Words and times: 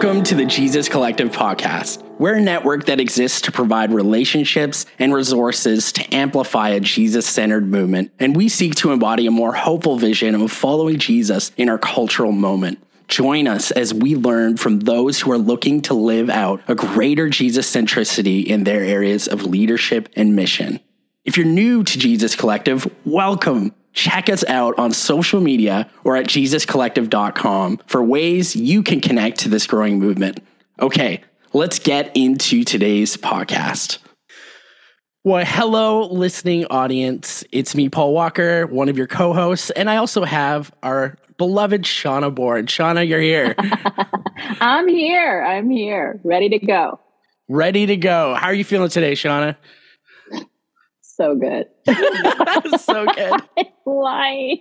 Welcome 0.00 0.22
to 0.26 0.36
the 0.36 0.44
Jesus 0.44 0.88
Collective 0.88 1.30
podcast. 1.30 2.04
We're 2.20 2.36
a 2.36 2.40
network 2.40 2.86
that 2.86 3.00
exists 3.00 3.40
to 3.40 3.50
provide 3.50 3.92
relationships 3.92 4.86
and 5.00 5.12
resources 5.12 5.90
to 5.90 6.14
amplify 6.14 6.68
a 6.68 6.78
Jesus 6.78 7.26
centered 7.26 7.66
movement, 7.66 8.12
and 8.20 8.36
we 8.36 8.48
seek 8.48 8.76
to 8.76 8.92
embody 8.92 9.26
a 9.26 9.32
more 9.32 9.54
hopeful 9.54 9.98
vision 9.98 10.36
of 10.36 10.52
following 10.52 11.00
Jesus 11.00 11.50
in 11.56 11.68
our 11.68 11.78
cultural 11.78 12.30
moment. 12.30 12.78
Join 13.08 13.48
us 13.48 13.72
as 13.72 13.92
we 13.92 14.14
learn 14.14 14.56
from 14.56 14.78
those 14.78 15.18
who 15.18 15.32
are 15.32 15.36
looking 15.36 15.82
to 15.82 15.94
live 15.94 16.30
out 16.30 16.62
a 16.68 16.76
greater 16.76 17.28
Jesus 17.28 17.68
centricity 17.68 18.46
in 18.46 18.62
their 18.62 18.84
areas 18.84 19.26
of 19.26 19.46
leadership 19.46 20.08
and 20.14 20.36
mission. 20.36 20.78
If 21.24 21.36
you're 21.36 21.44
new 21.44 21.82
to 21.82 21.98
Jesus 21.98 22.36
Collective, 22.36 22.88
welcome. 23.04 23.74
Check 23.92 24.28
us 24.28 24.44
out 24.44 24.78
on 24.78 24.92
social 24.92 25.40
media 25.40 25.90
or 26.04 26.16
at 26.16 26.26
JesusCollective.com 26.26 27.80
for 27.86 28.02
ways 28.02 28.54
you 28.54 28.82
can 28.82 29.00
connect 29.00 29.40
to 29.40 29.48
this 29.48 29.66
growing 29.66 29.98
movement. 29.98 30.40
Okay, 30.80 31.22
let's 31.52 31.78
get 31.78 32.16
into 32.16 32.64
today's 32.64 33.16
podcast. 33.16 33.98
Well, 35.24 35.44
hello, 35.44 36.06
listening 36.06 36.64
audience. 36.66 37.44
It's 37.50 37.74
me, 37.74 37.88
Paul 37.88 38.14
Walker, 38.14 38.66
one 38.66 38.88
of 38.88 38.96
your 38.96 39.08
co 39.08 39.32
hosts, 39.32 39.70
and 39.70 39.90
I 39.90 39.96
also 39.96 40.24
have 40.24 40.72
our 40.82 41.16
beloved 41.36 41.82
Shauna 41.82 42.34
Bourne. 42.34 42.66
Shauna, 42.66 43.06
you're 43.06 43.20
here. 43.20 43.54
I'm 44.60 44.86
here. 44.88 45.42
I'm 45.42 45.70
here. 45.70 46.20
Ready 46.22 46.48
to 46.50 46.58
go. 46.58 47.00
Ready 47.48 47.86
to 47.86 47.96
go. 47.96 48.34
How 48.34 48.46
are 48.46 48.54
you 48.54 48.64
feeling 48.64 48.90
today, 48.90 49.12
Shauna? 49.12 49.56
So 51.00 51.34
good. 51.34 51.66
so 52.78 53.06
good. 53.06 53.42
Why? 53.84 54.60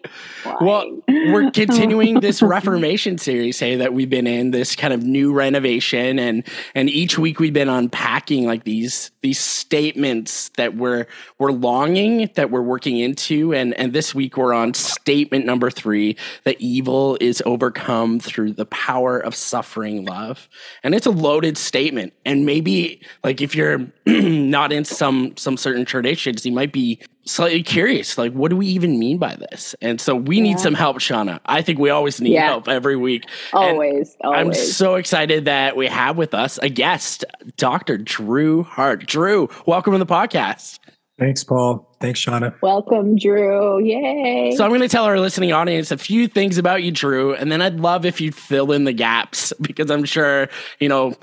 Well, 0.62 1.02
we're 1.08 1.52
continuing 1.52 2.20
this 2.22 2.42
Reformation 2.42 3.18
series, 3.18 3.60
hey, 3.60 3.76
that 3.76 3.94
we've 3.94 4.10
been 4.10 4.26
in 4.26 4.52
this 4.52 4.74
kind 4.76 4.94
of 4.94 5.04
new 5.04 5.34
renovation, 5.34 6.18
and 6.18 6.48
and 6.74 6.90
each 6.90 7.20
week 7.20 7.40
we've 7.40 7.54
been 7.54 7.68
unpacking 7.68 8.46
like 8.46 8.64
these 8.64 9.12
these 9.22 9.40
statements 9.40 10.50
that 10.56 10.76
we're 10.76 11.08
we're 11.40 11.52
longing 11.52 12.30
that 12.36 12.52
we're 12.52 12.62
working 12.62 13.00
into, 13.00 13.54
and 13.54 13.74
and 13.74 13.92
this 13.92 14.16
week 14.16 14.38
we're 14.38 14.54
on 14.54 14.74
statement 14.74 15.46
number 15.46 15.70
three: 15.70 16.16
that 16.46 16.56
evil 16.62 17.18
is 17.20 17.44
overcome 17.46 18.22
through 18.22 18.54
the 18.54 18.66
power 18.68 19.20
of 19.20 19.36
suffering 19.36 20.06
love, 20.06 20.48
and 20.84 20.96
it's 20.96 21.06
a 21.06 21.12
loaded 21.12 21.58
statement, 21.58 22.14
and 22.26 22.46
maybe 22.46 23.02
like 23.26 23.42
if 23.42 23.56
you're 23.56 23.88
not 24.06 24.72
in 24.72 24.86
some 24.86 25.36
some 25.36 25.58
certain 25.58 25.84
traditions, 25.84 26.46
you 26.46 26.54
might 26.54 26.72
be 26.72 27.02
slightly 27.28 27.64
curious 27.64 28.18
like 28.18 28.34
what 28.34 28.50
do 28.50 28.58
we 28.58 28.68
even 28.68 28.98
mean 28.98 29.18
by 29.18 29.36
this? 29.36 29.76
And 29.82 30.00
so 30.00 30.16
we 30.16 30.38
yeah. 30.38 30.44
need 30.44 30.60
some 30.60 30.74
help 30.74 30.98
shauna. 30.98 31.40
I 31.46 31.62
think 31.62 31.80
we 31.80 31.90
always 31.90 32.20
need 32.22 32.34
yeah. 32.34 32.48
help 32.48 32.68
every 32.68 32.96
week. 32.96 33.26
Always, 33.54 34.16
always 34.22 34.40
i'm 34.40 34.54
so 34.54 34.96
excited 34.96 35.46
that 35.46 35.76
we 35.76 35.88
have 35.88 36.18
with 36.18 36.34
us 36.34 36.58
a 36.62 36.70
guest 36.70 37.26
dr 37.58 37.98
drew 38.00 38.64
hart. 38.64 39.06
Drew 39.06 39.50
welcome 39.66 39.94
to 39.94 40.00
the 40.00 40.06
podcast. 40.06 40.80
Thanks 41.20 41.44
paul. 41.44 41.96
Thanks 42.00 42.24
shauna. 42.24 42.54
Welcome 42.62 43.18
drew. 43.18 43.84
Yay. 43.84 44.56
So 44.56 44.64
i'm 44.64 44.70
going 44.70 44.82
to 44.82 44.88
tell 44.88 45.06
our 45.06 45.20
listening 45.20 45.52
audience 45.52 45.92
a 45.92 45.98
few 45.98 46.28
things 46.28 46.58
about 46.58 46.84
you 46.84 46.92
drew 46.92 47.34
and 47.36 47.52
then 47.52 47.62
i'd 47.62 47.80
love 47.80 48.06
if 48.06 48.22
you 48.22 48.32
fill 48.32 48.72
in 48.72 48.86
the 48.86 48.94
gaps 48.94 49.54
because 49.62 49.92
i'm 49.92 50.06
sure 50.06 50.50
you 50.80 50.90
know 50.90 51.16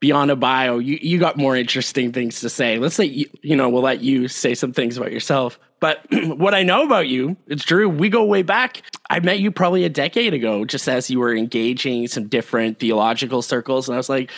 beyond 0.00 0.30
a 0.30 0.36
bio, 0.36 0.78
you, 0.78 0.98
you 1.00 1.18
got 1.18 1.36
more 1.36 1.54
interesting 1.54 2.12
things 2.12 2.40
to 2.40 2.48
say. 2.48 2.78
Let's 2.78 2.94
say, 2.94 3.04
you, 3.04 3.26
you 3.42 3.54
know, 3.54 3.68
we'll 3.68 3.82
let 3.82 4.00
you 4.00 4.28
say 4.28 4.54
some 4.54 4.72
things 4.72 4.96
about 4.96 5.12
yourself. 5.12 5.58
But 5.78 6.04
what 6.12 6.54
I 6.54 6.62
know 6.62 6.82
about 6.84 7.08
you, 7.08 7.36
it's 7.46 7.64
true. 7.64 7.88
We 7.88 8.08
go 8.08 8.24
way 8.24 8.42
back. 8.42 8.82
I 9.08 9.20
met 9.20 9.40
you 9.40 9.50
probably 9.50 9.84
a 9.84 9.88
decade 9.90 10.34
ago, 10.34 10.64
just 10.64 10.88
as 10.88 11.10
you 11.10 11.20
were 11.20 11.34
engaging 11.34 12.08
some 12.08 12.28
different 12.28 12.78
theological 12.78 13.42
circles. 13.42 13.88
And 13.88 13.94
I 13.94 13.98
was 13.98 14.08
like, 14.08 14.30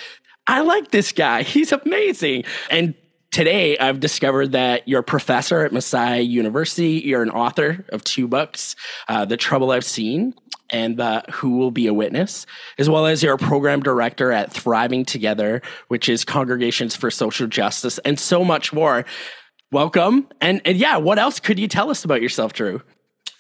I 0.47 0.61
like 0.61 0.91
this 0.91 1.13
guy. 1.13 1.43
He's 1.45 1.73
amazing. 1.73 2.45
And 2.71 2.95
today 3.33 3.77
I've 3.79 3.99
discovered 3.99 4.53
that 4.53 4.87
you're 4.87 5.01
a 5.01 5.05
professor 5.05 5.65
at 5.65 5.73
Messiah 5.73 6.21
University. 6.21 7.03
You're 7.05 7.23
an 7.23 7.31
author 7.31 7.85
of 7.89 8.05
two 8.05 8.29
books, 8.29 8.77
uh, 9.09 9.25
The 9.25 9.37
Trouble 9.37 9.73
I've 9.73 9.85
Seen 9.85 10.35
and 10.71 11.01
uh, 11.01 11.23
Who 11.33 11.59
Will 11.59 11.71
Be 11.71 11.87
a 11.87 11.95
Witness, 11.95 12.47
as 12.79 12.89
well 12.89 13.07
as 13.07 13.23
you're 13.23 13.35
a 13.35 13.39
program 13.39 13.83
director 13.83 14.33
at 14.33 14.53
Thriving 14.53 15.05
Together, 15.05 15.61
which 15.89 16.09
is 16.09 16.25
Congregations 16.25 16.95
for 16.97 17.11
Social 17.11 17.47
Justice, 17.47 17.99
and 18.05 18.19
so 18.19 18.45
much 18.45 18.73
more. 18.73 19.05
Welcome. 19.71 20.29
And, 20.41 20.63
and 20.65 20.79
yeah, 20.79 20.97
what 20.99 21.19
else 21.19 21.41
could 21.41 21.59
you 21.59 21.69
tell 21.69 21.91
us 21.91 22.05
about 22.05 22.23
yourself, 22.23 22.53
Drew? 22.53 22.83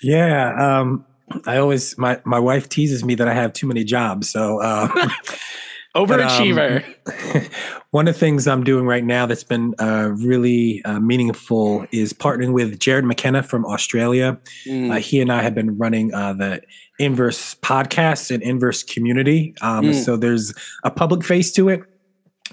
Yeah. 0.03 0.81
Um, 0.81 1.06
I 1.47 1.59
always, 1.59 1.97
my, 1.97 2.21
my 2.25 2.39
wife 2.39 2.69
teases 2.69 3.05
me 3.05 3.15
that 3.15 3.28
I 3.28 3.34
have 3.34 3.53
too 3.53 3.66
many 3.66 3.84
jobs. 3.84 4.31
So, 4.31 4.61
uh, 4.61 4.89
Overachiever. 5.94 6.84
But, 7.04 7.36
um, 7.36 7.42
one 7.91 8.08
of 8.08 8.14
the 8.14 8.20
things 8.20 8.47
I'm 8.47 8.64
doing 8.64 8.86
right 8.86 9.04
now 9.04 9.26
that's 9.26 9.44
been 9.44 9.75
uh, 9.78 10.12
really 10.14 10.82
uh, 10.84 10.98
meaningful 11.00 11.86
is 11.92 12.12
partnering 12.12 12.53
with 12.53 12.78
Jarrod 12.78 13.04
McKenna 13.04 13.42
from 13.42 13.66
Australia. 13.66 14.38
Mm. 14.66 14.91
Uh, 14.91 14.98
he 14.98 15.20
and 15.20 15.30
I 15.30 15.42
have 15.42 15.54
been 15.54 15.76
running 15.76 16.14
uh, 16.14 16.32
the 16.32 16.62
Inverse 16.98 17.54
podcast 17.56 18.30
and 18.30 18.42
Inverse 18.42 18.82
community. 18.82 19.54
Um, 19.60 19.86
mm. 19.86 20.04
So 20.04 20.16
there's 20.16 20.54
a 20.84 20.91
public 20.91 21.25
face 21.25 21.53
to 21.53 21.69
it 21.69 21.82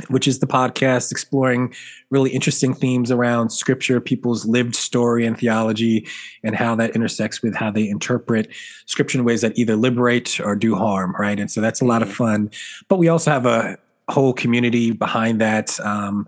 which 0.07 0.27
is 0.27 0.39
the 0.39 0.47
podcast 0.47 1.11
exploring 1.11 1.73
really 2.09 2.29
interesting 2.31 2.73
themes 2.73 3.11
around 3.11 3.49
scripture, 3.49 3.99
people's 3.99 4.45
lived 4.45 4.75
story 4.75 5.25
and 5.25 5.37
theology, 5.37 6.07
and 6.43 6.55
how 6.55 6.75
that 6.75 6.95
intersects 6.95 7.41
with 7.41 7.55
how 7.55 7.69
they 7.69 7.87
interpret 7.87 8.49
scripture 8.85 9.19
in 9.19 9.25
ways 9.25 9.41
that 9.41 9.57
either 9.57 9.75
liberate 9.75 10.39
or 10.39 10.55
do 10.55 10.75
harm, 10.75 11.15
right? 11.19 11.39
And 11.39 11.51
so 11.51 11.61
that's 11.61 11.81
a 11.81 11.85
lot 11.85 12.01
of 12.01 12.07
mm-hmm. 12.09 12.17
fun. 12.17 12.51
But 12.87 12.97
we 12.97 13.07
also 13.07 13.31
have 13.31 13.45
a 13.45 13.77
whole 14.09 14.33
community 14.33 14.91
behind 14.91 15.39
that. 15.41 15.79
Um, 15.81 16.27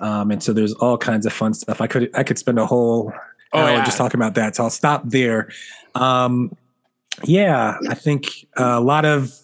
um, 0.00 0.30
and 0.30 0.42
so 0.42 0.52
there's 0.52 0.72
all 0.74 0.96
kinds 0.98 1.26
of 1.26 1.32
fun 1.32 1.54
stuff. 1.54 1.80
I 1.80 1.86
could 1.86 2.10
I 2.14 2.22
could 2.22 2.38
spend 2.38 2.58
a 2.58 2.66
whole 2.66 3.12
oh, 3.52 3.58
hour 3.58 3.70
yeah. 3.70 3.84
just 3.84 3.98
talking 3.98 4.18
about 4.18 4.34
that. 4.34 4.56
So 4.56 4.64
I'll 4.64 4.70
stop 4.70 5.02
there. 5.04 5.50
Um, 5.94 6.56
yeah, 7.24 7.76
I 7.88 7.94
think 7.94 8.46
a 8.56 8.80
lot 8.80 9.04
of 9.04 9.34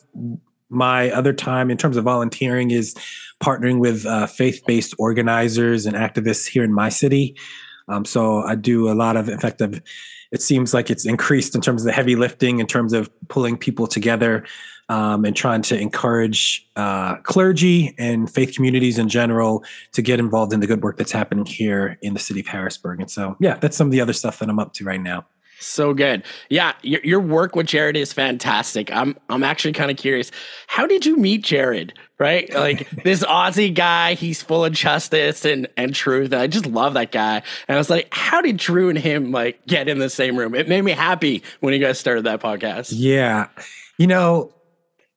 my 0.69 1.11
other 1.11 1.33
time 1.33 1.71
in 1.71 1.77
terms 1.77 1.97
of 1.97 2.05
volunteering 2.05 2.71
is 2.71 2.95
partnering 3.43 3.79
with 3.79 4.07
uh, 4.07 4.27
faith-based 4.27 4.95
organizers 4.99 5.87
and 5.87 5.97
activists 5.97 6.47
here 6.47 6.65
in 6.65 6.73
my 6.73 6.89
city. 6.89 7.37
Um, 7.89 8.05
so 8.05 8.41
I 8.43 8.55
do 8.55 8.91
a 8.91 8.95
lot 8.95 9.17
of, 9.17 9.29
of, 9.29 9.83
it 10.33 10.43
seems 10.43 10.75
like 10.75 10.91
it's 10.91 11.07
increased 11.07 11.55
in 11.55 11.61
terms 11.61 11.83
of 11.83 11.87
the 11.87 11.93
heavy 11.93 12.17
lifting, 12.17 12.59
in 12.59 12.67
terms 12.67 12.93
of 12.93 13.11
pulling 13.29 13.57
people 13.57 13.87
together 13.87 14.45
um, 14.89 15.25
and 15.25 15.37
trying 15.37 15.63
to 15.63 15.79
encourage 15.79 16.67
uh, 16.77 17.17
clergy 17.17 17.95
and 17.99 18.31
faith 18.31 18.55
communities 18.55 18.99
in 18.99 19.09
general 19.09 19.65
to 19.93 20.03
get 20.03 20.19
involved 20.19 20.53
in 20.53 20.61
the 20.61 20.67
good 20.67 20.83
work 20.83 20.97
that's 20.97 21.13
happening 21.13 21.45
here 21.45 21.99
in 22.03 22.15
the 22.15 22.21
city 22.21 22.41
of 22.41 22.47
Harrisburg. 22.47 23.01
And 23.01 23.11
so, 23.11 23.37
yeah, 23.41 23.57
that's 23.57 23.77
some 23.77 23.87
of 23.87 23.93
the 23.93 24.01
other 24.01 24.13
stuff 24.13 24.39
that 24.39 24.49
I'm 24.49 24.59
up 24.59 24.73
to 24.75 24.85
right 24.85 25.01
now. 25.01 25.27
So 25.59 25.95
good. 25.95 26.23
Yeah, 26.51 26.75
your, 26.83 27.01
your 27.03 27.21
work 27.21 27.57
with 27.57 27.67
Jarrod 27.67 27.97
is 27.97 28.13
fantastic. 28.13 28.93
I'm 28.93 29.17
I'm 29.31 29.43
actually 29.43 29.73
kind 29.73 29.91
of 29.91 29.97
curious. 29.97 30.31
How 30.67 30.87
did 30.87 31.07
you 31.07 31.17
meet 31.17 31.45
Jarrod? 31.45 31.93
Right? 32.19 32.53
Like 32.53 32.88
this 33.03 33.22
Aussie 33.22 33.75
guy, 33.75 34.15
he's 34.15 34.43
full 34.43 34.65
of 34.65 34.72
justice 34.72 35.44
and 35.44 35.69
and 35.77 35.94
truth. 35.94 36.32
And 36.32 36.41
I 36.41 36.47
just 36.47 36.66
love 36.66 36.94
that 36.94 37.12
guy. 37.12 37.43
And 37.69 37.75
I 37.75 37.77
was 37.77 37.91
like, 37.91 38.09
how 38.10 38.41
did 38.41 38.56
Drew 38.56 38.88
and 38.88 38.99
him 38.99 39.32
like 39.32 39.65
get 39.66 39.88
in 39.88 39.99
the 39.99 40.09
same 40.09 40.37
room? 40.37 40.54
It 40.54 40.69
made 40.69 40.82
me 40.82 40.93
happy 40.93 41.43
when 41.60 41.75
you 41.75 41.81
guys 41.81 41.99
started 41.99 42.25
that 42.25 42.41
podcast. 42.41 42.93
Yeah. 42.94 43.49
You 43.99 44.06
know, 44.06 44.53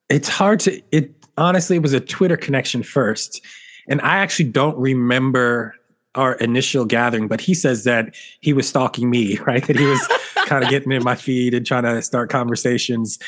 it's 0.10 0.28
hard 0.28 0.60
to 0.62 0.82
it 0.92 1.14
honestly 1.38 1.78
it 1.78 1.82
was 1.84 1.94
a 1.94 2.02
Twitter 2.02 2.38
connection 2.38 2.84
first. 2.84 3.42
And 3.88 4.02
I 4.02 4.18
actually 4.18 4.50
don't 4.50 4.78
remember 4.78 5.76
our 6.16 6.34
initial 6.36 6.86
gathering, 6.86 7.28
but 7.28 7.40
he 7.40 7.54
says 7.54 7.84
that 7.84 8.16
he 8.40 8.52
was 8.52 8.68
stalking 8.68 9.10
me, 9.10 9.38
right? 9.48 9.66
That 9.66 9.78
he 9.78 9.86
was 9.86 10.06
kind 10.46 10.64
of 10.64 10.70
getting 10.70 10.92
in 10.92 11.04
my 11.04 11.16
feed 11.16 11.54
and 11.54 11.66
trying 11.66 11.84
to 11.84 12.02
start 12.02 12.30
conversations 12.30 13.20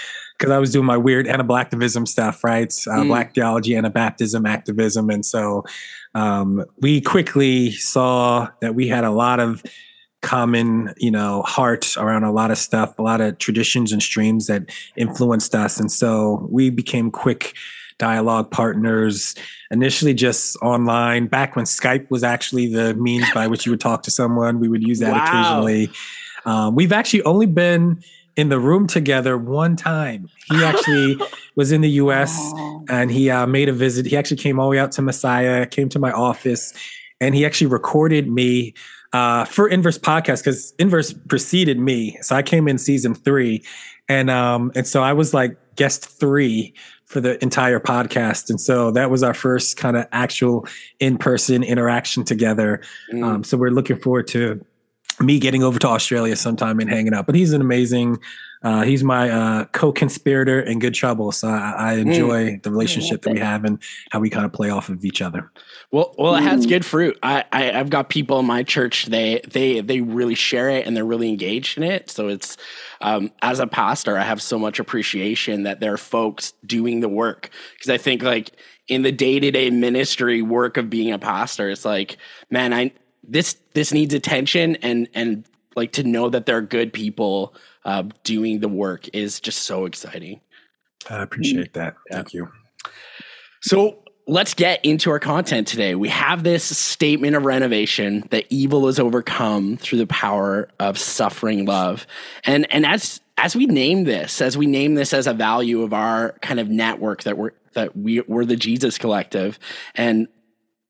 because 0.41 0.52
I 0.52 0.57
was 0.57 0.72
doing 0.72 0.88
my 0.88 0.97
weird 0.97 1.28
Anablacktivism 1.28 2.07
stuff, 2.07 2.44
right? 2.44 2.74
Uh, 2.88 3.01
mm. 3.01 3.07
Black 3.07 3.36
theology, 3.36 3.74
Anabaptism, 3.74 4.50
activism, 4.50 5.12
and 5.12 5.24
so 5.24 5.63
um, 6.15 6.65
we 6.80 7.00
quickly 7.00 7.69
saw 7.74 8.48
that 8.60 8.74
we 8.74 8.88
had 8.88 9.04
a 9.04 9.12
lot 9.12 9.39
of 9.39 9.63
common, 10.24 10.95
you 10.98 11.12
know, 11.12 11.44
heart 11.44 11.95
around 11.95 12.24
a 12.24 12.31
lot 12.31 12.50
of 12.50 12.57
stuff, 12.57 12.98
a 12.98 13.04
lot 13.04 13.21
of 13.21 13.38
traditions 13.38 13.92
and 13.92 14.01
streams 14.01 14.48
that 14.48 14.63
influenced 14.95 15.54
us, 15.54 15.80
and 15.80 15.92
so 15.92 16.48
we 16.50 16.71
became 16.71 17.12
quick 17.12 17.54
dialogue 18.00 18.50
partners 18.50 19.36
initially 19.69 20.15
just 20.15 20.57
online 20.63 21.27
back 21.27 21.56
when 21.56 21.65
skype 21.65 22.10
was 22.10 22.24
actually 22.24 22.65
the 22.65 22.95
means 22.95 23.30
by 23.31 23.45
which 23.45 23.63
you 23.63 23.71
would 23.71 23.80
talk 23.80 24.01
to 24.01 24.10
someone 24.10 24.60
we 24.60 24.68
would 24.68 24.81
use 24.81 24.98
that 24.98 25.12
wow. 25.13 25.24
occasionally 25.24 25.92
um, 26.45 26.74
we've 26.74 26.92
actually 26.92 27.21
only 27.24 27.45
been 27.45 28.01
in 28.41 28.49
the 28.49 28.59
room 28.59 28.88
together 28.88 29.38
one 29.38 29.75
time. 29.75 30.27
He 30.49 30.63
actually 30.63 31.17
was 31.55 31.71
in 31.71 31.81
the 31.81 31.91
US 31.91 32.35
oh. 32.38 32.83
and 32.89 33.11
he 33.11 33.29
uh, 33.29 33.47
made 33.47 33.69
a 33.69 33.73
visit. 33.73 34.05
He 34.05 34.17
actually 34.17 34.38
came 34.38 34.59
all 34.59 34.65
the 34.65 34.71
way 34.71 34.79
out 34.79 34.91
to 34.93 35.01
Messiah, 35.01 35.65
came 35.65 35.88
to 35.89 35.99
my 35.99 36.11
office, 36.11 36.73
and 37.19 37.35
he 37.35 37.45
actually 37.45 37.67
recorded 37.67 38.29
me 38.29 38.73
uh, 39.13 39.45
for 39.45 39.67
Inverse 39.67 39.99
podcast 39.99 40.43
because 40.43 40.73
Inverse 40.79 41.13
preceded 41.13 41.79
me. 41.79 42.17
So 42.21 42.35
I 42.35 42.41
came 42.41 42.67
in 42.67 42.77
season 42.77 43.13
three 43.13 43.63
and 44.11 44.29
um, 44.29 44.71
and 44.75 44.85
so 44.85 45.01
I 45.01 45.13
was 45.13 45.33
like 45.33 45.55
guest 45.75 46.05
three 46.05 46.73
for 47.05 47.21
the 47.21 47.41
entire 47.41 47.79
podcast, 47.79 48.49
and 48.49 48.59
so 48.59 48.91
that 48.91 49.09
was 49.09 49.23
our 49.23 49.33
first 49.33 49.77
kind 49.77 49.95
of 49.95 50.05
actual 50.11 50.67
in 50.99 51.17
person 51.17 51.63
interaction 51.63 52.25
together. 52.25 52.81
Mm. 53.13 53.23
Um, 53.23 53.43
so 53.43 53.57
we're 53.57 53.71
looking 53.71 53.97
forward 53.97 54.27
to 54.27 54.65
me 55.23 55.39
getting 55.39 55.63
over 55.63 55.79
to 55.79 55.88
Australia 55.88 56.35
sometime 56.35 56.79
and 56.79 56.89
hanging 56.89 57.13
out. 57.13 57.25
But 57.25 57.35
he's 57.35 57.53
an 57.53 57.62
amazing 57.62 58.19
uh, 58.63 58.83
he's 58.83 59.03
my 59.03 59.29
uh, 59.29 59.65
co-conspirator 59.71 60.62
in 60.62 60.77
good 60.77 60.94
trouble. 60.94 61.31
So 61.31 61.47
I, 61.47 61.94
I 61.94 61.95
mm. 61.95 62.01
enjoy 62.01 62.51
mm. 62.51 62.63
the 62.63 62.69
relationship 62.69 63.23
that 63.23 63.33
we 63.33 63.39
have 63.39 63.65
and 63.65 63.79
how 64.12 64.19
we 64.19 64.29
kind 64.29 64.45
of 64.45 64.53
play 64.53 64.69
off 64.69 64.89
of 64.89 65.03
each 65.03 65.21
other. 65.21 65.51
Well, 65.89 66.13
well, 66.18 66.35
it 66.35 66.44
has 66.44 66.65
mm. 66.65 66.69
good 66.69 66.85
fruit. 66.85 67.18
I, 67.23 67.44
I 67.51 67.63
have 67.63 67.89
got 67.89 68.09
people 68.09 68.39
in 68.39 68.45
my 68.45 68.62
church. 68.62 69.07
They 69.07 69.41
they 69.50 69.81
they 69.81 70.01
really 70.01 70.35
share 70.35 70.69
it 70.69 70.85
and 70.85 70.95
they're 70.95 71.06
really 71.06 71.29
engaged 71.29 71.77
in 71.77 71.83
it. 71.83 72.12
So 72.12 72.27
it's 72.27 72.56
um, 73.01 73.31
as 73.41 73.59
a 73.59 73.65
pastor, 73.65 74.15
I 74.15 74.24
have 74.24 74.41
so 74.41 74.59
much 74.59 74.79
appreciation 74.79 75.63
that 75.63 75.79
there 75.79 75.94
are 75.94 75.97
folks 75.97 76.53
doing 76.63 77.00
the 77.00 77.09
work 77.09 77.50
because 77.74 77.89
I 77.89 77.97
think 77.97 78.21
like 78.21 78.51
in 78.88 79.01
the 79.01 79.12
day 79.12 79.39
to 79.39 79.50
day 79.50 79.71
ministry 79.71 80.44
work 80.44 80.77
of 80.77 80.88
being 80.88 81.12
a 81.12 81.19
pastor, 81.19 81.71
it's 81.71 81.83
like 81.83 82.17
man, 82.51 82.75
I 82.75 82.91
this 83.23 83.56
this 83.73 83.94
needs 83.94 84.13
attention 84.13 84.75
and 84.77 85.07
and 85.13 85.45
like 85.75 85.94
to 85.94 86.03
know 86.03 86.29
that 86.29 86.45
there 86.45 86.57
are 86.57 86.62
good 86.62 86.91
people 86.91 87.53
uh, 87.85 88.03
doing 88.23 88.59
the 88.59 88.68
work 88.68 89.07
is 89.13 89.39
just 89.39 89.63
so 89.63 89.85
exciting. 89.85 90.41
I 91.09 91.23
appreciate 91.23 91.73
that. 91.73 91.95
Thank 92.12 92.33
you. 92.33 92.50
So 93.62 94.03
let's 94.27 94.53
get 94.53 94.83
into 94.83 95.09
our 95.09 95.19
content 95.19 95.68
today. 95.68 95.95
We 95.95 96.09
have 96.09 96.44
this 96.44 96.63
statement 96.77 97.35
of 97.35 97.45
renovation 97.45 98.27
that 98.31 98.45
evil 98.50 98.88
is 98.88 99.00
overcome 99.00 99.77
through 99.77 100.00
the 100.00 100.07
power 100.07 100.69
of 100.79 100.97
suffering 100.97 101.65
love. 101.65 102.06
And 102.44 102.71
and 102.71 102.85
as 102.85 103.21
as 103.38 103.56
we 103.56 103.65
name 103.65 104.03
this, 104.03 104.41
as 104.41 104.57
we 104.57 104.67
name 104.67 104.95
this 104.95 105.13
as 105.13 105.25
a 105.27 105.33
value 105.33 105.81
of 105.81 105.94
our 105.94 106.33
kind 106.41 106.59
of 106.59 106.69
network 106.69 107.24
that 107.24 107.38
we're 107.38 107.51
that 107.74 107.95
we 107.95 108.21
we're 108.21 108.45
the 108.45 108.56
Jesus 108.56 108.97
collective 108.97 109.57
and 109.95 110.27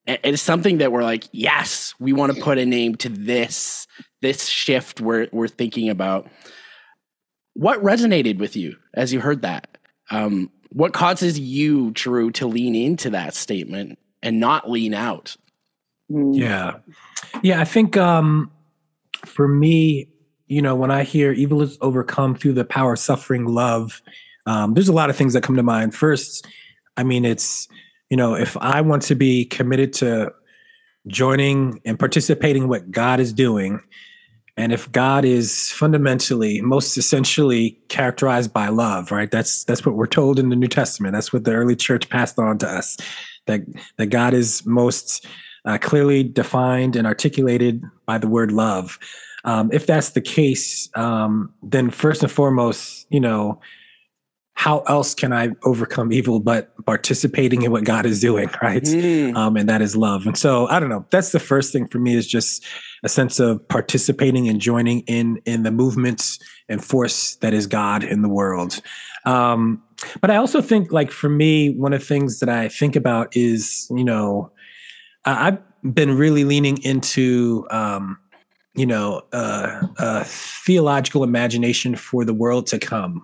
it's 0.06 0.42
something 0.42 0.80
that 0.80 0.92
we're 0.92 1.04
like, 1.04 1.26
yes, 1.32 1.94
we 2.00 2.14
want 2.14 2.36
to 2.36 2.42
put 2.42 2.58
a 2.58 2.66
name 2.66 2.96
to 2.96 3.10
this 3.10 3.88
this 4.22 4.48
shift 4.48 5.02
we're 5.02 5.28
we're 5.32 5.48
thinking 5.48 5.90
about 5.90 6.30
what 7.54 7.82
resonated 7.84 8.38
with 8.38 8.56
you 8.56 8.78
as 8.94 9.12
you 9.12 9.20
heard 9.20 9.42
that? 9.42 9.78
Um, 10.10 10.52
what 10.70 10.94
causes 10.94 11.40
you, 11.40 11.92
Drew, 11.92 12.32
to 12.32 12.48
lean 12.48 12.76
into 12.76 13.10
that 13.10 13.36
statement 13.36 14.00
and 14.22 14.40
not 14.40 14.70
lean 14.70 14.94
out? 14.94 15.36
Mm. 16.10 16.38
Yeah. 16.38 16.78
Yeah, 17.44 17.60
I 17.60 17.66
think 17.66 17.98
um, 17.98 18.52
for 19.26 19.48
me, 19.48 20.08
you 20.48 20.62
know, 20.62 20.76
when 20.76 20.92
I 20.92 21.04
hear 21.04 21.32
evil 21.32 21.62
is 21.62 21.78
overcome 21.82 22.36
through 22.36 22.54
the 22.54 22.66
power 22.66 22.94
of 22.94 23.00
suffering 23.00 23.46
love, 23.46 24.02
um, 24.46 24.74
there's 24.74 24.90
a 24.90 24.94
lot 24.94 25.10
of 25.10 25.16
things 25.16 25.34
that 25.34 25.44
come 25.44 25.56
to 25.56 25.64
mind. 25.64 25.94
First, 25.94 26.48
I 26.98 27.04
mean, 27.04 27.26
it's, 27.26 27.68
you 28.12 28.18
know, 28.18 28.36
if 28.36 28.58
I 28.58 28.82
want 28.82 29.04
to 29.04 29.16
be 29.16 29.46
committed 29.46 29.94
to 29.94 30.34
joining 31.08 31.82
and 31.86 31.98
participating 31.98 32.68
what 32.68 32.92
God 32.92 33.22
is 33.22 33.34
doing, 33.34 33.80
and 34.58 34.74
if 34.74 34.92
god 34.92 35.24
is 35.24 35.72
fundamentally 35.72 36.60
most 36.60 36.98
essentially 36.98 37.80
characterized 37.88 38.52
by 38.52 38.68
love 38.68 39.10
right? 39.10 39.32
That's 39.32 39.64
that's 39.64 39.86
what 39.86 39.96
we're 39.96 40.08
told 40.08 40.38
in 40.38 40.50
the 40.50 40.58
new 40.58 40.68
testament. 40.68 41.14
That's 41.14 41.32
what 41.32 41.46
the 41.46 41.54
early 41.54 41.76
church 41.76 42.10
passed 42.10 42.38
on 42.38 42.58
to 42.60 42.68
us 42.68 42.98
that 43.48 43.62
that 43.98 44.08
god 44.08 44.34
is 44.34 44.66
most 44.66 45.26
uh, 45.64 45.78
clearly 45.78 46.22
defined 46.22 46.98
and 46.98 47.08
articulated 47.08 47.82
by 48.06 48.18
the 48.18 48.28
word 48.28 48.52
love. 48.52 49.00
Um, 49.46 49.70
if 49.72 49.88
that's 49.88 50.10
the 50.10 50.22
case 50.22 50.90
um, 50.96 51.54
then 51.64 51.90
first 51.90 52.22
and 52.22 52.32
foremost 52.32 53.08
you 53.10 53.22
know 53.22 53.62
how 54.54 54.82
else 54.82 55.16
can 55.16 55.34
I 55.34 55.50
overcome 55.64 56.12
evil 56.12 56.40
but 56.40 56.74
participating 56.86 57.64
in 57.64 57.72
what 57.72 57.84
God 57.84 58.06
is 58.06 58.20
doing, 58.20 58.50
right? 58.62 58.84
Mm. 58.84 59.36
Um, 59.36 59.58
and 59.58 59.68
that 59.70 59.82
is 59.82 59.96
love. 59.96 60.28
And 60.28 60.38
so 60.38 60.68
I 60.68 60.80
don't 60.80 60.90
know. 60.90 61.06
That's 61.10 61.32
the 61.32 61.40
first 61.40 61.74
thing 61.74 61.88
for 61.88 62.00
me 62.00 62.16
is 62.16 62.28
just 62.28 62.66
a 63.04 63.10
sense 63.10 63.40
of 63.40 63.68
participating 63.70 64.48
and 64.48 64.60
joining 64.60 65.00
in 65.02 65.42
in 65.46 65.64
the 65.64 65.72
movements 65.72 66.38
and 66.70 66.84
force 66.84 67.36
that 67.38 67.54
is 67.54 67.66
God 67.66 68.04
in 68.04 68.22
the 68.22 68.30
world. 68.30 68.80
Um, 69.26 69.82
but 70.20 70.32
I 70.32 70.36
also 70.36 70.62
think, 70.62 70.92
like 70.92 71.12
for 71.12 71.30
me, 71.30 71.72
one 71.72 71.94
of 71.94 72.00
the 72.00 72.06
things 72.06 72.40
that 72.40 72.50
I 72.50 72.68
think 72.70 72.96
about 72.96 73.36
is, 73.36 73.88
you 73.90 74.04
know, 74.04 74.52
I've 75.26 75.60
been 75.84 76.18
really 76.18 76.44
leaning 76.44 76.78
into. 76.84 77.68
Um, 77.72 78.18
you 78.74 78.86
know, 78.86 79.22
uh, 79.34 79.86
a 79.98 80.24
theological 80.24 81.26
imagination 81.26 81.94
for 81.94 82.24
the 82.24 82.34
world 82.34 82.68
to 82.68 82.80
come. 82.80 83.22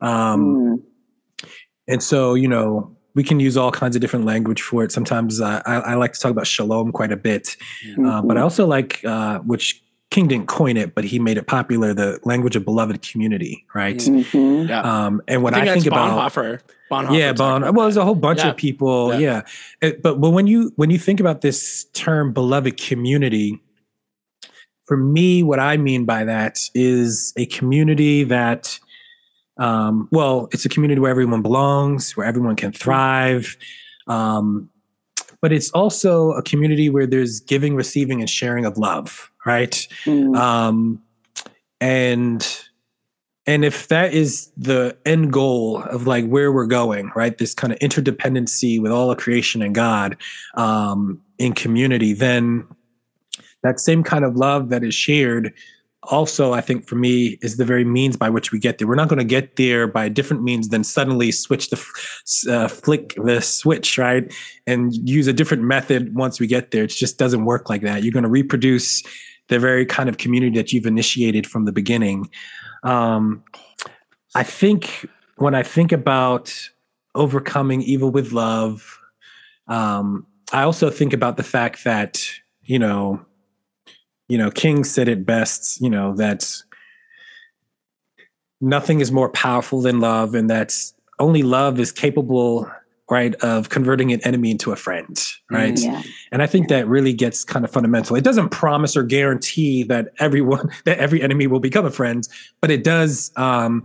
Um, 0.00 0.78
mm. 0.80 1.48
And 1.86 2.02
so, 2.02 2.34
you 2.34 2.48
know, 2.48 2.96
we 3.14 3.22
can 3.22 3.40
use 3.40 3.56
all 3.56 3.70
kinds 3.70 3.94
of 3.96 4.00
different 4.00 4.24
language 4.24 4.62
for 4.62 4.82
it. 4.84 4.92
Sometimes 4.92 5.40
uh, 5.40 5.62
I, 5.66 5.74
I, 5.74 5.94
like 5.94 6.12
to 6.14 6.20
talk 6.20 6.30
about 6.30 6.46
shalom 6.46 6.90
quite 6.92 7.12
a 7.12 7.16
bit, 7.16 7.56
mm-hmm. 7.86 8.06
uh, 8.06 8.22
but 8.22 8.36
I 8.36 8.40
also 8.40 8.66
like, 8.66 9.04
uh, 9.04 9.38
which 9.40 9.84
King 10.10 10.28
didn't 10.28 10.46
coin 10.46 10.76
it, 10.76 10.94
but 10.94 11.04
he 11.04 11.18
made 11.18 11.38
it 11.38 11.46
popular, 11.46 11.94
the 11.94 12.20
language 12.24 12.56
of 12.56 12.64
beloved 12.64 13.02
community, 13.02 13.64
right? 13.74 13.96
Mm-hmm. 13.96 14.68
Yeah. 14.68 14.80
Um, 14.80 15.22
and 15.26 15.42
when 15.42 15.54
I 15.54 15.58
think, 15.58 15.68
I 15.68 15.74
think 15.74 15.86
about 15.86 16.32
Bonhoeffer, 16.32 16.60
Bonhoeffer 16.90 17.18
yeah, 17.18 17.32
Bon. 17.32 17.62
Well, 17.62 17.86
there's 17.86 17.96
a 17.96 18.04
whole 18.04 18.14
bunch 18.14 18.40
yeah. 18.40 18.50
of 18.50 18.56
people, 18.56 19.12
yeah. 19.14 19.18
yeah. 19.18 19.42
It, 19.80 20.02
but 20.02 20.20
but 20.20 20.30
when 20.30 20.46
you 20.46 20.72
when 20.76 20.90
you 20.90 20.98
think 20.98 21.20
about 21.20 21.40
this 21.40 21.84
term 21.94 22.32
beloved 22.32 22.76
community, 22.76 23.60
for 24.86 24.96
me, 24.96 25.42
what 25.42 25.58
I 25.58 25.76
mean 25.76 26.04
by 26.04 26.24
that 26.24 26.60
is 26.74 27.32
a 27.36 27.46
community 27.46 28.24
that 28.24 28.78
um, 29.58 30.08
well, 30.10 30.48
it's 30.52 30.64
a 30.64 30.68
community 30.68 31.00
where 31.00 31.10
everyone 31.10 31.42
belongs, 31.42 32.16
where 32.16 32.26
everyone 32.26 32.56
can 32.56 32.72
thrive. 32.72 33.56
Um, 34.06 34.70
but 35.40 35.52
it's 35.52 35.70
also 35.70 36.32
a 36.32 36.42
community 36.42 36.88
where 36.88 37.06
there's 37.06 37.40
giving, 37.40 37.74
receiving, 37.74 38.20
and 38.20 38.30
sharing 38.30 38.64
of 38.64 38.78
love, 38.78 39.30
right? 39.44 39.86
Mm. 40.04 40.36
Um, 40.36 41.02
and 41.80 42.64
and 43.46 43.64
if 43.64 43.88
that 43.88 44.14
is 44.14 44.50
the 44.56 44.96
end 45.04 45.32
goal 45.32 45.82
of 45.82 46.06
like 46.06 46.26
where 46.26 46.50
we're 46.50 46.66
going, 46.66 47.12
right? 47.14 47.36
This 47.36 47.52
kind 47.52 47.72
of 47.72 47.78
interdependency 47.80 48.80
with 48.80 48.90
all 48.90 49.10
of 49.10 49.18
creation 49.18 49.60
and 49.60 49.74
God 49.74 50.16
um, 50.54 51.20
in 51.38 51.52
community, 51.52 52.14
then 52.14 52.66
that 53.62 53.80
same 53.80 54.02
kind 54.02 54.24
of 54.24 54.36
love 54.36 54.70
that 54.70 54.82
is 54.82 54.94
shared 54.94 55.52
also 56.10 56.52
i 56.52 56.60
think 56.60 56.86
for 56.86 56.96
me 56.96 57.38
is 57.42 57.56
the 57.56 57.64
very 57.64 57.84
means 57.84 58.16
by 58.16 58.30
which 58.30 58.52
we 58.52 58.58
get 58.58 58.78
there. 58.78 58.86
We're 58.88 58.94
not 58.94 59.08
going 59.08 59.18
to 59.18 59.24
get 59.24 59.56
there 59.56 59.86
by 59.86 60.04
a 60.06 60.10
different 60.10 60.42
means 60.42 60.68
than 60.68 60.84
suddenly 60.84 61.32
switch 61.32 61.70
the 61.70 61.78
uh, 62.50 62.68
flick 62.68 63.14
the 63.16 63.40
switch 63.40 63.98
right? 63.98 64.32
And 64.66 64.94
use 65.08 65.26
a 65.26 65.32
different 65.32 65.62
method 65.62 66.14
once 66.14 66.40
we 66.40 66.46
get 66.46 66.70
there. 66.70 66.84
It 66.84 66.88
just 66.88 67.18
doesn't 67.18 67.44
work 67.44 67.68
like 67.68 67.82
that. 67.82 68.02
You're 68.02 68.12
going 68.12 68.24
to 68.24 68.28
reproduce 68.28 69.02
the 69.48 69.58
very 69.58 69.84
kind 69.84 70.08
of 70.08 70.16
community 70.16 70.56
that 70.56 70.72
you've 70.72 70.86
initiated 70.86 71.46
from 71.46 71.64
the 71.64 71.72
beginning. 71.72 72.30
Um, 72.82 73.44
i 74.34 74.42
think 74.42 75.08
when 75.36 75.54
i 75.54 75.62
think 75.62 75.92
about 75.92 76.52
overcoming 77.14 77.82
evil 77.82 78.10
with 78.10 78.32
love 78.32 78.98
um, 79.68 80.26
i 80.52 80.62
also 80.62 80.90
think 80.90 81.12
about 81.12 81.36
the 81.36 81.42
fact 81.42 81.84
that 81.84 82.28
you 82.62 82.78
know 82.78 83.24
you 84.28 84.38
know, 84.38 84.50
King 84.50 84.84
said 84.84 85.08
it 85.08 85.26
best, 85.26 85.80
you 85.80 85.90
know, 85.90 86.14
that 86.16 86.50
nothing 88.60 89.00
is 89.00 89.12
more 89.12 89.28
powerful 89.28 89.82
than 89.82 90.00
love, 90.00 90.34
and 90.34 90.48
that 90.50 90.74
only 91.18 91.42
love 91.42 91.78
is 91.78 91.92
capable, 91.92 92.70
right, 93.10 93.34
of 93.36 93.68
converting 93.68 94.12
an 94.12 94.20
enemy 94.22 94.50
into 94.50 94.72
a 94.72 94.76
friend, 94.76 95.22
right? 95.50 95.74
Mm, 95.74 95.84
yeah. 95.84 96.02
And 96.32 96.42
I 96.42 96.46
think 96.46 96.68
that 96.68 96.88
really 96.88 97.12
gets 97.12 97.44
kind 97.44 97.64
of 97.64 97.70
fundamental. 97.70 98.16
It 98.16 98.24
doesn't 98.24 98.48
promise 98.48 98.96
or 98.96 99.02
guarantee 99.02 99.82
that 99.84 100.08
everyone, 100.18 100.70
that 100.84 100.98
every 100.98 101.22
enemy 101.22 101.46
will 101.46 101.60
become 101.60 101.84
a 101.84 101.90
friend, 101.90 102.26
but 102.60 102.70
it 102.70 102.82
does 102.82 103.30
um, 103.36 103.84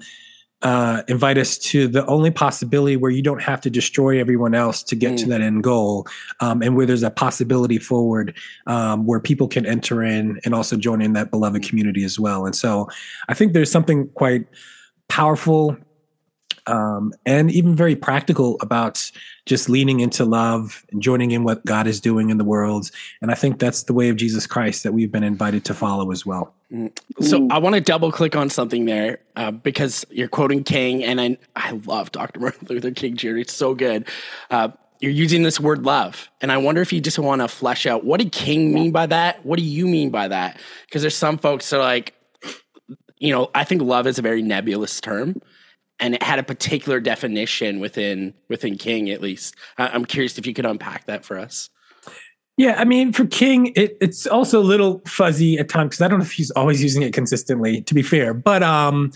uh, 0.62 1.04
invite 1.08 1.38
us 1.38 1.58
to 1.58 1.88
the 1.88 2.06
only 2.08 2.32
possibility 2.32 2.98
where 2.98 3.12
you 3.12 3.22
don't 3.22 3.42
have 3.42 3.62
to 3.62 3.70
destroy 3.70 4.20
everyone 4.20 4.54
else 4.54 4.84
to 4.84 4.96
get 4.96 5.14
mm. 5.14 5.18
to 5.20 5.26
that 5.28 5.42
end 5.42 5.64
goal, 5.64 6.06
um, 6.40 6.62
and 6.62 6.76
where 6.76 6.86
there's 6.86 7.04
a 7.04 7.12
possibility 7.12 7.78
forward 7.78 8.36
um, 8.68 9.06
where 9.06 9.20
people 9.20 9.48
can 9.48 9.66
enter 9.66 10.04
in 10.04 10.40
and 10.44 10.54
also 10.54 10.76
join 10.76 11.02
in 11.02 11.14
that 11.14 11.32
beloved 11.32 11.64
community 11.64 12.04
as 12.04 12.20
well. 12.20 12.46
And 12.46 12.56
so, 12.56 12.90
I 13.30 13.34
think 13.34 13.54
there's 13.54 13.72
something 13.72 14.10
quite 14.10 14.46
powerful 15.08 15.78
um, 16.70 17.14
and 17.26 17.52
even 17.52 17.76
very 17.76 17.96
practical 17.96 18.58
about 18.62 19.12
just 19.46 19.70
leaning 19.70 20.00
into 20.00 20.24
love 20.24 20.86
and 20.92 21.02
joining 21.02 21.32
in 21.32 21.44
what 21.44 21.66
God 21.66 21.88
is 21.88 22.00
doing 22.00 22.30
in 22.30 22.38
the 22.38 22.44
world. 22.44 22.92
And 23.22 23.32
I 23.32 23.36
think 23.36 23.60
that's 23.60 23.84
the 23.84 23.94
way 23.94 24.10
of 24.10 24.16
Jesus 24.16 24.46
Christ 24.46 24.84
that 24.84 24.94
we've 24.94 25.12
been 25.12 25.24
invited 25.24 25.66
to 25.66 25.74
follow 25.74 26.12
as 26.12 26.26
well. 26.26 26.54
Mm. 26.72 26.92
So 27.22 27.48
I 27.50 27.58
want 27.58 27.74
to 27.74 27.82
double 27.82 28.12
click 28.12 28.36
on 28.36 28.50
something 28.50 28.86
there 28.86 29.20
uh, 29.36 29.50
because 29.50 30.06
you're 30.12 30.28
quoting 30.28 30.64
King, 30.64 31.04
and 31.04 31.20
I 31.20 31.38
I 31.56 31.72
love 31.72 32.12
Dr. 32.12 32.40
Martin 32.42 32.68
Luther 32.70 32.92
King 32.92 33.16
Jr. 33.16 33.38
It's 33.38 33.54
so 33.54 33.74
good. 33.74 34.08
Uh, 34.52 34.70
you're 35.00 35.12
using 35.12 35.42
this 35.44 35.60
word 35.60 35.84
love, 35.84 36.30
and 36.42 36.52
I 36.52 36.58
wonder 36.58 36.82
if 36.82 36.94
you 36.94 37.02
just 37.02 37.18
want 37.18 37.42
to 37.42 37.48
flesh 37.48 37.88
out 37.88 38.04
what 38.04 38.20
did 38.20 38.32
King 38.32 38.72
mean 38.74 38.92
by 38.92 39.08
that? 39.08 39.44
What 39.44 39.58
do 39.58 39.66
you 39.66 39.88
mean 39.88 40.12
by 40.12 40.28
that? 40.28 40.60
Because 40.86 41.02
there's 41.02 41.18
some 41.18 41.40
folks 41.40 41.68
that 41.70 41.78
are 41.78 41.84
like, 41.84 42.14
you 43.18 43.34
know, 43.34 43.50
I 43.56 43.64
think 43.64 43.82
love 43.82 44.06
is 44.06 44.20
a 44.20 44.22
very 44.22 44.44
nebulous 44.44 45.02
term 45.02 45.42
and 46.00 46.16
it 46.16 46.24
had 46.24 46.40
a 46.40 46.44
particular 46.44 47.00
definition 47.00 47.80
within 47.80 48.34
within 48.48 48.78
King 48.78 49.10
at 49.10 49.22
least. 49.22 49.56
I'm 49.78 50.06
curious 50.06 50.38
if 50.38 50.48
you 50.48 50.54
could 50.54 50.66
unpack 50.66 51.06
that 51.06 51.26
for 51.26 51.38
us. 51.38 51.70
Yeah, 52.58 52.76
I 52.78 52.84
mean, 52.84 53.14
for 53.14 53.26
King, 53.26 53.72
it, 53.78 53.98
it's 54.02 54.28
also 54.28 54.60
a 54.60 54.64
little 54.64 55.02
fuzzy 55.08 55.58
at 55.58 55.70
times 55.70 55.92
because 55.92 56.02
I 56.02 56.10
don't 56.10 56.20
know 56.20 56.26
if 56.26 56.34
he's 56.34 56.52
always 56.52 56.84
using 56.84 57.04
it 57.04 57.14
consistently. 57.14 57.82
To 57.84 57.94
be 57.94 58.02
fair, 58.02 58.34
but 58.34 58.64
um, 58.64 59.12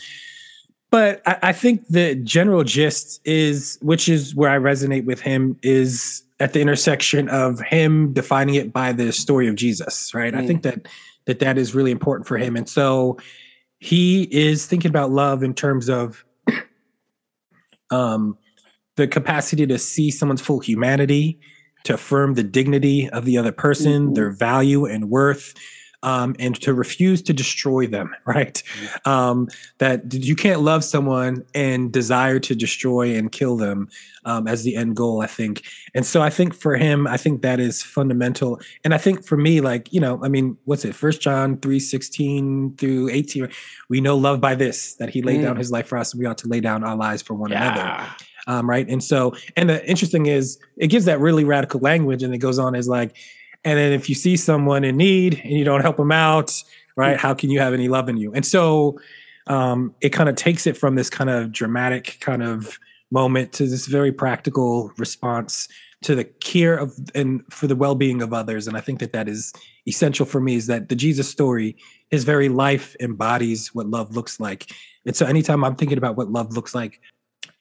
but 0.91 1.21
I, 1.25 1.37
I 1.43 1.53
think 1.53 1.87
the 1.87 2.15
general 2.15 2.63
gist 2.63 3.19
is, 3.25 3.77
which 3.81 4.07
is 4.07 4.33
where 4.33 4.49
I 4.49 4.57
resonate 4.57 5.05
with 5.05 5.19
him, 5.19 5.57
is 5.61 6.23
at 6.39 6.53
the 6.53 6.61
intersection 6.61 7.27
of 7.29 7.59
him 7.59 8.13
defining 8.13 8.55
it 8.55 8.71
by 8.71 8.93
the 8.93 9.11
story 9.11 9.47
of 9.47 9.55
Jesus. 9.55 10.13
Right. 10.13 10.33
Mm. 10.33 10.37
I 10.37 10.47
think 10.47 10.63
that 10.63 10.87
that 11.25 11.39
that 11.39 11.57
is 11.57 11.75
really 11.75 11.91
important 11.91 12.27
for 12.27 12.37
him, 12.37 12.55
and 12.55 12.69
so 12.69 13.17
he 13.79 14.23
is 14.31 14.65
thinking 14.65 14.87
about 14.87 15.11
love 15.11 15.43
in 15.43 15.53
terms 15.53 15.89
of 15.89 16.23
um, 17.93 18.37
the 18.95 19.07
capacity 19.07 19.65
to 19.67 19.77
see 19.77 20.11
someone's 20.11 20.41
full 20.41 20.59
humanity, 20.59 21.39
to 21.83 21.93
affirm 21.95 22.33
the 22.33 22.43
dignity 22.43 23.09
of 23.09 23.25
the 23.25 23.37
other 23.37 23.51
person, 23.51 24.05
mm-hmm. 24.05 24.13
their 24.13 24.31
value 24.31 24.85
and 24.85 25.09
worth, 25.09 25.53
um, 26.03 26.35
and 26.37 26.59
to 26.61 26.73
refuse 26.73 27.21
to 27.23 27.33
destroy 27.33 27.87
them, 27.87 28.13
right? 28.25 28.61
Mm-hmm. 28.63 29.09
Um, 29.09 29.47
that 29.79 30.13
you 30.13 30.35
can't 30.35 30.61
love 30.61 30.83
someone 30.83 31.43
and 31.55 31.91
desire 31.91 32.39
to 32.39 32.55
destroy 32.55 33.15
and 33.15 33.31
kill 33.31 33.57
them 33.57 33.89
um, 34.25 34.47
as 34.47 34.63
the 34.63 34.75
end 34.75 34.95
goal, 34.95 35.21
I 35.21 35.27
think. 35.27 35.63
And 35.95 36.05
so 36.05 36.21
I 36.21 36.29
think 36.29 36.53
for 36.53 36.75
him, 36.75 37.07
I 37.07 37.17
think 37.17 37.41
that 37.41 37.59
is 37.59 37.81
fundamental. 37.81 38.59
And 38.83 38.93
I 38.93 38.97
think 38.97 39.25
for 39.25 39.37
me, 39.37 39.61
like, 39.61 39.91
you 39.91 39.99
know, 39.99 40.19
I 40.23 40.27
mean, 40.27 40.57
what's 40.65 40.85
it, 40.85 40.93
First 40.93 41.21
John 41.21 41.57
3 41.57 41.79
16 41.79 42.75
through 42.77 43.09
18, 43.09 43.49
we 43.89 44.01
know 44.01 44.15
love 44.17 44.39
by 44.39 44.55
this, 44.55 44.95
that 44.95 45.09
he 45.09 45.21
laid 45.21 45.39
mm. 45.39 45.43
down 45.43 45.57
his 45.57 45.71
life 45.71 45.87
for 45.87 45.97
us, 45.97 46.13
and 46.13 46.19
we 46.19 46.25
ought 46.25 46.37
to 46.39 46.47
lay 46.47 46.59
down 46.59 46.83
our 46.83 46.95
lives 46.95 47.21
for 47.21 47.33
one 47.33 47.51
yeah. 47.51 47.73
another. 47.73 48.15
Um, 48.45 48.69
right. 48.69 48.87
And 48.89 49.01
so, 49.01 49.33
and 49.55 49.69
the 49.69 49.87
interesting 49.89 50.25
is 50.25 50.59
it 50.77 50.87
gives 50.87 51.05
that 51.05 51.19
really 51.21 51.45
radical 51.45 51.79
language 51.79 52.23
and 52.23 52.33
it 52.33 52.39
goes 52.39 52.59
on 52.59 52.75
as 52.75 52.89
like, 52.89 53.15
and 53.63 53.77
then 53.77 53.93
if 53.93 54.09
you 54.09 54.15
see 54.15 54.35
someone 54.35 54.83
in 54.83 54.97
need 54.97 55.39
and 55.43 55.53
you 55.53 55.63
don't 55.63 55.81
help 55.81 55.97
them 55.97 56.11
out, 56.11 56.63
right, 56.95 57.17
how 57.17 57.33
can 57.33 57.49
you 57.49 57.59
have 57.59 57.73
any 57.73 57.87
love 57.87 58.09
in 58.09 58.17
you? 58.17 58.33
And 58.33 58.45
so 58.45 58.99
um, 59.47 59.93
it 60.01 60.09
kind 60.09 60.29
of 60.29 60.35
takes 60.35 60.67
it 60.67 60.77
from 60.77 60.95
this 60.95 61.09
kind 61.09 61.29
of 61.29 61.51
dramatic 61.51 62.17
kind 62.19 62.43
of 62.43 62.77
moment 63.11 63.53
to 63.53 63.67
this 63.67 63.85
very 63.85 64.11
practical 64.11 64.91
response 64.97 65.67
to 66.01 66.15
the 66.15 66.23
care 66.23 66.75
of 66.75 66.97
and 67.15 67.41
for 67.49 67.67
the 67.67 67.75
well-being 67.75 68.21
of 68.23 68.33
others 68.33 68.67
and 68.67 68.75
i 68.75 68.81
think 68.81 68.99
that 68.99 69.13
that 69.13 69.29
is 69.29 69.53
essential 69.87 70.25
for 70.25 70.41
me 70.41 70.55
is 70.55 70.65
that 70.65 70.89
the 70.89 70.95
jesus 70.95 71.29
story 71.29 71.77
his 72.09 72.23
very 72.23 72.49
life 72.49 72.95
embodies 72.99 73.73
what 73.75 73.87
love 73.87 74.15
looks 74.15 74.39
like 74.39 74.71
and 75.05 75.15
so 75.15 75.27
anytime 75.27 75.63
i'm 75.63 75.75
thinking 75.75 75.97
about 75.97 76.17
what 76.17 76.31
love 76.31 76.53
looks 76.53 76.73
like 76.73 76.99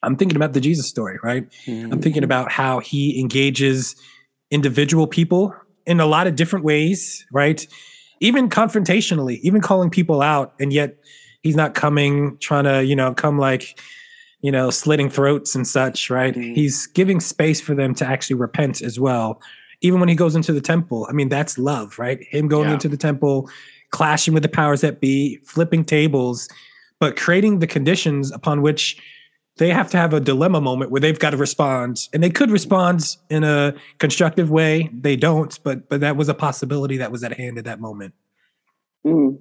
i'm 0.03 0.17
thinking 0.17 0.37
about 0.37 0.55
the 0.55 0.61
jesus 0.61 0.89
story 0.89 1.19
right 1.23 1.49
mm-hmm. 1.67 1.93
i'm 1.93 2.01
thinking 2.01 2.25
about 2.25 2.51
how 2.51 2.81
he 2.81 3.21
engages 3.21 3.95
individual 4.51 5.07
people 5.07 5.55
in 5.87 6.01
a 6.01 6.07
lot 6.07 6.27
of 6.27 6.37
different 6.37 6.65
ways, 6.65 7.27
right? 7.33 7.67
Even 8.21 8.49
confrontationally, 8.49 9.41
even 9.41 9.61
calling 9.61 9.91
people 9.91 10.23
out, 10.23 10.55
and 10.61 10.73
yet 10.73 10.97
he's 11.43 11.57
not 11.57 11.75
coming 11.75 12.37
trying 12.39 12.65
to, 12.65 12.85
you 12.85 12.95
know, 12.95 13.13
come 13.15 13.39
like, 13.39 13.79
you 14.41 14.51
know, 14.51 14.71
slitting 14.71 15.11
throats 15.11 15.55
and 15.55 15.67
such, 15.67 16.11
right? 16.11 16.35
Mm-hmm. 16.35 16.55
He's 16.55 16.87
giving 16.87 17.21
space 17.21 17.61
for 17.61 17.75
them 17.75 17.95
to 17.97 18.07
actually 18.07 18.37
repent 18.37 18.83
as 18.83 18.99
well. 18.99 19.41
Even 19.81 19.99
when 19.99 20.09
he 20.09 20.15
goes 20.15 20.37
into 20.37 20.53
the 20.53 20.61
temple, 20.61 21.07
I 21.09 21.13
mean, 21.13 21.29
that's 21.29 21.59
love, 21.59 21.99
right? 21.99 22.23
Him 22.25 22.49
going 22.49 22.69
yeah. 22.69 22.75
into 22.75 22.89
the 22.89 22.97
temple, 22.97 23.51
clashing 23.91 24.35
with 24.35 24.43
the 24.43 24.49
powers 24.49 24.81
that 24.81 25.01
be, 25.01 25.39
flipping 25.45 25.85
tables, 25.85 26.49
but 27.01 27.17
creating 27.17 27.59
the 27.59 27.67
conditions 27.67 28.31
upon 28.31 28.63
which 28.63 28.97
they 29.59 29.71
have 29.71 29.91
to 29.91 29.97
have 29.97 30.15
a 30.15 30.21
dilemma 30.21 30.61
moment 30.61 30.91
where 30.91 31.01
they've 31.01 31.19
got 31.19 31.31
to 31.31 31.37
respond 31.37 32.09
and 32.13 32.23
they 32.23 32.31
could 32.31 32.51
respond 32.51 33.17
in 33.29 33.45
a 33.45 33.75
constructive 33.99 34.51
way 34.51 34.91
they 34.93 35.17
don't 35.17 35.59
but 35.63 35.89
but 35.89 36.01
that 36.01 36.17
was 36.17 36.29
a 36.29 36.35
possibility 36.35 36.97
that 36.97 37.13
was 37.13 37.23
at 37.23 37.33
hand 37.33 37.59
at 37.59 37.65
that 37.65 37.81
moment 37.81 38.15
mm. 39.05 39.39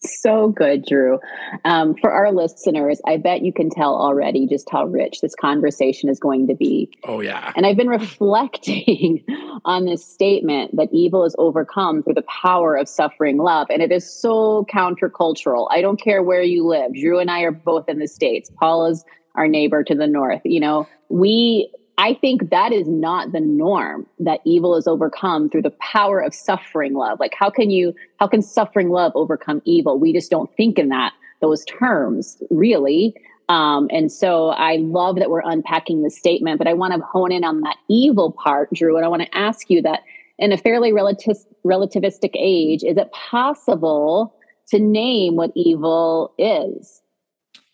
So 0.00 0.48
good 0.48 0.84
drew. 0.84 1.18
Um, 1.64 1.94
for 2.00 2.10
our 2.10 2.32
listeners 2.32 3.00
i 3.06 3.16
bet 3.16 3.42
you 3.42 3.52
can 3.52 3.70
tell 3.70 3.94
already 3.94 4.46
just 4.46 4.68
how 4.70 4.84
rich 4.86 5.20
this 5.20 5.34
conversation 5.34 6.08
is 6.08 6.18
going 6.18 6.46
to 6.48 6.54
be. 6.54 6.90
Oh 7.04 7.20
yeah. 7.20 7.52
And 7.56 7.66
i've 7.66 7.76
been 7.76 7.88
reflecting 7.88 9.24
on 9.64 9.84
this 9.84 10.04
statement 10.04 10.76
that 10.76 10.88
evil 10.92 11.24
is 11.24 11.36
overcome 11.38 12.02
through 12.02 12.14
the 12.14 12.22
power 12.22 12.76
of 12.76 12.88
suffering 12.88 13.38
love 13.38 13.68
and 13.70 13.82
it 13.82 13.92
is 13.92 14.20
so 14.20 14.66
countercultural. 14.72 15.68
I 15.70 15.80
don't 15.80 16.00
care 16.00 16.22
where 16.22 16.42
you 16.42 16.66
live. 16.66 16.94
Drew 16.94 17.18
and 17.18 17.30
i 17.30 17.40
are 17.42 17.52
both 17.52 17.88
in 17.88 17.98
the 17.98 18.08
states. 18.08 18.50
Paul 18.58 18.86
is 18.86 19.04
our 19.34 19.48
neighbor 19.48 19.82
to 19.84 19.94
the 19.94 20.06
north. 20.06 20.42
You 20.44 20.60
know, 20.60 20.88
we, 21.08 21.72
I 22.02 22.14
think 22.14 22.50
that 22.50 22.72
is 22.72 22.88
not 22.88 23.30
the 23.30 23.38
norm 23.38 24.08
that 24.18 24.40
evil 24.44 24.74
is 24.74 24.88
overcome 24.88 25.48
through 25.48 25.62
the 25.62 25.70
power 25.78 26.18
of 26.18 26.34
suffering 26.34 26.94
love. 26.94 27.20
Like, 27.20 27.32
how 27.38 27.48
can 27.48 27.70
you, 27.70 27.94
how 28.18 28.26
can 28.26 28.42
suffering 28.42 28.90
love 28.90 29.12
overcome 29.14 29.62
evil? 29.64 30.00
We 30.00 30.12
just 30.12 30.28
don't 30.28 30.52
think 30.56 30.80
in 30.80 30.88
that, 30.88 31.12
those 31.40 31.64
terms, 31.64 32.42
really. 32.50 33.14
Um, 33.48 33.88
and 33.92 34.10
so 34.10 34.48
I 34.48 34.78
love 34.78 35.14
that 35.20 35.30
we're 35.30 35.42
unpacking 35.44 36.02
the 36.02 36.10
statement, 36.10 36.58
but 36.58 36.66
I 36.66 36.72
want 36.72 36.92
to 36.92 37.00
hone 37.06 37.30
in 37.30 37.44
on 37.44 37.60
that 37.60 37.76
evil 37.88 38.32
part, 38.32 38.72
Drew. 38.72 38.96
And 38.96 39.06
I 39.06 39.08
want 39.08 39.22
to 39.22 39.38
ask 39.38 39.70
you 39.70 39.80
that 39.82 40.00
in 40.40 40.50
a 40.50 40.58
fairly 40.58 40.90
relativistic 40.90 42.30
age, 42.34 42.82
is 42.82 42.96
it 42.96 43.12
possible 43.12 44.34
to 44.70 44.80
name 44.80 45.36
what 45.36 45.52
evil 45.54 46.34
is? 46.36 47.00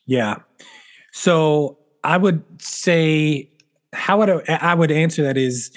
Yeah. 0.05 0.37
So 1.13 1.79
I 2.05 2.19
would 2.19 2.45
say 2.61 3.49
how 3.93 4.19
would 4.19 4.31
I, 4.31 4.43
I 4.49 4.75
would 4.75 4.91
answer 4.91 5.23
that 5.23 5.37
is 5.37 5.71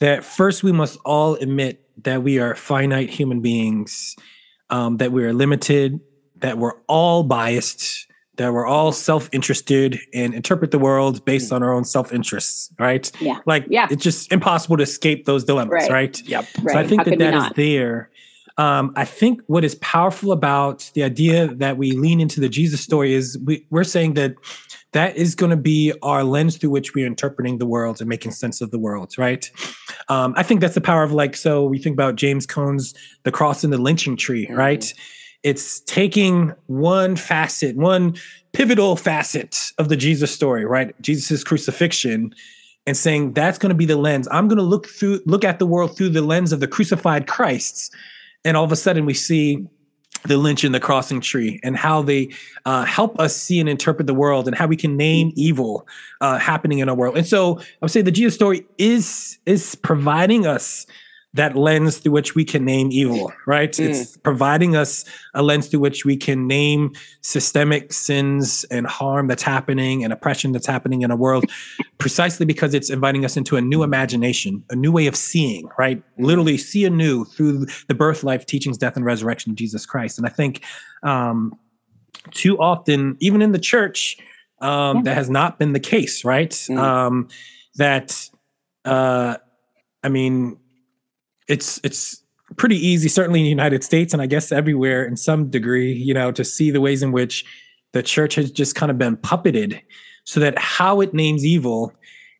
that 0.00 0.24
first 0.24 0.62
we 0.62 0.72
must 0.72 0.98
all 1.04 1.34
admit 1.36 1.86
that 2.04 2.22
we 2.22 2.38
are 2.38 2.54
finite 2.54 3.10
human 3.10 3.40
beings, 3.40 4.16
um, 4.70 4.96
that 4.96 5.12
we 5.12 5.24
are 5.24 5.32
limited, 5.32 6.00
that 6.36 6.58
we're 6.58 6.74
all 6.88 7.22
biased, 7.22 8.06
that 8.36 8.52
we're 8.52 8.66
all 8.66 8.92
self-interested 8.92 9.98
and 10.14 10.32
interpret 10.32 10.70
the 10.70 10.78
world 10.78 11.22
based 11.26 11.52
on 11.52 11.62
our 11.62 11.72
own 11.72 11.84
self-interests, 11.84 12.72
right? 12.78 13.12
Yeah. 13.20 13.40
Like 13.44 13.66
yeah. 13.68 13.86
it's 13.90 14.02
just 14.02 14.32
impossible 14.32 14.78
to 14.78 14.82
escape 14.82 15.26
those 15.26 15.44
dilemmas, 15.44 15.72
right? 15.72 15.90
right? 15.90 16.22
Yep. 16.26 16.46
Right. 16.62 16.72
So 16.72 16.78
I 16.78 16.86
think 16.86 17.00
How 17.02 17.10
that 17.10 17.18
that 17.18 17.34
is 17.34 17.50
there. 17.56 18.10
Um, 18.56 18.92
I 18.96 19.04
think 19.04 19.42
what 19.46 19.64
is 19.64 19.74
powerful 19.76 20.32
about 20.32 20.90
the 20.94 21.02
idea 21.02 21.48
that 21.56 21.76
we 21.76 21.92
lean 21.92 22.20
into 22.20 22.40
the 22.40 22.48
Jesus 22.48 22.80
story 22.80 23.14
is 23.14 23.38
we, 23.44 23.66
we're 23.70 23.84
saying 23.84 24.14
that 24.14 24.34
that 24.92 25.16
is 25.16 25.34
going 25.34 25.50
to 25.50 25.56
be 25.56 25.92
our 26.02 26.24
lens 26.24 26.56
through 26.56 26.70
which 26.70 26.94
we're 26.94 27.06
interpreting 27.06 27.58
the 27.58 27.66
world 27.66 28.00
and 28.00 28.08
making 28.08 28.32
sense 28.32 28.60
of 28.60 28.70
the 28.70 28.78
world, 28.78 29.16
right? 29.16 29.50
Um, 30.08 30.34
I 30.36 30.42
think 30.42 30.60
that's 30.60 30.74
the 30.74 30.80
power 30.80 31.02
of 31.02 31.12
like, 31.12 31.36
so 31.36 31.64
we 31.64 31.78
think 31.78 31.94
about 31.94 32.16
James 32.16 32.46
Cone's 32.46 32.94
The 33.22 33.30
Cross 33.30 33.62
and 33.64 33.72
the 33.72 33.78
Lynching 33.78 34.16
Tree, 34.16 34.46
mm-hmm. 34.46 34.56
right? 34.56 34.92
It's 35.42 35.80
taking 35.80 36.52
one 36.66 37.16
facet, 37.16 37.76
one 37.76 38.16
pivotal 38.52 38.96
facet 38.96 39.72
of 39.78 39.88
the 39.88 39.96
Jesus 39.96 40.32
story, 40.32 40.64
right? 40.66 41.00
Jesus's 41.00 41.44
crucifixion 41.44 42.34
and 42.86 42.96
saying 42.96 43.32
that's 43.32 43.58
going 43.58 43.70
to 43.70 43.76
be 43.76 43.86
the 43.86 43.96
lens. 43.96 44.26
I'm 44.30 44.48
going 44.48 44.58
to 44.58 44.64
look 44.64 44.86
through 44.86 45.20
look 45.24 45.44
at 45.44 45.58
the 45.58 45.66
world 45.66 45.96
through 45.96 46.10
the 46.10 46.22
lens 46.22 46.52
of 46.52 46.60
the 46.60 46.66
crucified 46.66 47.26
Christ. 47.26 47.94
And 48.44 48.56
all 48.56 48.64
of 48.64 48.72
a 48.72 48.76
sudden 48.76 49.06
we 49.06 49.14
see 49.14 49.66
the 50.24 50.36
lynch 50.36 50.64
and 50.64 50.74
the 50.74 50.80
crossing 50.80 51.20
tree 51.20 51.60
and 51.62 51.76
how 51.76 52.02
they 52.02 52.30
uh, 52.66 52.84
help 52.84 53.18
us 53.18 53.36
see 53.36 53.58
and 53.58 53.68
interpret 53.68 54.06
the 54.06 54.14
world 54.14 54.46
and 54.46 54.56
how 54.56 54.66
we 54.66 54.76
can 54.76 54.96
name 54.96 55.32
evil 55.34 55.86
uh, 56.20 56.38
happening 56.38 56.80
in 56.80 56.88
our 56.88 56.94
world. 56.94 57.16
And 57.16 57.26
so 57.26 57.58
i 57.58 57.64
would 57.80 57.90
say 57.90 58.02
the 58.02 58.10
jesus 58.10 58.34
story 58.34 58.66
is 58.78 59.38
is 59.46 59.74
providing 59.76 60.46
us 60.46 60.86
that 61.34 61.56
lens 61.56 61.98
through 61.98 62.12
which 62.12 62.34
we 62.34 62.44
can 62.44 62.64
name 62.64 62.88
evil, 62.90 63.32
right? 63.46 63.70
Mm. 63.72 63.90
It's 63.90 64.16
providing 64.16 64.74
us 64.74 65.04
a 65.34 65.42
lens 65.42 65.68
through 65.68 65.80
which 65.80 66.04
we 66.04 66.16
can 66.16 66.48
name 66.48 66.92
systemic 67.20 67.92
sins 67.92 68.64
and 68.70 68.86
harm 68.86 69.28
that's 69.28 69.42
happening 69.42 70.02
and 70.02 70.12
oppression 70.12 70.50
that's 70.50 70.66
happening 70.66 71.02
in 71.02 71.10
a 71.10 71.16
world 71.16 71.44
precisely 71.98 72.44
because 72.44 72.74
it's 72.74 72.90
inviting 72.90 73.24
us 73.24 73.36
into 73.36 73.56
a 73.56 73.60
new 73.60 73.84
imagination, 73.84 74.64
a 74.70 74.76
new 74.76 74.90
way 74.90 75.06
of 75.06 75.14
seeing, 75.14 75.68
right? 75.78 75.98
Mm. 76.18 76.24
Literally 76.26 76.58
see 76.58 76.84
anew 76.84 77.24
through 77.24 77.66
the 77.86 77.94
birth, 77.94 78.24
life, 78.24 78.44
teachings, 78.44 78.76
death, 78.76 78.96
and 78.96 79.04
resurrection 79.04 79.50
of 79.50 79.56
Jesus 79.56 79.86
Christ. 79.86 80.18
And 80.18 80.26
I 80.26 80.30
think 80.30 80.64
um, 81.04 81.56
too 82.32 82.58
often, 82.58 83.16
even 83.20 83.40
in 83.40 83.52
the 83.52 83.58
church, 83.58 84.16
um, 84.60 84.98
yeah. 84.98 85.02
that 85.04 85.14
has 85.14 85.30
not 85.30 85.58
been 85.58 85.72
the 85.74 85.80
case, 85.80 86.24
right? 86.24 86.50
Mm. 86.50 86.76
Um, 86.76 87.28
that, 87.76 88.28
uh, 88.84 89.36
I 90.02 90.08
mean, 90.08 90.58
it's 91.50 91.80
it's 91.82 92.22
pretty 92.56 92.76
easy, 92.76 93.08
certainly 93.08 93.40
in 93.40 93.44
the 93.44 93.50
United 93.50 93.84
States, 93.84 94.12
and 94.12 94.22
I 94.22 94.26
guess 94.26 94.52
everywhere 94.52 95.04
in 95.04 95.16
some 95.16 95.50
degree, 95.50 95.92
you 95.92 96.14
know, 96.14 96.32
to 96.32 96.44
see 96.44 96.70
the 96.70 96.80
ways 96.80 97.02
in 97.02 97.12
which 97.12 97.44
the 97.92 98.02
church 98.02 98.36
has 98.36 98.50
just 98.50 98.74
kind 98.74 98.90
of 98.90 98.98
been 98.98 99.16
puppeted, 99.16 99.80
so 100.24 100.40
that 100.40 100.58
how 100.58 101.00
it 101.00 101.12
names 101.12 101.44
evil 101.44 101.92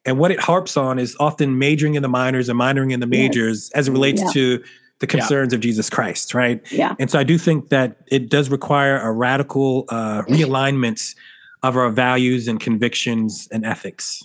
and 0.04 0.18
what 0.18 0.30
it 0.30 0.40
harps 0.40 0.76
on 0.76 0.98
is 0.98 1.16
often 1.20 1.58
majoring 1.58 1.94
in 1.94 2.02
the 2.02 2.08
minors 2.08 2.48
and 2.48 2.58
minoring 2.58 2.92
in 2.92 3.00
the 3.00 3.06
majors 3.06 3.70
yes. 3.74 3.78
as 3.78 3.88
it 3.88 3.92
relates 3.92 4.22
yeah. 4.22 4.30
to 4.32 4.64
the 5.00 5.06
concerns 5.06 5.52
yeah. 5.52 5.56
of 5.56 5.60
Jesus 5.60 5.90
Christ, 5.90 6.34
right? 6.34 6.60
Yeah. 6.72 6.94
And 6.98 7.10
so 7.10 7.18
I 7.18 7.24
do 7.24 7.38
think 7.38 7.68
that 7.68 7.96
it 8.06 8.30
does 8.30 8.50
require 8.50 8.98
a 9.00 9.12
radical 9.12 9.84
uh, 9.88 10.22
realignment 10.22 11.14
of 11.62 11.76
our 11.76 11.90
values 11.90 12.48
and 12.48 12.60
convictions 12.60 13.48
and 13.50 13.64
ethics. 13.64 14.22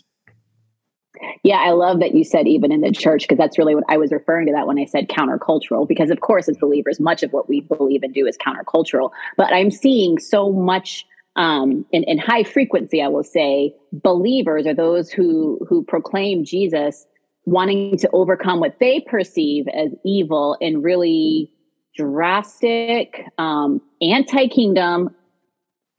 Yeah, 1.43 1.57
I 1.57 1.71
love 1.71 1.99
that 1.99 2.15
you 2.15 2.23
said 2.23 2.47
even 2.47 2.71
in 2.71 2.81
the 2.81 2.91
church, 2.91 3.23
because 3.23 3.37
that's 3.37 3.57
really 3.57 3.75
what 3.75 3.83
I 3.89 3.97
was 3.97 4.11
referring 4.11 4.47
to 4.47 4.53
that 4.53 4.67
when 4.67 4.79
I 4.79 4.85
said 4.85 5.09
countercultural, 5.09 5.87
because 5.87 6.09
of 6.09 6.21
course, 6.21 6.49
as 6.49 6.57
believers, 6.57 6.99
much 6.99 7.23
of 7.23 7.31
what 7.33 7.49
we 7.49 7.61
believe 7.61 8.03
and 8.03 8.13
do 8.13 8.25
is 8.25 8.37
countercultural. 8.37 9.11
But 9.37 9.53
I'm 9.53 9.71
seeing 9.71 10.19
so 10.19 10.51
much 10.51 11.05
um, 11.35 11.85
in, 11.91 12.03
in 12.03 12.17
high 12.17 12.43
frequency, 12.43 13.01
I 13.01 13.07
will 13.07 13.23
say, 13.23 13.75
believers 13.91 14.65
or 14.65 14.73
those 14.73 15.09
who 15.11 15.59
who 15.67 15.83
proclaim 15.83 16.45
Jesus 16.45 17.05
wanting 17.45 17.97
to 17.97 18.09
overcome 18.11 18.59
what 18.59 18.79
they 18.79 19.01
perceive 19.01 19.67
as 19.67 19.91
evil 20.03 20.57
in 20.61 20.81
really 20.81 21.51
drastic, 21.95 23.23
um, 23.37 23.81
anti 24.01 24.47
kingdom, 24.47 25.15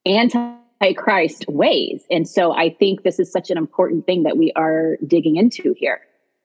anti 0.05 0.57
Christ 0.97 1.47
ways. 1.49 2.05
And 2.11 2.29
so 2.29 2.53
I 2.53 2.71
think 2.71 3.03
this 3.03 3.19
is 3.19 3.31
such 3.31 3.51
an 3.51 3.59
important 3.59 4.07
thing 4.07 4.25
that 4.25 4.37
we 4.37 4.53
are 4.57 4.97
digging 5.07 5.37
into 5.37 5.75
here. 5.77 6.01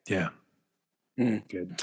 Yeah. 0.08 0.30
Mm. 1.20 1.48
Good. 1.50 1.82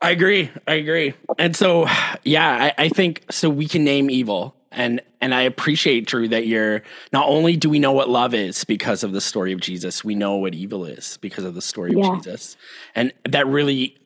I 0.00 0.10
agree. 0.10 0.50
I 0.66 0.74
agree. 0.74 1.14
And 1.38 1.54
so, 1.54 1.86
yeah, 2.24 2.72
I, 2.78 2.84
I 2.84 2.88
think 2.88 3.24
so. 3.30 3.48
We 3.48 3.68
can 3.68 3.84
name 3.84 4.10
evil 4.10 4.56
and 4.72 5.00
and 5.20 5.34
I 5.34 5.42
appreciate 5.42 6.06
Drew 6.06 6.28
that 6.28 6.46
you're 6.46 6.82
not 7.12 7.28
only 7.28 7.56
do 7.56 7.70
we 7.70 7.78
know 7.78 7.92
what 7.92 8.08
love 8.08 8.34
is 8.34 8.64
because 8.64 9.04
of 9.04 9.12
the 9.12 9.20
story 9.20 9.52
of 9.52 9.60
Jesus, 9.60 10.02
we 10.02 10.14
know 10.14 10.34
what 10.36 10.54
evil 10.54 10.84
is 10.84 11.18
because 11.20 11.44
of 11.44 11.54
the 11.54 11.62
story 11.62 11.94
yeah. 11.96 12.08
of 12.08 12.16
Jesus. 12.16 12.56
And 12.94 13.12
that 13.28 13.46
really 13.46 13.96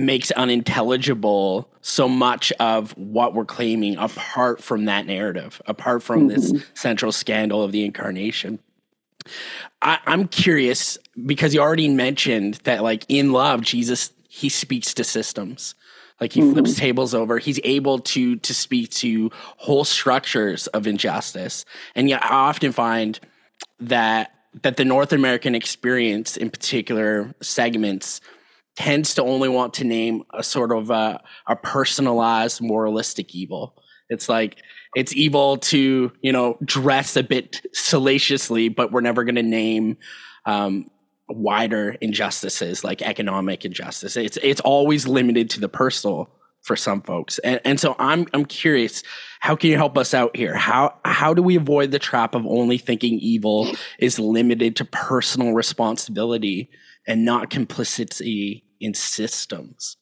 makes 0.00 0.30
unintelligible 0.32 1.70
so 1.80 2.08
much 2.08 2.52
of 2.52 2.92
what 2.96 3.34
we're 3.34 3.44
claiming 3.44 3.96
apart 3.96 4.62
from 4.62 4.86
that 4.86 5.06
narrative, 5.06 5.60
apart 5.66 6.02
from 6.02 6.28
mm-hmm. 6.28 6.36
this 6.36 6.64
central 6.74 7.12
scandal 7.12 7.62
of 7.62 7.72
the 7.72 7.84
incarnation. 7.84 8.58
I, 9.82 9.98
I'm 10.06 10.28
curious 10.28 10.98
because 11.26 11.54
you 11.54 11.60
already 11.60 11.88
mentioned 11.88 12.54
that, 12.64 12.82
like 12.82 13.04
in 13.08 13.32
love, 13.32 13.62
Jesus 13.62 14.12
he 14.30 14.48
speaks 14.48 14.94
to 14.94 15.02
systems 15.02 15.74
like 16.20 16.32
he 16.32 16.40
mm-hmm. 16.40 16.52
flips 16.52 16.76
tables 16.76 17.14
over 17.14 17.38
he's 17.38 17.58
able 17.64 17.98
to 17.98 18.36
to 18.36 18.54
speak 18.54 18.88
to 18.90 19.30
whole 19.56 19.84
structures 19.84 20.68
of 20.68 20.86
injustice 20.86 21.64
and 21.96 22.08
yet 22.08 22.24
i 22.24 22.28
often 22.28 22.70
find 22.70 23.18
that 23.80 24.32
that 24.62 24.76
the 24.76 24.84
north 24.84 25.12
american 25.12 25.54
experience 25.54 26.36
in 26.36 26.48
particular 26.48 27.34
segments 27.42 28.20
tends 28.76 29.14
to 29.14 29.22
only 29.22 29.48
want 29.48 29.74
to 29.74 29.84
name 29.84 30.22
a 30.32 30.42
sort 30.42 30.72
of 30.72 30.90
a, 30.90 31.20
a 31.46 31.56
personalized 31.56 32.60
moralistic 32.60 33.34
evil 33.34 33.74
it's 34.08 34.28
like 34.28 34.62
it's 34.94 35.14
evil 35.14 35.56
to 35.56 36.12
you 36.22 36.32
know 36.32 36.56
dress 36.64 37.16
a 37.16 37.22
bit 37.22 37.64
salaciously 37.72 38.68
but 38.68 38.92
we're 38.92 39.00
never 39.00 39.24
going 39.24 39.34
to 39.34 39.42
name 39.42 39.96
um, 40.46 40.90
wider 41.30 41.96
injustices 42.00 42.84
like 42.84 43.02
economic 43.02 43.64
injustice. 43.64 44.16
It's 44.16 44.38
it's 44.42 44.60
always 44.60 45.06
limited 45.06 45.50
to 45.50 45.60
the 45.60 45.68
personal 45.68 46.30
for 46.62 46.76
some 46.76 47.02
folks. 47.02 47.38
And 47.38 47.60
and 47.64 47.80
so 47.80 47.96
I'm 47.98 48.26
I'm 48.32 48.44
curious, 48.44 49.02
how 49.40 49.56
can 49.56 49.70
you 49.70 49.76
help 49.76 49.96
us 49.96 50.12
out 50.12 50.36
here? 50.36 50.54
How 50.54 50.94
how 51.04 51.34
do 51.34 51.42
we 51.42 51.56
avoid 51.56 51.90
the 51.90 51.98
trap 51.98 52.34
of 52.34 52.44
only 52.46 52.78
thinking 52.78 53.18
evil 53.18 53.70
is 53.98 54.18
limited 54.18 54.76
to 54.76 54.84
personal 54.84 55.52
responsibility 55.52 56.70
and 57.06 57.24
not 57.24 57.50
complicity 57.50 58.64
in 58.80 58.94
systems? 58.94 59.96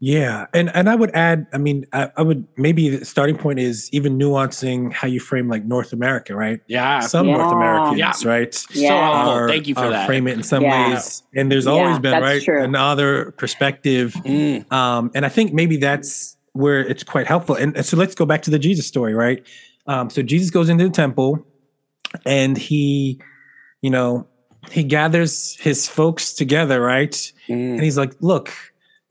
Yeah, 0.00 0.46
and 0.52 0.70
and 0.74 0.90
I 0.90 0.96
would 0.96 1.12
add, 1.12 1.46
I 1.54 1.58
mean, 1.58 1.86
I, 1.94 2.10
I, 2.18 2.22
would 2.22 2.46
maybe 2.58 2.94
the 2.94 3.04
starting 3.06 3.38
point 3.38 3.58
is 3.58 3.88
even 3.90 4.18
nuancing 4.18 4.92
how 4.92 5.08
you 5.08 5.18
frame 5.18 5.48
like 5.48 5.64
North 5.64 5.94
America, 5.94 6.36
right? 6.36 6.60
Yeah, 6.66 7.00
some 7.00 7.26
yeah. 7.26 7.36
North 7.38 7.52
Americans, 7.52 7.98
yeah. 7.98 8.28
right? 8.28 8.64
Yeah, 8.72 8.88
so 8.88 9.30
are, 9.30 9.48
thank 9.48 9.66
you 9.66 9.74
for 9.74 9.88
that. 9.88 10.06
Frame 10.06 10.26
it 10.26 10.32
in 10.34 10.42
some 10.42 10.62
yeah. 10.62 10.90
ways, 10.90 11.22
and 11.34 11.50
there's 11.50 11.66
always 11.66 11.98
been 12.00 12.20
right 12.20 12.42
true. 12.42 12.62
another 12.62 13.30
perspective, 13.38 14.12
mm. 14.12 14.70
um, 14.70 15.10
and 15.14 15.24
I 15.24 15.30
think 15.30 15.54
maybe 15.54 15.78
that's 15.78 16.36
where 16.52 16.80
it's 16.80 17.02
quite 17.02 17.26
helpful. 17.26 17.54
And, 17.54 17.74
and 17.74 17.86
so 17.86 17.96
let's 17.96 18.14
go 18.14 18.26
back 18.26 18.42
to 18.42 18.50
the 18.50 18.58
Jesus 18.58 18.86
story, 18.86 19.14
right? 19.14 19.42
Um, 19.86 20.10
so 20.10 20.22
Jesus 20.22 20.50
goes 20.50 20.68
into 20.68 20.84
the 20.84 20.90
temple, 20.90 21.46
and 22.26 22.58
he, 22.58 23.22
you 23.80 23.88
know, 23.88 24.26
he 24.70 24.84
gathers 24.84 25.56
his 25.60 25.88
folks 25.88 26.32
together, 26.32 26.80
right? 26.80 27.12
Mm. 27.48 27.74
And 27.74 27.82
he's 27.82 27.98
like, 27.98 28.14
"Look." 28.20 28.52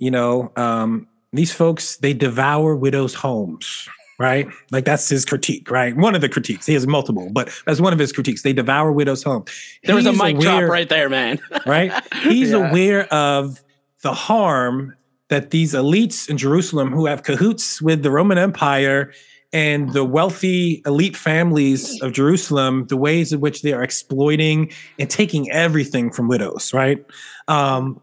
you 0.04 0.12
know, 0.12 0.52
um, 0.58 1.08
these 1.32 1.54
folks 1.54 1.96
they 1.98 2.14
devour 2.14 2.76
widows' 2.76 3.14
homes, 3.14 3.88
right? 4.20 4.48
Like 4.70 4.84
that's 4.84 5.08
his 5.08 5.24
critique, 5.24 5.72
right? 5.72 5.96
One 5.96 6.14
of 6.14 6.20
the 6.20 6.28
critiques. 6.28 6.66
He 6.66 6.74
has 6.74 6.86
multiple, 6.86 7.30
but 7.32 7.50
that's 7.66 7.80
one 7.80 7.94
of 7.94 8.00
his 8.00 8.12
critiques. 8.12 8.42
They 8.42 8.52
devour 8.52 8.92
widows' 8.92 9.24
homes. 9.24 9.50
There 9.86 9.96
was 9.96 10.06
a 10.06 10.12
mic 10.12 10.36
aware, 10.36 10.60
drop 10.60 10.72
right 10.72 10.90
there, 10.90 11.08
man. 11.08 11.40
right? 11.66 11.94
He's 12.24 12.52
yeah. 12.52 12.70
aware 12.70 13.12
of 13.14 13.64
the 14.02 14.14
harm 14.14 14.94
that 15.30 15.52
these 15.52 15.74
elites 15.74 16.30
in 16.30 16.38
Jerusalem 16.38 16.92
who 16.92 17.06
have 17.06 17.24
cahoots 17.24 17.82
with 17.82 18.04
the 18.04 18.12
Roman 18.12 18.38
Empire 18.38 19.14
and 19.54 19.94
the 19.94 20.04
wealthy 20.04 20.82
elite 20.86 21.16
families 21.16 22.02
of 22.02 22.12
Jerusalem, 22.12 22.88
the 22.88 22.98
ways 22.98 23.32
in 23.32 23.40
which 23.40 23.62
they 23.62 23.72
are 23.72 23.84
exploiting 23.84 24.72
and 24.98 25.10
taking 25.10 25.50
everything 25.52 26.12
from 26.12 26.28
widows, 26.28 26.74
right? 26.74 27.06
Um, 27.48 28.02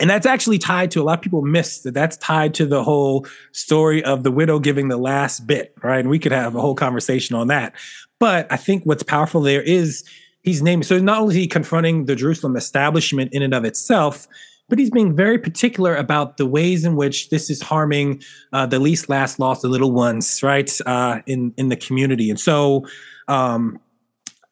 and 0.00 0.10
that's 0.10 0.26
actually 0.26 0.58
tied 0.58 0.90
to 0.90 1.00
a 1.00 1.04
lot 1.04 1.18
of 1.18 1.22
people 1.22 1.42
miss 1.42 1.80
that 1.80 1.94
that's 1.94 2.16
tied 2.18 2.52
to 2.54 2.66
the 2.66 2.82
whole 2.82 3.26
story 3.52 4.04
of 4.04 4.22
the 4.22 4.30
widow 4.30 4.58
giving 4.58 4.88
the 4.88 4.96
last 4.96 5.46
bit 5.46 5.72
right 5.82 6.00
and 6.00 6.10
we 6.10 6.18
could 6.18 6.32
have 6.32 6.54
a 6.56 6.60
whole 6.60 6.74
conversation 6.74 7.36
on 7.36 7.46
that 7.46 7.72
but 8.18 8.50
i 8.50 8.56
think 8.56 8.82
what's 8.84 9.04
powerful 9.04 9.40
there 9.40 9.62
is 9.62 10.02
he's 10.42 10.62
naming 10.62 10.82
so 10.82 10.98
not 10.98 11.20
only 11.20 11.46
confronting 11.46 12.06
the 12.06 12.16
jerusalem 12.16 12.56
establishment 12.56 13.32
in 13.32 13.40
and 13.40 13.54
of 13.54 13.64
itself 13.64 14.26
but 14.68 14.78
he's 14.78 14.90
being 14.90 15.14
very 15.14 15.38
particular 15.38 15.94
about 15.94 16.36
the 16.36 16.46
ways 16.46 16.84
in 16.84 16.96
which 16.96 17.30
this 17.30 17.50
is 17.50 17.60
harming 17.60 18.22
uh, 18.52 18.66
the 18.66 18.78
least 18.78 19.08
last 19.08 19.38
lost 19.38 19.62
the 19.62 19.68
little 19.68 19.92
ones 19.92 20.42
right 20.42 20.70
uh, 20.86 21.20
in 21.26 21.52
in 21.56 21.68
the 21.68 21.76
community. 21.76 22.30
And 22.30 22.40
so 22.40 22.86
um, 23.28 23.78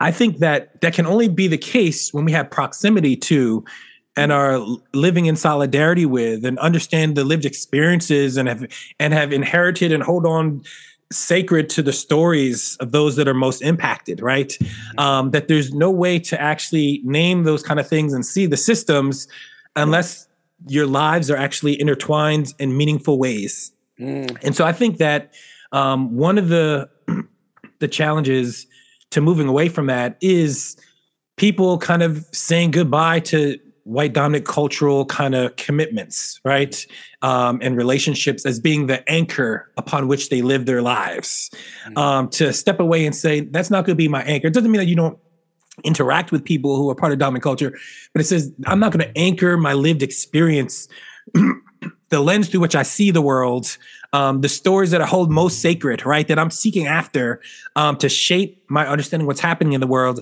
i 0.00 0.10
think 0.10 0.38
that 0.38 0.80
that 0.80 0.94
can 0.94 1.06
only 1.06 1.28
be 1.28 1.46
the 1.46 1.58
case 1.58 2.12
when 2.12 2.24
we 2.24 2.32
have 2.32 2.50
proximity 2.50 3.14
to 3.16 3.64
and 4.16 4.32
are 4.32 4.60
living 4.92 5.26
in 5.26 5.36
solidarity 5.36 6.04
with 6.04 6.44
and 6.44 6.58
understand 6.58 7.16
the 7.16 7.24
lived 7.24 7.44
experiences 7.44 8.36
and 8.36 8.48
have 8.48 8.66
and 8.98 9.14
have 9.14 9.32
inherited 9.32 9.92
and 9.92 10.02
hold 10.02 10.26
on 10.26 10.62
sacred 11.10 11.68
to 11.68 11.82
the 11.82 11.92
stories 11.92 12.76
of 12.80 12.92
those 12.92 13.16
that 13.16 13.28
are 13.28 13.34
most 13.34 13.62
impacted 13.62 14.20
right? 14.20 14.56
Um, 14.98 15.30
that 15.30 15.48
there's 15.48 15.72
no 15.72 15.90
way 15.90 16.18
to 16.18 16.40
actually 16.40 17.00
name 17.04 17.44
those 17.44 17.62
kind 17.62 17.78
of 17.78 17.88
things 17.88 18.12
and 18.12 18.24
see 18.24 18.46
the 18.46 18.56
systems 18.56 19.28
unless 19.76 20.28
your 20.68 20.86
lives 20.86 21.30
are 21.30 21.36
actually 21.36 21.80
intertwined 21.80 22.54
in 22.58 22.76
meaningful 22.76 23.18
ways 23.18 23.72
mm. 23.98 24.36
and 24.42 24.54
so 24.54 24.64
i 24.64 24.72
think 24.72 24.98
that 24.98 25.32
um, 25.72 26.14
one 26.16 26.36
of 26.36 26.48
the 26.48 26.88
the 27.78 27.88
challenges 27.88 28.66
to 29.10 29.20
moving 29.20 29.48
away 29.48 29.68
from 29.68 29.86
that 29.86 30.16
is 30.20 30.76
people 31.36 31.78
kind 31.78 32.02
of 32.02 32.26
saying 32.32 32.70
goodbye 32.70 33.20
to 33.20 33.58
white 33.84 34.12
dominant 34.12 34.46
cultural 34.46 35.04
kind 35.06 35.34
of 35.34 35.56
commitments, 35.56 36.40
right? 36.44 36.86
Um, 37.20 37.58
and 37.62 37.76
relationships 37.76 38.46
as 38.46 38.60
being 38.60 38.86
the 38.86 39.08
anchor 39.10 39.70
upon 39.76 40.08
which 40.08 40.28
they 40.28 40.42
live 40.42 40.66
their 40.66 40.82
lives. 40.82 41.50
Mm-hmm. 41.86 41.98
Um, 41.98 42.28
to 42.30 42.52
step 42.52 42.80
away 42.80 43.04
and 43.04 43.14
say, 43.14 43.40
that's 43.40 43.70
not 43.70 43.84
going 43.84 43.94
to 43.94 44.02
be 44.02 44.08
my 44.08 44.22
anchor. 44.22 44.46
It 44.46 44.54
doesn't 44.54 44.70
mean 44.70 44.78
that 44.78 44.86
you 44.86 44.96
don't 44.96 45.18
interact 45.84 46.32
with 46.32 46.44
people 46.44 46.76
who 46.76 46.90
are 46.90 46.94
part 46.94 47.12
of 47.12 47.18
dominant 47.18 47.42
culture, 47.42 47.76
but 48.12 48.20
it 48.20 48.24
says, 48.24 48.52
I'm 48.66 48.78
not 48.78 48.92
going 48.92 49.06
to 49.06 49.18
anchor 49.18 49.56
my 49.56 49.72
lived 49.72 50.02
experience, 50.02 50.88
the 52.08 52.20
lens 52.20 52.48
through 52.48 52.60
which 52.60 52.76
I 52.76 52.82
see 52.82 53.10
the 53.10 53.22
world. 53.22 53.76
Um, 54.14 54.42
the 54.42 54.48
stories 54.50 54.90
that 54.90 55.00
I 55.00 55.06
hold 55.06 55.30
most 55.30 55.62
sacred, 55.62 56.04
right? 56.04 56.28
That 56.28 56.38
I'm 56.38 56.50
seeking 56.50 56.86
after 56.86 57.40
um, 57.76 57.96
to 57.96 58.10
shape 58.10 58.62
my 58.68 58.86
understanding 58.86 59.26
what's 59.26 59.40
happening 59.40 59.72
in 59.72 59.80
the 59.80 59.86
world 59.86 60.20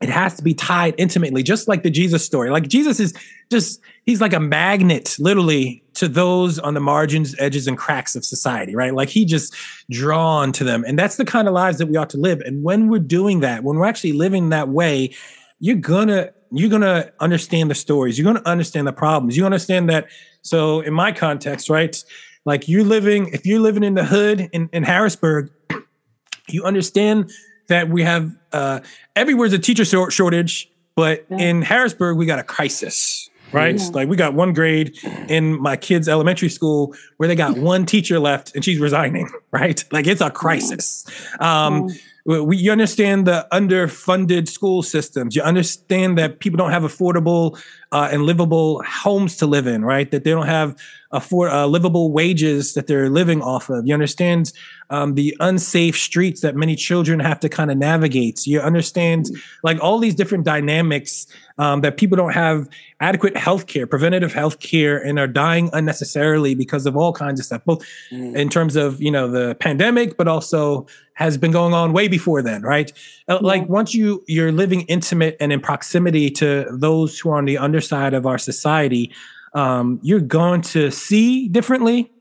it 0.00 0.08
has 0.08 0.34
to 0.36 0.44
be 0.44 0.54
tied 0.54 0.94
intimately, 0.96 1.42
just 1.42 1.66
like 1.66 1.82
the 1.82 1.90
Jesus 1.90 2.24
story. 2.24 2.50
Like 2.50 2.68
Jesus 2.68 3.00
is 3.00 3.12
just, 3.50 3.80
he's 4.04 4.20
like 4.20 4.32
a 4.32 4.38
magnet, 4.38 5.16
literally, 5.18 5.82
to 5.94 6.06
those 6.06 6.60
on 6.60 6.74
the 6.74 6.80
margins, 6.80 7.34
edges, 7.40 7.66
and 7.66 7.76
cracks 7.76 8.14
of 8.14 8.24
society, 8.24 8.76
right? 8.76 8.94
Like 8.94 9.08
he 9.08 9.24
just 9.24 9.56
drawn 9.90 10.52
to 10.52 10.62
them. 10.62 10.84
And 10.86 10.96
that's 10.96 11.16
the 11.16 11.24
kind 11.24 11.48
of 11.48 11.54
lives 11.54 11.78
that 11.78 11.86
we 11.86 11.96
ought 11.96 12.10
to 12.10 12.16
live. 12.16 12.40
And 12.40 12.62
when 12.62 12.88
we're 12.88 13.00
doing 13.00 13.40
that, 13.40 13.64
when 13.64 13.76
we're 13.76 13.86
actually 13.86 14.12
living 14.12 14.50
that 14.50 14.68
way, 14.68 15.14
you're 15.58 15.76
gonna 15.76 16.30
you're 16.50 16.70
gonna 16.70 17.10
understand 17.20 17.70
the 17.70 17.74
stories. 17.74 18.16
You're 18.16 18.32
gonna 18.32 18.46
understand 18.46 18.86
the 18.86 18.92
problems. 18.92 19.36
You 19.36 19.44
understand 19.44 19.90
that. 19.90 20.06
So 20.42 20.80
in 20.80 20.94
my 20.94 21.10
context, 21.10 21.68
right? 21.68 22.02
Like 22.44 22.68
you're 22.68 22.84
living, 22.84 23.28
if 23.32 23.44
you're 23.44 23.60
living 23.60 23.82
in 23.82 23.94
the 23.94 24.04
hood 24.04 24.48
in, 24.52 24.70
in 24.72 24.84
Harrisburg, 24.84 25.50
you 26.48 26.64
understand 26.64 27.30
that 27.68 27.88
we 27.90 28.02
have 28.04 28.30
uh, 28.52 28.80
everywhere's 29.16 29.52
a 29.52 29.58
teacher 29.58 29.84
shortage, 29.84 30.70
but 30.94 31.24
yeah. 31.30 31.38
in 31.38 31.62
Harrisburg 31.62 32.16
we 32.16 32.26
got 32.26 32.38
a 32.38 32.42
crisis, 32.42 33.28
right? 33.52 33.78
Yeah. 33.78 33.88
Like 33.92 34.08
we 34.08 34.16
got 34.16 34.34
one 34.34 34.52
grade 34.52 34.96
in 35.28 35.60
my 35.60 35.76
kids' 35.76 36.08
elementary 36.08 36.48
school 36.48 36.94
where 37.16 37.28
they 37.28 37.36
got 37.36 37.56
one 37.58 37.86
teacher 37.86 38.18
left 38.18 38.54
and 38.54 38.64
she's 38.64 38.78
resigning, 38.78 39.28
right? 39.50 39.82
Like 39.92 40.06
it's 40.06 40.20
a 40.20 40.30
crisis. 40.30 41.06
Um, 41.40 41.88
we, 42.28 42.58
you 42.58 42.70
understand 42.70 43.26
the 43.26 43.46
underfunded 43.52 44.48
school 44.48 44.82
systems. 44.82 45.34
You 45.34 45.40
understand 45.42 46.18
that 46.18 46.40
people 46.40 46.58
don't 46.58 46.72
have 46.72 46.82
affordable 46.82 47.58
uh, 47.90 48.10
and 48.12 48.24
livable 48.24 48.82
homes 48.86 49.38
to 49.38 49.46
live 49.46 49.66
in, 49.66 49.82
right? 49.82 50.10
That 50.10 50.24
they 50.24 50.30
don't 50.30 50.46
have 50.46 50.76
afford 51.10 51.50
uh, 51.50 51.66
livable 51.66 52.12
wages 52.12 52.74
that 52.74 52.86
they're 52.86 53.08
living 53.08 53.40
off 53.40 53.70
of. 53.70 53.86
You 53.86 53.94
understand 53.94 54.52
um, 54.90 55.14
the 55.14 55.36
unsafe 55.40 55.96
streets 55.96 56.40
that 56.40 56.56
many 56.56 56.74
children 56.74 57.20
have 57.20 57.40
to 57.40 57.48
kind 57.48 57.70
of 57.70 57.76
navigate. 57.76 58.38
So 58.38 58.50
you 58.50 58.60
understand 58.60 59.26
like 59.62 59.78
all 59.80 59.98
these 59.98 60.14
different 60.14 60.44
dynamics 60.44 61.26
um, 61.58 61.80
that 61.80 61.96
people 61.96 62.16
don't 62.16 62.32
have 62.32 62.68
adequate 63.00 63.36
health 63.36 63.66
care, 63.66 63.86
preventative 63.86 64.32
health 64.32 64.60
care, 64.60 64.96
and 64.98 65.18
are 65.18 65.26
dying 65.26 65.70
unnecessarily 65.72 66.54
because 66.54 66.86
of 66.86 66.96
all 66.96 67.12
kinds 67.12 67.40
of 67.40 67.46
stuff, 67.46 67.64
both 67.64 67.84
mm. 68.10 68.34
in 68.36 68.48
terms 68.48 68.76
of 68.76 69.02
you 69.02 69.10
know 69.10 69.30
the 69.30 69.54
pandemic, 69.56 70.16
but 70.16 70.28
also 70.28 70.86
has 71.14 71.36
been 71.36 71.50
going 71.50 71.74
on 71.74 71.92
way 71.92 72.06
before 72.06 72.42
then, 72.42 72.62
right? 72.62 72.92
Uh, 73.28 73.34
yeah. 73.34 73.38
Like 73.40 73.68
once 73.68 73.94
you 73.94 74.24
you're 74.28 74.52
living 74.52 74.82
intimate 74.82 75.36
and 75.40 75.52
in 75.52 75.60
proximity 75.60 76.30
to 76.30 76.66
those 76.70 77.18
who 77.18 77.30
are 77.30 77.36
on 77.36 77.44
the 77.44 77.58
underside 77.58 78.14
of 78.14 78.24
our 78.24 78.38
society, 78.38 79.12
um, 79.54 79.98
you're 80.02 80.20
going 80.20 80.62
to 80.62 80.90
see 80.90 81.48
differently 81.48 82.12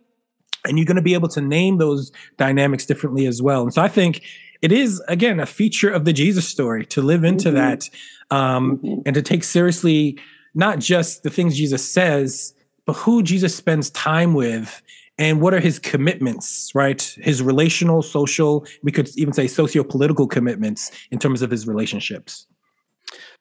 and 0.65 0.77
you're 0.77 0.85
going 0.85 0.95
to 0.95 1.01
be 1.01 1.13
able 1.13 1.29
to 1.29 1.41
name 1.41 1.77
those 1.77 2.11
dynamics 2.37 2.85
differently 2.85 3.25
as 3.25 3.41
well. 3.41 3.63
And 3.63 3.73
so 3.73 3.81
I 3.81 3.87
think 3.87 4.21
it 4.61 4.71
is 4.71 5.01
again 5.07 5.39
a 5.39 5.45
feature 5.45 5.89
of 5.89 6.05
the 6.05 6.13
Jesus 6.13 6.47
story 6.47 6.85
to 6.87 7.01
live 7.01 7.23
into 7.23 7.49
mm-hmm. 7.49 7.57
that 7.57 7.89
um, 8.31 8.77
mm-hmm. 8.77 9.01
and 9.05 9.13
to 9.13 9.21
take 9.21 9.43
seriously 9.43 10.19
not 10.55 10.79
just 10.79 11.23
the 11.23 11.29
things 11.29 11.57
Jesus 11.57 11.89
says, 11.89 12.53
but 12.85 12.93
who 12.93 13.21
Jesus 13.21 13.55
spends 13.55 13.91
time 13.91 14.33
with 14.33 14.81
and 15.19 15.41
what 15.41 15.53
are 15.53 15.59
his 15.59 15.79
commitments, 15.79 16.71
right? 16.75 17.01
His 17.21 17.41
relational, 17.41 18.01
social, 18.01 18.65
we 18.83 18.91
could 18.91 19.09
even 19.17 19.33
say 19.33 19.47
socio-political 19.47 20.27
commitments 20.27 20.91
in 21.11 21.19
terms 21.19 21.41
of 21.41 21.51
his 21.51 21.67
relationships. 21.67 22.47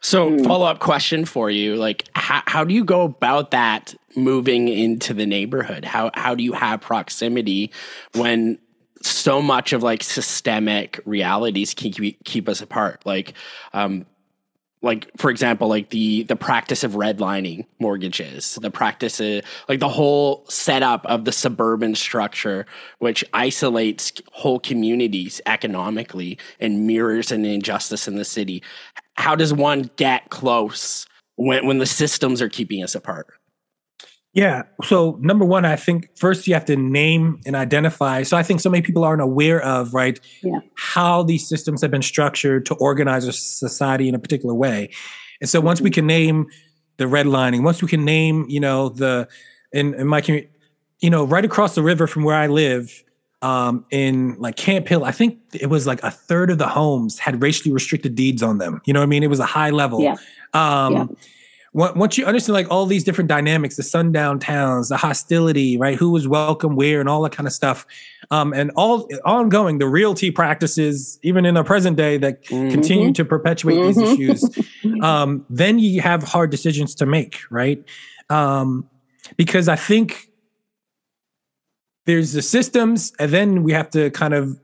So, 0.01 0.31
mm. 0.31 0.45
follow 0.45 0.67
up 0.67 0.79
question 0.79 1.25
for 1.25 1.51
you: 1.51 1.77
like, 1.77 2.09
how, 2.15 2.43
how 2.47 2.65
do 2.65 2.75
you 2.75 2.85
go 2.85 3.03
about 3.03 3.51
that 3.53 3.95
moving 4.15 4.69
into 4.69 5.15
the 5.15 5.27
neighborhood? 5.27 5.85
How 5.85 6.11
how 6.15 6.35
do 6.35 6.45
you 6.45 6.53
have 6.53 6.81
proximity 6.81 7.73
when 8.15 8.59
so 9.03 9.41
much 9.41 9.73
of 9.73 9.83
like 9.83 10.03
systemic 10.03 11.01
realities 11.05 11.75
can 11.75 11.93
keep, 11.93 12.23
keep 12.25 12.49
us 12.49 12.61
apart? 12.61 13.03
Like, 13.05 13.35
um, 13.73 14.07
like 14.83 15.11
for 15.17 15.31
example 15.31 15.69
like 15.69 15.91
the 15.91 16.23
the 16.25 16.37
practice 16.37 16.85
of 16.85 16.93
redlining 16.93 17.67
mortgages 17.79 18.59
the 18.63 18.71
practice 18.71 19.21
of 19.21 19.43
like 19.69 19.81
the 19.81 19.89
whole 19.89 20.45
setup 20.49 21.05
of 21.07 21.25
the 21.25 21.33
suburban 21.33 21.95
structure 21.95 22.67
which 22.99 23.25
isolates 23.33 24.13
whole 24.33 24.59
communities 24.59 25.41
economically 25.47 26.39
and 26.61 26.87
mirrors 26.87 27.33
an 27.33 27.45
injustice 27.45 28.07
in 28.07 28.17
the 28.17 28.25
city 28.25 28.63
how 29.17 29.35
does 29.35 29.53
one 29.53 29.91
get 29.97 30.29
close 30.31 31.07
when 31.37 31.67
when 31.67 31.79
the 31.79 31.87
systems 31.87 32.41
are 32.41 32.49
keeping 32.49 32.83
us 32.83 32.95
apart 32.95 33.27
yeah. 34.37 34.65
So 34.85 35.17
number 35.23 35.47
one, 35.47 35.65
I 35.65 35.77
think 35.77 36.11
first 36.15 36.47
you 36.47 36.53
have 36.53 36.67
to 36.67 36.77
name 36.77 37.41
and 37.47 37.57
identify. 37.57 38.23
So 38.23 38.37
I 38.37 38.43
think 38.43 38.61
so 38.61 38.69
many 38.69 38.83
people 38.83 39.03
aren't 39.03 39.23
aware 39.23 39.63
of 39.63 39.95
right 39.95 40.21
yeah. 40.43 40.59
how 40.75 41.23
these 41.23 41.49
systems 41.49 41.81
have 41.81 41.91
been 41.91 42.03
structured 42.03 42.67
to 42.67 42.75
organize 42.75 43.27
a 43.27 43.33
society 43.33 44.11
in 44.11 44.15
a 44.15 44.19
particular 44.19 44.55
way. 44.55 44.91
And 45.41 45.49
so 45.49 45.59
once 45.63 45.79
mm-hmm. 45.79 45.85
we 45.85 45.91
can 45.91 46.07
name 46.07 46.49
the 46.99 47.07
redlining, 47.07 47.63
once 47.63 47.81
we 47.81 47.89
can 47.89 48.05
name, 48.05 48.45
you 48.47 48.61
know, 48.61 48.91
the 48.91 49.27
in, 49.73 49.95
in 49.95 50.07
my 50.07 50.21
community, 50.21 50.53
you 51.01 51.09
know, 51.09 51.25
right 51.25 51.47
across 51.47 51.75
the 51.75 51.83
river 51.83 52.07
from 52.07 52.23
where 52.23 52.37
I 52.37 52.47
live, 52.47 53.05
um, 53.43 53.85
in 53.91 54.37
like 54.39 54.57
Camp 54.57 54.89
Hill, 54.89 55.05
I 55.05 55.13
think 55.13 55.39
it 55.53 55.67
was 55.67 55.87
like 55.87 56.03
a 56.03 56.11
third 56.11 56.51
of 56.51 56.59
the 56.59 56.69
homes 56.69 57.19
had 57.19 57.43
racially 57.43 57.73
restricted 57.73 58.15
deeds 58.15 58.43
on 58.43 58.59
them. 58.59 58.81
You 58.85 58.93
know 58.93 59.01
what 59.01 59.05
I 59.05 59.09
mean? 59.09 59.23
It 59.23 59.31
was 59.31 59.41
a 59.41 59.47
high 59.47 59.71
level. 59.71 60.03
Yeah. 60.03 60.17
Um, 60.55 60.95
yeah 60.95 61.07
once 61.77 62.17
you 62.17 62.25
understand 62.25 62.55
like 62.55 62.71
all 62.71 62.87
these 62.87 63.05
different 63.05 63.29
dynamics, 63.29 63.77
the 63.77 63.83
sundown 63.83 64.39
towns, 64.39 64.89
the 64.89 64.97
hostility, 64.97 65.77
right? 65.77 65.99
Who 65.99 66.11
was 66.11 66.27
welcome 66.27 66.75
where 66.75 67.01
and 67.01 67.09
all 67.09 67.21
that 67.23 67.33
kind 67.33 67.47
of 67.47 67.53
stuff. 67.53 67.87
Um, 68.31 68.55
and 68.55 68.71
all 68.77 69.07
ongoing, 69.27 69.77
the 69.77 69.87
realty 69.87 70.31
practices, 70.31 71.19
even 71.23 71.45
in 71.45 71.53
the 71.53 71.63
present 71.65 71.99
day 71.99 72.17
that 72.17 72.43
mm-hmm. 72.45 72.71
continue 72.71 73.13
to 73.13 73.27
perpetuate 73.27 73.77
mm-hmm. 73.77 74.01
these 74.01 74.43
issues. 74.43 74.67
Um, 75.03 75.45
then 75.51 75.79
you 75.79 76.01
have 76.01 76.23
hard 76.23 76.51
decisions 76.51 76.95
to 76.97 77.07
make, 77.07 77.41
right? 77.51 77.85
Um, 78.31 78.89
because 79.37 79.69
I 79.69 79.77
think 79.77 80.26
there's 82.07 82.33
the 82.33 82.43
systems, 82.43 83.13
and 83.19 83.33
then 83.33 83.63
we 83.63 83.73
have 83.73 83.91
to 83.91 84.11
kind 84.11 84.35
of 84.35 84.59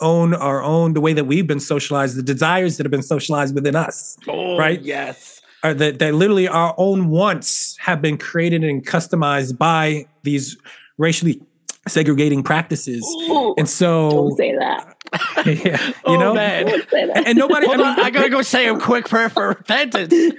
own 0.00 0.34
our 0.34 0.62
own 0.62 0.92
the 0.92 1.00
way 1.00 1.12
that 1.12 1.24
we've 1.24 1.46
been 1.46 1.60
socialized, 1.60 2.16
the 2.16 2.22
desires 2.22 2.76
that 2.76 2.84
have 2.84 2.90
been 2.90 3.02
socialized 3.02 3.54
within 3.54 3.76
us. 3.76 4.18
Oh, 4.28 4.58
right? 4.58 4.80
Yes 4.82 5.36
are 5.66 5.74
that, 5.74 5.98
that 5.98 6.14
literally 6.14 6.48
our 6.48 6.74
own 6.78 7.08
wants 7.08 7.76
have 7.78 8.00
been 8.00 8.18
created 8.18 8.62
and 8.64 8.86
customized 8.86 9.58
by 9.58 10.06
these 10.22 10.56
racially 10.98 11.42
segregating 11.88 12.42
practices. 12.42 13.04
Ooh, 13.28 13.54
and 13.58 13.68
so 13.68 14.10
don't 14.10 14.36
say 14.36 14.54
that. 14.56 14.95
yeah, 15.46 15.86
you 15.86 15.94
oh, 16.04 16.16
know, 16.16 16.34
man. 16.34 16.68
And, 16.68 17.26
and 17.26 17.38
nobody. 17.38 17.66
I, 17.68 17.76
mean, 17.76 17.86
I, 17.86 18.10
gotta 18.10 18.30
go 18.30 18.42
say 18.42 18.68
a 18.68 18.78
quick 18.78 19.08
prayer 19.08 19.28
for 19.28 19.48
repentance. 19.48 20.12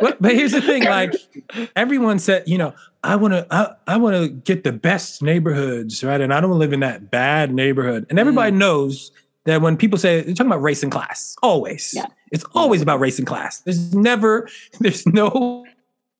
but, 0.00 0.20
but, 0.20 0.34
here's 0.34 0.52
the 0.52 0.60
thing: 0.60 0.84
like 0.84 1.14
everyone 1.76 2.18
said, 2.18 2.44
you 2.46 2.58
know, 2.58 2.74
I 3.02 3.16
want 3.16 3.34
to, 3.34 3.46
I, 3.50 3.74
I 3.86 3.96
want 3.96 4.16
to 4.16 4.28
get 4.28 4.64
the 4.64 4.72
best 4.72 5.22
neighborhoods, 5.22 6.04
right? 6.04 6.20
And 6.20 6.34
I 6.34 6.40
don't 6.40 6.58
live 6.58 6.72
in 6.72 6.80
that 6.80 7.10
bad 7.10 7.52
neighborhood. 7.52 8.06
And 8.10 8.18
everybody 8.18 8.52
mm. 8.52 8.58
knows 8.58 9.10
that 9.44 9.62
when 9.62 9.76
people 9.76 9.98
say 9.98 10.20
they're 10.20 10.34
talking 10.34 10.50
about 10.50 10.62
race 10.62 10.82
and 10.82 10.92
class, 10.92 11.36
always, 11.42 11.92
yeah. 11.94 12.06
it's 12.30 12.44
always 12.54 12.82
about 12.82 13.00
race 13.00 13.18
and 13.18 13.26
class. 13.26 13.60
There's 13.60 13.94
never, 13.94 14.48
there's 14.80 15.06
no 15.06 15.64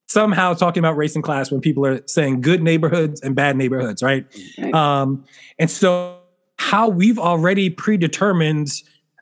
somehow 0.07 0.53
talking 0.53 0.81
about 0.81 0.97
race 0.97 1.15
and 1.15 1.23
class 1.23 1.51
when 1.51 1.61
people 1.61 1.85
are 1.85 2.05
saying 2.05 2.41
good 2.41 2.61
neighborhoods 2.61 3.21
and 3.21 3.35
bad 3.35 3.55
neighborhoods, 3.55 4.03
right? 4.03 4.25
right. 4.57 4.73
Um, 4.73 5.23
and 5.57 5.69
so, 5.69 6.17
how 6.61 6.87
we've 6.87 7.17
already 7.17 7.71
predetermined 7.71 8.69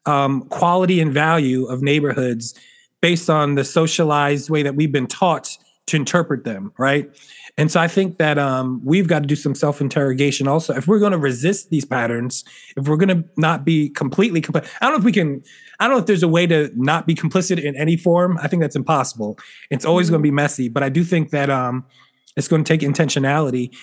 um, 0.05 0.41
quality 0.49 0.99
and 0.99 1.13
value 1.13 1.65
of 1.67 1.81
neighborhoods 1.81 2.53
based 3.01 3.29
on 3.29 3.55
the 3.55 3.63
socialized 3.63 4.49
way 4.49 4.61
that 4.61 4.75
we've 4.75 4.91
been 4.91 5.07
taught 5.07 5.57
to 5.87 5.95
interpret 5.95 6.43
them, 6.43 6.73
right? 6.77 7.09
And 7.57 7.71
so 7.71 7.79
I 7.79 7.87
think 7.87 8.17
that 8.17 8.37
um, 8.37 8.81
we've 8.83 9.07
got 9.07 9.19
to 9.19 9.25
do 9.25 9.37
some 9.37 9.55
self 9.55 9.79
interrogation 9.79 10.49
also. 10.49 10.75
If 10.75 10.85
we're 10.85 10.99
going 10.99 11.13
to 11.13 11.17
resist 11.17 11.69
these 11.69 11.85
patterns, 11.85 12.43
if 12.75 12.89
we're 12.89 12.97
going 12.97 13.23
to 13.23 13.23
not 13.37 13.63
be 13.63 13.87
completely 13.87 14.41
complicit, 14.41 14.69
I 14.81 14.85
don't 14.85 14.95
know 14.95 14.99
if 14.99 15.05
we 15.05 15.13
can, 15.13 15.41
I 15.79 15.87
don't 15.87 15.95
know 15.95 16.01
if 16.01 16.07
there's 16.07 16.23
a 16.23 16.27
way 16.27 16.45
to 16.45 16.69
not 16.75 17.07
be 17.07 17.15
complicit 17.15 17.63
in 17.63 17.73
any 17.77 17.95
form. 17.95 18.37
I 18.43 18.49
think 18.49 18.61
that's 18.61 18.75
impossible. 18.75 19.39
It's 19.71 19.85
always 19.85 20.07
mm-hmm. 20.07 20.15
going 20.15 20.23
to 20.23 20.27
be 20.27 20.31
messy, 20.31 20.67
but 20.67 20.83
I 20.83 20.89
do 20.89 21.05
think 21.05 21.29
that 21.29 21.49
um, 21.49 21.85
it's 22.35 22.49
going 22.49 22.65
to 22.65 22.77
take 22.77 22.81
intentionality. 22.81 23.73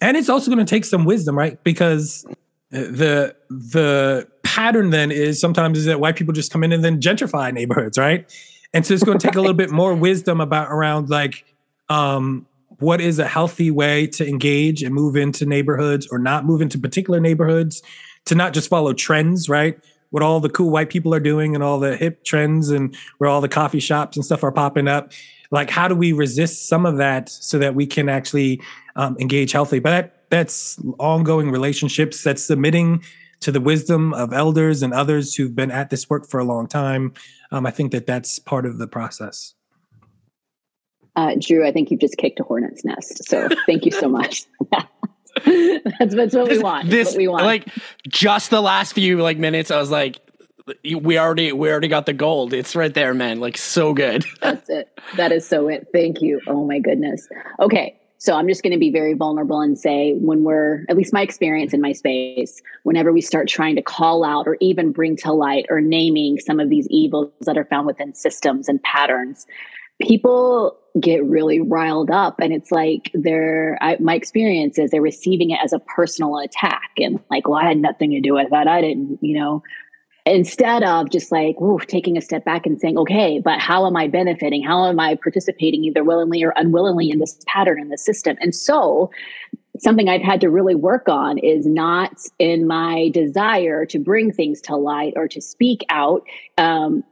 And 0.00 0.16
it's 0.16 0.30
also 0.30 0.50
going 0.50 0.64
to 0.64 0.68
take 0.68 0.86
some 0.86 1.04
wisdom, 1.04 1.36
right? 1.36 1.62
Because 1.62 2.26
the 2.74 3.36
the 3.48 4.28
pattern 4.42 4.90
then 4.90 5.12
is 5.12 5.40
sometimes 5.40 5.78
is 5.78 5.84
that 5.84 6.00
white 6.00 6.16
people 6.16 6.34
just 6.34 6.52
come 6.52 6.64
in 6.64 6.72
and 6.72 6.84
then 6.84 7.00
gentrify 7.00 7.52
neighborhoods, 7.52 7.96
right? 7.96 8.30
And 8.72 8.84
so 8.84 8.92
it's 8.92 9.04
going 9.04 9.18
to 9.18 9.26
take 9.26 9.36
a 9.36 9.40
little 9.40 9.54
bit 9.54 9.70
more 9.70 9.94
wisdom 9.94 10.40
about 10.40 10.68
around 10.70 11.08
like 11.08 11.44
um, 11.88 12.46
what 12.80 13.00
is 13.00 13.20
a 13.20 13.28
healthy 13.28 13.70
way 13.70 14.08
to 14.08 14.28
engage 14.28 14.82
and 14.82 14.92
move 14.92 15.14
into 15.14 15.46
neighborhoods 15.46 16.08
or 16.08 16.18
not 16.18 16.44
move 16.44 16.60
into 16.60 16.78
particular 16.78 17.20
neighborhoods 17.20 17.82
to 18.24 18.34
not 18.34 18.52
just 18.52 18.68
follow 18.68 18.92
trends, 18.92 19.48
right? 19.48 19.78
What 20.10 20.24
all 20.24 20.40
the 20.40 20.48
cool 20.48 20.70
white 20.70 20.90
people 20.90 21.14
are 21.14 21.20
doing 21.20 21.54
and 21.54 21.62
all 21.62 21.78
the 21.78 21.96
hip 21.96 22.24
trends 22.24 22.70
and 22.70 22.96
where 23.18 23.30
all 23.30 23.40
the 23.40 23.48
coffee 23.48 23.80
shops 23.80 24.16
and 24.16 24.24
stuff 24.24 24.42
are 24.42 24.52
popping 24.52 24.88
up. 24.88 25.12
Like, 25.52 25.70
how 25.70 25.86
do 25.86 25.94
we 25.94 26.12
resist 26.12 26.68
some 26.68 26.86
of 26.86 26.96
that 26.96 27.28
so 27.28 27.58
that 27.58 27.76
we 27.76 27.86
can 27.86 28.08
actually 28.08 28.60
um, 28.96 29.16
engage 29.20 29.52
healthy? 29.52 29.78
But 29.78 29.90
that, 29.90 30.13
that's 30.34 30.80
ongoing 30.98 31.52
relationships. 31.52 32.24
That's 32.24 32.44
submitting 32.44 33.04
to 33.40 33.52
the 33.52 33.60
wisdom 33.60 34.12
of 34.14 34.32
elders 34.32 34.82
and 34.82 34.92
others 34.92 35.36
who've 35.36 35.54
been 35.54 35.70
at 35.70 35.90
this 35.90 36.10
work 36.10 36.26
for 36.26 36.40
a 36.40 36.44
long 36.44 36.66
time. 36.66 37.12
Um, 37.52 37.66
I 37.66 37.70
think 37.70 37.92
that 37.92 38.06
that's 38.06 38.40
part 38.40 38.66
of 38.66 38.78
the 38.78 38.88
process. 38.88 39.54
Uh, 41.14 41.36
Drew, 41.38 41.64
I 41.64 41.70
think 41.70 41.92
you've 41.92 42.00
just 42.00 42.16
kicked 42.16 42.40
a 42.40 42.42
hornet's 42.42 42.84
nest. 42.84 43.22
So 43.28 43.48
thank 43.66 43.84
you 43.84 43.92
so 43.92 44.08
much. 44.08 44.46
that's, 45.44 46.14
that's 46.14 46.34
what 46.34 46.48
we 46.48 46.58
want. 46.58 46.90
This, 46.90 47.10
what 47.10 47.18
we 47.18 47.28
want. 47.28 47.44
Like 47.44 47.68
just 48.08 48.50
the 48.50 48.60
last 48.60 48.92
few 48.94 49.22
like 49.22 49.38
minutes, 49.38 49.70
I 49.70 49.78
was 49.78 49.92
like, 49.92 50.18
we 50.82 51.18
already 51.18 51.52
we 51.52 51.70
already 51.70 51.88
got 51.88 52.06
the 52.06 52.14
gold. 52.14 52.54
It's 52.54 52.74
right 52.74 52.92
there, 52.92 53.14
man. 53.14 53.38
Like 53.38 53.58
so 53.58 53.92
good. 53.94 54.24
that's 54.40 54.68
it. 54.68 54.98
That 55.16 55.30
is 55.30 55.46
so 55.46 55.68
it. 55.68 55.88
Thank 55.92 56.22
you. 56.22 56.40
Oh 56.48 56.66
my 56.66 56.80
goodness. 56.80 57.28
Okay. 57.60 58.00
So 58.24 58.34
I'm 58.34 58.48
just 58.48 58.62
going 58.62 58.72
to 58.72 58.78
be 58.78 58.90
very 58.90 59.12
vulnerable 59.12 59.60
and 59.60 59.78
say 59.78 60.14
when 60.14 60.44
we're, 60.44 60.86
at 60.88 60.96
least 60.96 61.12
my 61.12 61.20
experience 61.20 61.74
in 61.74 61.82
my 61.82 61.92
space, 61.92 62.62
whenever 62.82 63.12
we 63.12 63.20
start 63.20 63.48
trying 63.48 63.76
to 63.76 63.82
call 63.82 64.24
out 64.24 64.48
or 64.48 64.56
even 64.60 64.92
bring 64.92 65.14
to 65.16 65.30
light 65.30 65.66
or 65.68 65.82
naming 65.82 66.38
some 66.40 66.58
of 66.58 66.70
these 66.70 66.88
evils 66.88 67.30
that 67.42 67.58
are 67.58 67.66
found 67.66 67.86
within 67.86 68.14
systems 68.14 68.66
and 68.66 68.82
patterns, 68.82 69.46
people 70.00 70.74
get 70.98 71.22
really 71.22 71.60
riled 71.60 72.10
up 72.10 72.40
and 72.40 72.52
it's 72.52 72.70
like 72.70 73.10
they're 73.12 73.76
I, 73.82 73.98
my 74.00 74.14
experience 74.14 74.78
is 74.78 74.90
they're 74.90 75.02
receiving 75.02 75.50
it 75.50 75.58
as 75.62 75.72
a 75.72 75.80
personal 75.80 76.38
attack 76.38 76.90
and 76.98 77.18
like 77.30 77.48
well 77.48 77.58
i 77.58 77.66
had 77.66 77.78
nothing 77.78 78.12
to 78.12 78.20
do 78.20 78.34
with 78.34 78.50
that 78.50 78.68
i 78.68 78.80
didn't 78.80 79.18
you 79.20 79.36
know 79.36 79.62
instead 80.26 80.82
of 80.82 81.10
just 81.10 81.30
like 81.30 81.56
taking 81.86 82.16
a 82.16 82.20
step 82.20 82.44
back 82.44 82.64
and 82.64 82.80
saying 82.80 82.96
okay 82.96 83.40
but 83.40 83.58
how 83.58 83.86
am 83.86 83.96
i 83.96 84.08
benefiting? 84.08 84.62
How 84.62 84.86
am 84.86 84.98
i 84.98 85.14
participating 85.16 85.84
either 85.84 86.02
willingly 86.02 86.42
or 86.42 86.52
unwillingly 86.56 87.10
in 87.10 87.18
this 87.18 87.38
pattern 87.46 87.80
in 87.80 87.88
the 87.88 87.98
system? 87.98 88.36
And 88.40 88.54
so 88.54 89.10
something 89.78 90.08
i've 90.08 90.22
had 90.22 90.40
to 90.40 90.48
really 90.48 90.74
work 90.74 91.08
on 91.08 91.36
is 91.38 91.66
not 91.66 92.20
in 92.38 92.66
my 92.66 93.10
desire 93.12 93.84
to 93.84 93.98
bring 93.98 94.32
things 94.32 94.60
to 94.60 94.76
light 94.76 95.12
or 95.16 95.26
to 95.28 95.40
speak 95.40 95.84
out 95.88 96.22
um, 96.58 97.02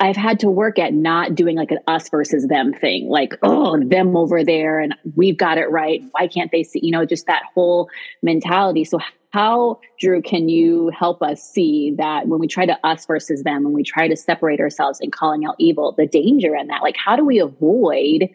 I've 0.00 0.16
had 0.16 0.38
to 0.40 0.50
work 0.50 0.78
at 0.78 0.94
not 0.94 1.34
doing 1.34 1.56
like 1.56 1.72
an 1.72 1.78
us 1.88 2.08
versus 2.08 2.46
them 2.46 2.72
thing, 2.72 3.08
like, 3.08 3.34
oh, 3.42 3.78
them 3.82 4.16
over 4.16 4.44
there 4.44 4.78
and 4.78 4.94
we've 5.16 5.36
got 5.36 5.58
it 5.58 5.70
right. 5.70 6.02
Why 6.12 6.28
can't 6.28 6.52
they 6.52 6.62
see, 6.62 6.80
you 6.82 6.92
know, 6.92 7.04
just 7.04 7.26
that 7.26 7.42
whole 7.54 7.88
mentality. 8.22 8.84
So, 8.84 9.00
how, 9.30 9.78
Drew, 9.98 10.22
can 10.22 10.48
you 10.48 10.90
help 10.98 11.20
us 11.20 11.42
see 11.42 11.94
that 11.98 12.28
when 12.28 12.40
we 12.40 12.46
try 12.46 12.64
to 12.64 12.78
us 12.86 13.04
versus 13.04 13.42
them, 13.42 13.62
when 13.62 13.74
we 13.74 13.82
try 13.82 14.08
to 14.08 14.16
separate 14.16 14.58
ourselves 14.58 15.00
and 15.00 15.12
calling 15.12 15.44
out 15.44 15.56
evil, 15.58 15.92
the 15.92 16.06
danger 16.06 16.56
in 16.56 16.68
that? 16.68 16.80
Like, 16.80 16.96
how 16.96 17.14
do 17.14 17.24
we 17.24 17.38
avoid 17.38 18.30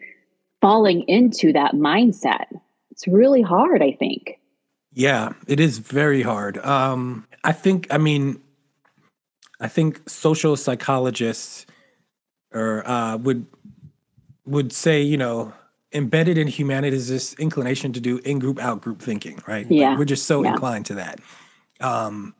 falling 0.60 1.02
into 1.08 1.52
that 1.52 1.72
mindset? 1.72 2.46
It's 2.92 3.08
really 3.08 3.42
hard, 3.42 3.82
I 3.82 3.96
think. 3.98 4.38
Yeah, 4.92 5.32
it 5.48 5.58
is 5.58 5.78
very 5.78 6.22
hard. 6.22 6.58
Um, 6.58 7.26
I 7.42 7.50
think, 7.50 7.88
I 7.90 7.98
mean, 7.98 8.40
I 9.60 9.68
think 9.68 10.08
social 10.08 10.56
psychologists 10.56 11.66
or 12.52 12.86
uh, 12.88 13.16
would 13.18 13.46
would 14.46 14.72
say, 14.72 15.02
you 15.02 15.16
know, 15.16 15.52
embedded 15.92 16.38
in 16.38 16.46
humanity 16.46 16.96
is 16.96 17.08
this 17.08 17.34
inclination 17.34 17.92
to 17.92 18.00
do 18.00 18.18
in 18.18 18.38
group 18.38 18.58
out 18.58 18.80
group 18.80 19.00
thinking, 19.00 19.42
right? 19.46 19.66
Yeah, 19.70 19.90
like 19.90 19.98
we're 19.98 20.04
just 20.04 20.26
so 20.26 20.42
yeah. 20.42 20.52
inclined 20.52 20.86
to 20.86 20.94
that. 20.94 21.20
Um, 21.80 22.34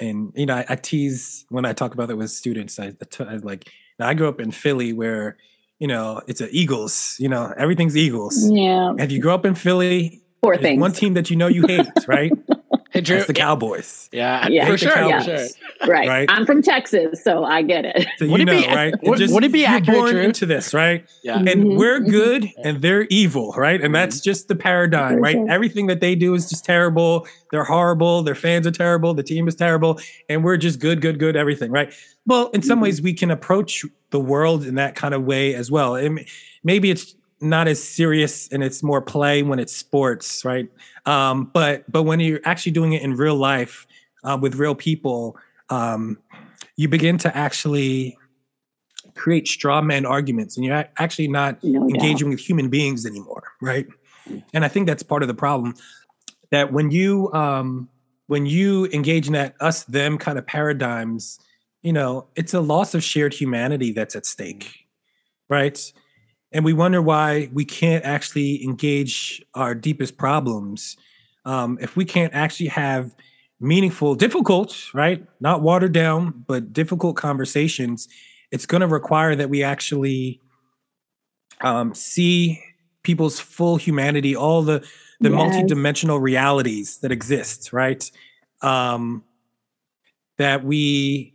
and 0.00 0.32
you 0.34 0.46
know, 0.46 0.56
I, 0.56 0.64
I, 0.68 0.76
tease 0.76 1.44
when 1.50 1.64
I 1.64 1.72
talk 1.72 1.94
about 1.94 2.10
it 2.10 2.14
with 2.14 2.30
students. 2.30 2.78
I, 2.78 2.94
I 3.20 3.36
like 3.36 3.70
I 4.00 4.14
grew 4.14 4.28
up 4.28 4.40
in 4.40 4.50
Philly 4.50 4.92
where 4.92 5.36
you 5.78 5.86
know 5.86 6.20
it's 6.26 6.40
a 6.40 6.48
Eagles. 6.50 7.16
You 7.18 7.28
know, 7.28 7.52
everything's 7.56 7.96
Eagles. 7.96 8.50
Yeah. 8.50 8.94
If 8.98 9.12
you 9.12 9.20
grow 9.20 9.34
up 9.34 9.46
in 9.46 9.54
Philly, 9.54 10.22
Poor 10.42 10.56
things. 10.56 10.80
one 10.80 10.92
team 10.92 11.14
that 11.14 11.30
you 11.30 11.36
know 11.36 11.46
you 11.46 11.66
hate, 11.66 11.86
right? 12.06 12.32
Hey, 12.94 13.00
Drew, 13.00 13.16
It's 13.16 13.26
the 13.26 13.32
Cowboys. 13.34 14.08
yeah, 14.12 14.46
Yeah. 14.46 14.68
for 14.68 14.78
sure, 14.78 14.92
for 14.92 14.98
Yeah. 15.08 15.20
sure. 15.22 15.46
Right. 15.88 16.06
Right. 16.08 16.30
I'm 16.30 16.46
from 16.46 16.62
Texas, 16.62 17.24
so 17.24 17.42
I 17.42 17.60
get 17.62 17.84
it. 17.84 18.06
So 18.18 18.28
Would 18.28 18.38
you 18.38 18.42
it 18.42 18.44
know, 18.46 18.60
be- 18.60 18.66
right? 18.68 18.94
would- 19.02 19.30
would 19.32 19.42
it 19.44 19.50
be 19.50 19.60
you're 19.60 19.68
accurate, 19.68 19.98
born 19.98 20.10
Drew? 20.12 20.22
into 20.22 20.46
this, 20.46 20.72
right? 20.72 21.04
Yeah. 21.24 21.38
And 21.38 21.48
Mhm, 21.64 21.76
we're 21.76 21.98
mhm. 22.00 22.08
good 22.10 22.48
and 22.62 22.80
they're 22.82 23.06
evil, 23.10 23.52
right? 23.56 23.82
And 23.82 23.92
that's 23.92 24.20
just 24.20 24.46
the 24.46 24.54
paradigm, 24.54 25.16
right? 25.16 25.32
sure. 25.34 25.50
Everything 25.50 25.88
that 25.88 26.00
they 26.00 26.14
do 26.14 26.34
is 26.34 26.48
just 26.48 26.64
terrible. 26.64 27.26
They're 27.50 27.64
horrible. 27.64 28.22
Their 28.22 28.36
fans 28.36 28.64
are 28.64 28.70
terrible. 28.70 29.12
The 29.12 29.24
team 29.24 29.48
is 29.48 29.56
terrible. 29.56 29.98
And 30.28 30.44
we're 30.44 30.56
just 30.56 30.78
good, 30.78 31.00
good, 31.00 31.18
good, 31.18 31.34
everything, 31.34 31.72
right? 31.72 31.92
Well, 32.26 32.46
in 32.54 32.62
some 32.62 32.78
Mhm. 32.78 32.82
ways, 32.82 33.02
we 33.02 33.12
can 33.12 33.32
approach 33.32 33.84
the 34.10 34.20
world 34.20 34.64
in 34.64 34.76
that 34.76 34.94
kind 34.94 35.14
of 35.14 35.24
way 35.24 35.52
as 35.56 35.68
well. 35.68 35.96
And 35.96 36.24
maybe 36.62 36.90
it's 36.92 37.16
not 37.40 37.68
as 37.68 37.82
serious 37.82 38.48
and 38.48 38.62
it's 38.62 38.82
more 38.82 39.02
play 39.02 39.42
when 39.42 39.58
it's 39.58 39.74
sports, 39.74 40.44
right? 40.44 40.68
Um, 41.06 41.50
but 41.52 41.90
but 41.90 42.04
when 42.04 42.20
you're 42.20 42.40
actually 42.44 42.72
doing 42.72 42.92
it 42.92 43.02
in 43.02 43.14
real 43.14 43.36
life 43.36 43.86
uh, 44.22 44.38
with 44.40 44.54
real 44.56 44.74
people, 44.74 45.36
um, 45.70 46.18
you 46.76 46.88
begin 46.88 47.18
to 47.18 47.36
actually 47.36 48.16
create 49.14 49.46
straw 49.46 49.80
man 49.80 50.06
arguments, 50.06 50.56
and 50.56 50.64
you're 50.64 50.84
actually 50.98 51.28
not 51.28 51.62
No 51.62 51.88
engaging 51.88 52.28
with 52.28 52.40
human 52.40 52.68
beings 52.68 53.06
anymore, 53.06 53.44
right? 53.60 53.86
And 54.52 54.64
I 54.64 54.68
think 54.68 54.86
that's 54.86 55.02
part 55.02 55.22
of 55.22 55.28
the 55.28 55.34
problem. 55.34 55.74
That 56.50 56.72
when 56.72 56.90
you 56.90 57.32
um, 57.32 57.88
when 58.26 58.46
you 58.46 58.86
engage 58.86 59.26
in 59.26 59.34
that 59.34 59.54
us 59.60 59.84
them 59.84 60.18
kind 60.18 60.38
of 60.38 60.46
paradigms, 60.46 61.38
you 61.82 61.92
know, 61.92 62.26
it's 62.36 62.54
a 62.54 62.60
loss 62.60 62.94
of 62.94 63.04
shared 63.04 63.34
humanity 63.34 63.92
that's 63.92 64.16
at 64.16 64.24
stake, 64.26 64.86
right? 65.48 65.92
And 66.54 66.64
we 66.64 66.72
wonder 66.72 67.02
why 67.02 67.50
we 67.52 67.64
can't 67.64 68.04
actually 68.04 68.64
engage 68.64 69.44
our 69.54 69.74
deepest 69.74 70.16
problems 70.16 70.96
um, 71.44 71.78
if 71.80 71.96
we 71.96 72.04
can't 72.04 72.32
actually 72.32 72.68
have 72.68 73.14
meaningful, 73.60 74.14
difficult, 74.14 74.94
right? 74.94 75.26
Not 75.40 75.62
watered 75.62 75.92
down, 75.92 76.44
but 76.46 76.72
difficult 76.72 77.16
conversations. 77.16 78.08
It's 78.52 78.66
going 78.66 78.80
to 78.82 78.86
require 78.86 79.34
that 79.36 79.50
we 79.50 79.62
actually 79.64 80.40
um, 81.60 81.92
see 81.94 82.62
people's 83.02 83.40
full 83.40 83.76
humanity, 83.76 84.34
all 84.36 84.62
the 84.62 84.86
the 85.20 85.30
Yes. 85.30 85.38
multidimensional 85.38 86.20
realities 86.20 86.98
that 86.98 87.10
exist, 87.12 87.72
right? 87.72 88.10
Um, 88.62 89.24
that 90.38 90.64
we 90.64 91.34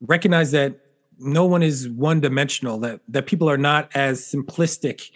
recognize 0.00 0.52
that 0.52 0.80
no 1.18 1.44
one 1.44 1.62
is 1.62 1.88
one 1.88 2.20
dimensional, 2.20 2.78
that 2.80 3.00
that 3.08 3.26
people 3.26 3.48
are 3.50 3.58
not 3.58 3.90
as 3.94 4.20
simplistic 4.20 5.10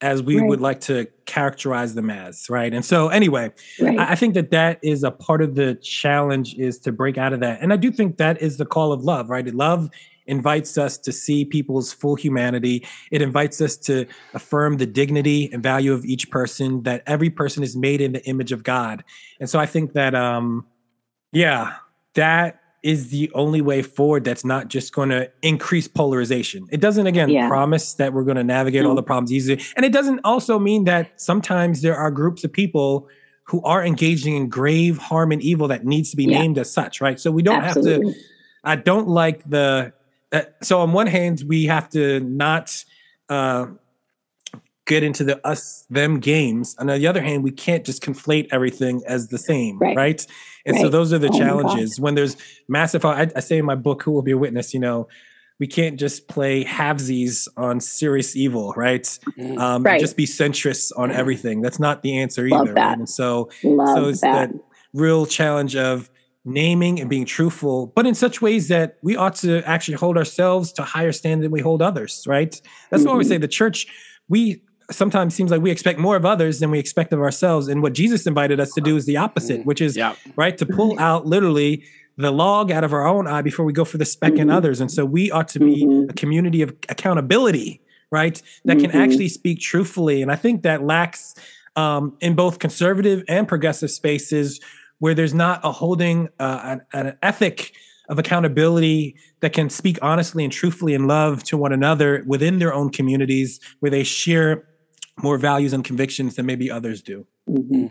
as 0.00 0.22
we 0.22 0.38
Right. 0.38 0.48
would 0.48 0.60
like 0.60 0.80
to 0.80 1.06
characterize 1.26 1.94
them 1.96 2.08
as, 2.08 2.48
right? 2.48 2.72
And 2.72 2.84
so, 2.84 3.08
anyway, 3.08 3.50
Right. 3.80 3.98
I 3.98 4.12
I 4.12 4.14
think 4.14 4.34
that 4.34 4.50
that 4.52 4.78
is 4.82 5.02
a 5.02 5.10
part 5.10 5.42
of 5.42 5.56
the 5.56 5.74
challenge 5.82 6.54
is 6.54 6.78
to 6.80 6.92
break 6.92 7.18
out 7.18 7.32
of 7.32 7.40
that. 7.40 7.60
And 7.60 7.72
I 7.72 7.76
do 7.76 7.90
think 7.90 8.16
that 8.18 8.40
is 8.40 8.58
the 8.58 8.64
call 8.64 8.92
of 8.92 9.02
love, 9.02 9.28
right? 9.28 9.46
Love 9.52 9.90
invites 10.28 10.76
us 10.78 10.98
to 10.98 11.10
see 11.10 11.44
people's 11.44 11.92
full 11.92 12.14
humanity. 12.14 12.86
It 13.10 13.22
invites 13.22 13.60
us 13.60 13.76
to 13.78 14.04
affirm 14.34 14.76
the 14.76 14.86
dignity 14.86 15.50
and 15.52 15.62
value 15.62 15.92
of 15.92 16.04
each 16.04 16.30
person, 16.30 16.82
that 16.82 17.02
every 17.06 17.30
person 17.30 17.62
is 17.62 17.74
made 17.74 18.00
in 18.00 18.12
the 18.12 18.24
image 18.26 18.52
of 18.52 18.62
God. 18.62 19.02
And 19.40 19.48
so 19.50 19.58
I 19.58 19.66
think 19.66 19.94
that, 19.94 20.14
um, 20.14 20.66
yeah, 21.32 21.74
that 22.14 22.60
is 22.82 23.10
the 23.10 23.30
only 23.34 23.60
way 23.60 23.82
forward 23.82 24.22
that's 24.24 24.44
not 24.44 24.68
just 24.68 24.92
going 24.94 25.08
to 25.08 25.28
increase 25.42 25.88
polarization. 25.88 26.66
It 26.70 26.80
doesn't, 26.80 27.06
again, 27.06 27.28
Yeah. 27.28 27.48
promise 27.48 27.94
that 27.94 28.12
we're 28.12 28.22
going 28.22 28.36
to 28.36 28.44
navigate 28.44 28.84
all 28.84 28.94
the 28.94 29.02
problems 29.02 29.32
easily. 29.32 29.60
And 29.76 29.84
it 29.84 29.92
doesn't 29.92 30.20
also 30.24 30.58
mean 30.58 30.84
that 30.84 31.20
sometimes 31.20 31.82
there 31.82 31.96
are 31.96 32.10
groups 32.10 32.44
of 32.44 32.52
people 32.52 33.08
who 33.44 33.62
are 33.62 33.84
engaging 33.84 34.36
in 34.36 34.48
grave 34.48 34.98
harm 34.98 35.32
and 35.32 35.42
evil 35.42 35.66
that 35.68 35.84
needs 35.84 36.10
to 36.10 36.16
be 36.16 36.24
Yeah. 36.24 36.38
named 36.38 36.58
as 36.58 36.70
such, 36.70 37.00
right? 37.00 37.18
So 37.18 37.30
we 37.32 37.42
don't 37.42 37.62
Absolutely. 37.62 38.06
have 38.06 38.14
to, 38.14 38.20
I 38.64 38.76
don't 38.76 39.08
like 39.08 39.48
the, 39.48 39.92
uh, 40.32 40.42
so 40.62 40.80
on 40.80 40.92
one 40.92 41.06
hand, 41.06 41.42
we 41.48 41.64
have 41.64 41.88
to 41.90 42.20
not 42.20 42.84
uh, 43.30 43.66
get 44.88 45.04
into 45.04 45.22
the 45.22 45.46
us 45.46 45.86
them 45.90 46.18
games. 46.18 46.74
And 46.78 46.90
on 46.90 46.98
the 46.98 47.06
other 47.06 47.22
hand, 47.22 47.44
we 47.44 47.52
can't 47.52 47.84
just 47.84 48.02
conflate 48.02 48.48
everything 48.50 49.02
as 49.06 49.28
the 49.28 49.38
same, 49.38 49.78
right? 49.78 49.96
Right. 49.96 50.26
And 50.66 50.76
so 50.78 50.88
those 50.88 51.12
are 51.12 51.18
the 51.18 51.28
Oh 51.32 51.38
challenges 51.38 52.00
when 52.00 52.14
there's 52.16 52.36
massive. 52.68 53.04
I, 53.04 53.28
I 53.36 53.40
say 53.40 53.58
in 53.58 53.64
my 53.64 53.74
book, 53.76 54.02
"Who 54.02 54.10
Will 54.12 54.22
Be 54.22 54.32
a 54.32 54.38
Witness?" 54.38 54.74
You 54.74 54.80
know, 54.80 55.06
we 55.60 55.66
can't 55.66 55.98
just 55.98 56.26
play 56.28 56.64
halvesies 56.64 57.46
on 57.56 57.80
serious 57.80 58.34
evil, 58.34 58.72
right? 58.76 59.04
Mm. 59.38 59.58
Um, 59.58 59.82
Right. 59.82 60.00
Just 60.00 60.16
be 60.16 60.26
centrists 60.26 60.90
on 60.96 61.10
everything. 61.12 61.60
That's 61.62 61.78
not 61.78 62.02
the 62.02 62.18
answer 62.18 62.48
Love 62.48 62.62
either. 62.62 62.74
that. 62.74 62.88
Right? 62.88 62.98
And 62.98 63.08
so, 63.08 63.50
Love 63.62 63.88
so 63.96 64.08
it's 64.08 64.20
that. 64.22 64.50
that 64.50 64.60
real 64.94 65.26
challenge 65.26 65.76
of 65.76 66.10
naming 66.44 66.98
and 67.00 67.10
being 67.10 67.26
truthful, 67.26 67.88
but 67.94 68.06
in 68.06 68.14
such 68.14 68.40
ways 68.40 68.68
that 68.68 68.96
we 69.02 69.16
ought 69.16 69.34
to 69.36 69.62
actually 69.68 69.94
hold 69.94 70.16
ourselves 70.16 70.72
to 70.72 70.82
higher 70.82 71.12
standard 71.12 71.44
than 71.44 71.50
we 71.52 71.60
hold 71.60 71.82
others, 71.82 72.24
right? 72.26 72.58
That's 72.90 73.04
why 73.04 73.14
we 73.14 73.24
Mhm. 73.24 73.28
say 73.28 73.36
the 73.38 73.48
church, 73.48 73.86
we 74.28 74.62
sometimes 74.90 75.34
seems 75.34 75.50
like 75.50 75.60
we 75.60 75.70
expect 75.70 75.98
more 75.98 76.16
of 76.16 76.24
others 76.24 76.60
than 76.60 76.70
we 76.70 76.78
expect 76.78 77.12
of 77.12 77.20
ourselves. 77.20 77.68
And 77.68 77.82
what 77.82 77.92
Jesus 77.92 78.26
invited 78.26 78.58
us 78.60 78.70
to 78.72 78.80
do 78.80 78.96
is 78.96 79.04
the 79.06 79.16
opposite, 79.16 79.64
which 79.66 79.80
is 79.80 79.96
Yeah. 79.96 80.14
right 80.36 80.56
to 80.58 80.66
pull 80.66 80.98
out 80.98 81.26
literally 81.26 81.84
the 82.16 82.30
log 82.30 82.72
out 82.72 82.82
of 82.84 82.92
our 82.92 83.06
own 83.06 83.26
eye 83.26 83.42
before 83.42 83.64
we 83.64 83.72
go 83.72 83.84
for 83.84 83.98
the 83.98 84.04
speck 84.04 84.34
in 84.34 84.48
Mhm. 84.48 84.52
others. 84.54 84.80
And 84.80 84.90
so 84.90 85.04
we 85.04 85.30
ought 85.30 85.46
to 85.48 85.60
be 85.60 85.84
Mhm. 85.84 86.10
a 86.10 86.12
community 86.14 86.62
of 86.62 86.70
accountability, 86.88 87.80
right? 88.10 88.40
That 88.64 88.78
can 88.78 88.90
Mhm. 88.90 88.94
actually 88.94 89.28
speak 89.28 89.60
truthfully. 89.60 90.22
And 90.22 90.32
I 90.32 90.36
think 90.36 90.62
that 90.62 90.84
lacks 90.84 91.34
um, 91.76 92.14
in 92.20 92.34
both 92.34 92.58
conservative 92.58 93.22
and 93.28 93.46
progressive 93.46 93.90
spaces 93.92 94.58
where 94.98 95.14
there's 95.14 95.32
not 95.34 95.60
a 95.62 95.70
holding 95.70 96.28
uh, 96.40 96.60
an, 96.64 96.80
an 96.92 97.12
ethic 97.22 97.70
of 98.08 98.18
accountability 98.18 99.14
that 99.40 99.52
can 99.52 99.70
speak 99.70 99.96
honestly 100.02 100.42
and 100.42 100.52
truthfully 100.52 100.92
in 100.94 101.06
love 101.06 101.44
to 101.44 101.56
one 101.56 101.72
another 101.72 102.24
within 102.26 102.58
their 102.58 102.74
own 102.74 102.90
communities 102.90 103.60
where 103.78 103.90
they 103.90 104.02
share 104.02 104.64
more 105.22 105.38
values 105.38 105.72
and 105.72 105.84
convictions 105.84 106.36
than 106.36 106.46
maybe 106.46 106.70
others 106.70 107.02
do. 107.02 107.26
Mhm. 107.48 107.90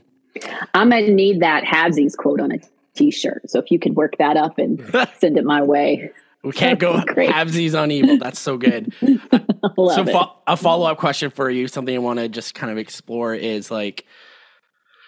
I'm 0.74 0.90
gonna 0.90 1.08
need 1.10 1.42
that 1.42 1.64
halvesies 1.64 2.16
quote 2.16 2.40
on 2.40 2.52
a 2.52 2.60
t-shirt. 2.96 3.50
So 3.50 3.60
if 3.60 3.72
you 3.72 3.80
could 3.80 3.96
work 3.96 4.18
that 4.18 4.38
up 4.38 4.58
and 4.60 4.80
send 5.20 5.38
it 5.38 5.44
my 5.46 5.62
way, 5.64 6.12
We 6.44 6.52
can't 6.52 6.80
go 6.80 7.02
Great. 7.06 7.30
halvesies 7.30 7.78
on 7.80 7.92
evil. 7.92 8.18
That's 8.18 8.40
so 8.40 8.58
good. 8.58 8.94
love 9.78 9.96
so 9.96 10.06
fo- 10.06 10.34
a 10.48 10.56
follow-up 10.56 10.98
question 10.98 11.30
for 11.30 11.50
you 11.50 11.68
something 11.68 11.94
i 11.94 11.98
want 11.98 12.20
to 12.20 12.30
just 12.30 12.56
kind 12.56 12.72
of 12.72 12.78
explore 12.78 13.34
is 13.36 13.70
like 13.70 14.06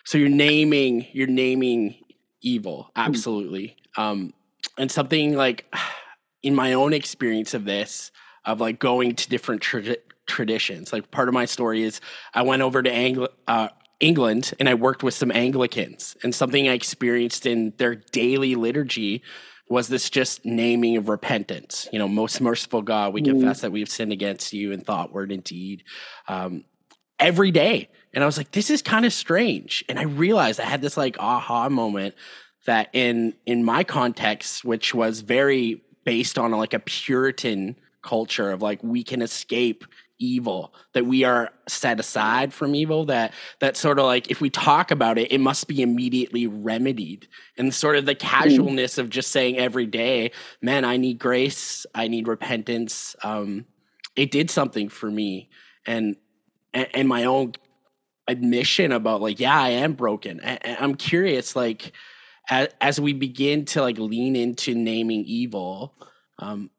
so 0.04 0.18
you're 0.18 0.28
naming 0.30 1.06
you're 1.14 1.28
naming 1.28 1.96
evil 2.42 2.90
absolutely 2.96 3.76
um 3.98 4.34
and 4.78 4.92
something 4.92 5.36
like 5.36 5.66
in 6.44 6.54
my 6.56 6.74
own 6.74 6.94
experience 6.94 7.54
of 7.54 7.64
this 7.66 8.12
of 8.46 8.60
like 8.60 8.80
going 8.80 9.16
to 9.16 9.30
different 9.30 9.62
tra- 9.62 9.96
traditions. 10.30 10.94
Like 10.94 11.12
part 11.12 11.28
of 11.28 11.34
my 11.34 11.46
story 11.46 11.84
is 11.84 12.00
I 12.34 12.44
went 12.44 12.62
over 12.62 12.82
to 12.82 13.30
uh, 13.48 13.70
England 14.00 14.54
and 14.60 14.70
I 14.70 14.76
worked 14.76 15.04
with 15.04 15.14
some 15.14 15.32
Anglicans, 15.32 16.16
and 16.24 16.34
something 16.34 16.70
I 16.70 16.74
experienced 16.74 17.46
in 17.46 17.74
their 17.78 17.96
daily 17.96 18.56
liturgy 18.56 19.22
was 19.68 19.88
this 19.88 20.10
just 20.10 20.46
naming 20.46 20.98
of 20.98 21.10
repentance. 21.10 21.88
You 21.92 22.00
know, 22.00 22.08
most 22.08 22.42
merciful 22.42 22.82
God, 22.82 23.14
we 23.14 23.22
mm. 23.22 23.26
confess 23.26 23.62
that 23.62 23.72
we 23.72 23.82
have 23.82 23.90
sinned 23.90 24.12
against 24.12 24.54
you 24.54 24.72
in 24.72 24.82
thought, 24.82 25.14
word, 25.14 25.32
and 25.32 25.44
deed. 25.44 25.84
Um, 26.28 26.64
every 27.20 27.52
day. 27.52 27.90
And 28.14 28.24
I 28.24 28.26
was 28.26 28.38
like, 28.38 28.52
this 28.52 28.70
is 28.70 28.82
kind 28.82 29.06
of 29.06 29.14
strange. 29.14 29.84
And 29.88 30.00
I 30.00 30.04
realized 30.04 30.60
I 30.60 30.66
had 30.66 30.82
this 30.82 30.98
like 30.98 31.18
aha 31.20 31.70
moment 31.70 32.16
that 32.66 32.90
in 32.94 33.34
in 33.46 33.64
my 33.64 33.84
context, 33.84 34.64
which 34.64 34.94
was 34.94 35.22
very 35.22 35.84
based 36.06 36.40
on 36.40 36.52
like 36.52 36.74
a 36.74 36.80
Puritan 36.80 37.76
culture 38.02 38.52
of 38.52 38.62
like 38.62 38.82
we 38.84 39.04
can 39.04 39.22
escape 39.22 39.86
evil 40.20 40.74
that 40.94 41.06
we 41.06 41.24
are 41.24 41.50
set 41.68 42.00
aside 42.00 42.54
from 42.54 42.76
evil 42.76 43.06
that 43.06 43.34
that 43.60 43.78
sort 43.78 43.98
of 43.98 44.06
like 44.06 44.30
if 44.30 44.42
we 44.42 44.50
talk 44.50 44.92
about 44.92 45.18
it 45.18 45.32
it 45.32 45.40
must 45.40 45.68
be 45.68 45.82
immediately 45.82 46.46
remedied. 46.46 47.28
And 47.58 47.74
sort 47.74 47.96
of 47.96 48.06
the 48.06 48.16
mm. 48.16 48.20
casualness 48.20 48.98
of 48.98 49.10
just 49.10 49.32
saying 49.32 49.58
every 49.58 49.86
day 49.86 50.32
man 50.62 50.86
i 50.86 50.98
need 50.98 51.18
grace 51.20 51.86
i 51.96 52.08
need 52.08 52.28
repentance. 52.28 53.16
Um 53.24 53.66
it 54.16 54.32
did 54.32 54.52
something 54.52 54.90
for 54.90 55.10
me 55.10 55.50
and 55.86 56.18
and, 56.74 56.88
and 56.94 57.08
my 57.08 57.24
own 57.24 57.54
admission 58.28 58.92
about 58.92 59.22
like 59.22 59.40
yeah 59.40 59.60
i 59.60 59.70
am 59.70 59.94
broken. 59.94 60.40
And 60.42 60.78
i'm 60.80 60.96
curious 60.96 61.56
like 61.56 61.94
as, 62.50 62.68
as 62.82 63.00
we 63.00 63.14
begin 63.14 63.66
to 63.66 63.82
like 63.82 63.98
lean 63.98 64.36
into 64.36 64.76
naming 64.76 65.24
evil 65.26 65.96
um 66.40 66.70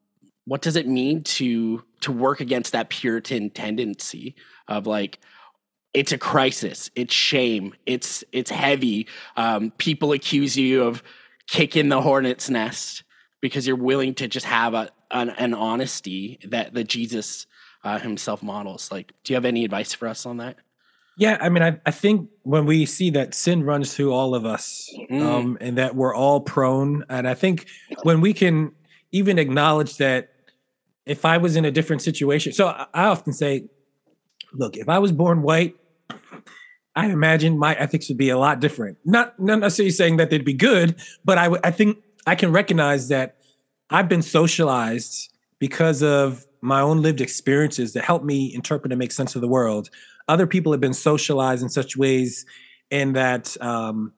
what 0.51 0.63
does 0.63 0.75
it 0.75 0.89
mean 0.89 1.23
to 1.23 1.85
to 2.01 2.11
work 2.11 2.41
against 2.41 2.73
that 2.73 2.89
puritan 2.89 3.51
tendency 3.51 4.35
of 4.67 4.87
like 4.87 5.21
it's 5.95 6.13
a 6.13 6.19
crisis 6.19 6.91
it's 6.97 7.15
shame 7.15 7.75
it's 7.87 8.25
it's 8.33 8.51
heavy 8.51 9.07
um, 9.37 9.71
people 9.79 10.13
accuse 10.13 10.57
you 10.57 10.83
of 10.83 11.03
kicking 11.47 11.89
the 11.89 12.01
hornet's 12.01 12.51
nest 12.51 13.05
because 13.41 13.67
you're 13.67 13.77
willing 13.77 14.15
to 14.15 14.27
just 14.27 14.47
have 14.47 14.75
a 14.75 14.91
an, 15.11 15.31
an 15.31 15.55
honesty 15.55 16.39
that 16.45 16.75
that 16.75 16.89
jesus 16.89 17.47
uh, 17.85 17.99
himself 17.99 18.43
models. 18.43 18.91
Like, 18.91 19.13
do 19.25 19.33
you 19.33 19.37
have 19.37 19.45
any 19.45 19.65
advice 19.65 19.95
for 19.95 20.09
us 20.09 20.27
on 20.27 20.39
that? 20.39 20.57
Yeah, 21.17 21.39
I 21.41 21.49
mean, 21.49 21.63
I, 21.63 21.79
I 21.85 21.91
think 21.91 22.31
when 22.43 22.65
we 22.65 22.87
see 22.87 23.11
that 23.11 23.35
sin 23.35 23.63
runs 23.63 23.95
through 23.95 24.13
all 24.13 24.35
of 24.35 24.47
us 24.47 24.91
mm. 25.11 25.21
um, 25.21 25.59
and 25.61 25.77
that 25.77 25.95
we're 25.95 26.15
all 26.15 26.41
prone, 26.41 27.05
and 27.09 27.29
I 27.29 27.35
think 27.35 27.67
when 28.05 28.21
we 28.21 28.33
can 28.33 28.73
even 29.13 29.39
acknowledge 29.39 29.97
that 29.99 30.31
if 31.07 31.25
I 31.25 31.39
was 31.39 31.57
in 31.57 31.65
a 31.65 31.71
different 31.71 32.03
situation, 32.03 32.53
so 32.53 32.69
I, 32.69 33.05
often 33.05 33.33
say, 33.33 33.65
look, 34.53 34.77
if 34.77 34.89
I 34.89 34.99
was 34.99 35.13
born 35.13 35.43
white, 35.43 35.77
I 36.95 37.07
imagine 37.07 37.59
my 37.59 37.75
ethics 37.75 38.09
would 38.09 38.19
be 38.19 38.31
a 38.31 38.39
lot 38.39 38.61
different. 38.61 38.99
Not, 39.05 39.39
not 39.41 39.61
necessarily 39.61 39.93
saying 39.93 40.17
that 40.19 40.31
they'd 40.31 40.45
be 40.45 40.55
good, 40.55 40.97
but 41.25 41.39
I, 41.39 41.51
I 41.65 41.71
think 41.71 41.99
I 42.27 42.35
can 42.35 42.53
recognize 42.53 43.09
that 43.09 43.37
I've 43.91 44.09
been 44.09 44.23
socialized 44.23 45.33
because 45.59 46.03
of 46.03 46.47
my 46.61 46.81
own 46.81 47.03
lived 47.03 47.21
experiences 47.21 47.93
that 47.95 48.05
help 48.05 48.23
me 48.23 48.53
interpret 48.55 48.93
and 48.93 48.99
make 48.99 49.13
sense 49.13 49.35
of 49.35 49.41
the 49.41 49.49
world. 49.49 49.91
Other 50.29 50.47
people 50.47 50.73
have 50.73 50.81
been 50.81 50.95
socialized 50.95 51.63
in 51.63 51.69
such 51.69 51.97
ways, 51.97 52.45
and 52.91 53.17
that 53.17 53.57
um, 53.61 54.13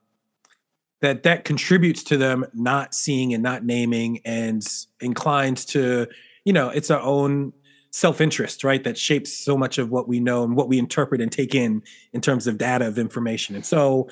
that 1.01 1.23
that 1.23 1.43
contributes 1.43 2.03
to 2.03 2.17
them 2.17 2.45
not 2.53 2.93
seeing 2.93 3.33
and 3.33 3.41
not 3.41 3.63
naming, 3.63 4.19
and 4.25 4.63
inclined 4.99 5.57
to, 5.57 6.07
you 6.45 6.53
know, 6.53 6.69
it's 6.69 6.91
our 6.91 7.01
own 7.01 7.53
self-interest, 7.91 8.63
right? 8.63 8.83
That 8.83 8.97
shapes 8.97 9.33
so 9.33 9.55
much 9.57 9.77
of 9.77 9.89
what 9.91 10.07
we 10.07 10.19
know 10.19 10.43
and 10.43 10.55
what 10.55 10.67
we 10.67 10.79
interpret 10.79 11.21
and 11.21 11.31
take 11.31 11.53
in 11.53 11.83
in 12.11 12.21
terms 12.21 12.47
of 12.47 12.57
data 12.57 12.87
of 12.87 12.97
information. 12.97 13.55
And 13.55 13.65
so, 13.65 14.09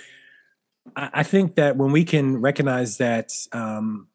I 0.96 1.24
think 1.24 1.56
that 1.56 1.78
when 1.78 1.92
we 1.92 2.04
can 2.04 2.42
recognize 2.42 2.98
that 2.98 3.32
um, 3.52 4.08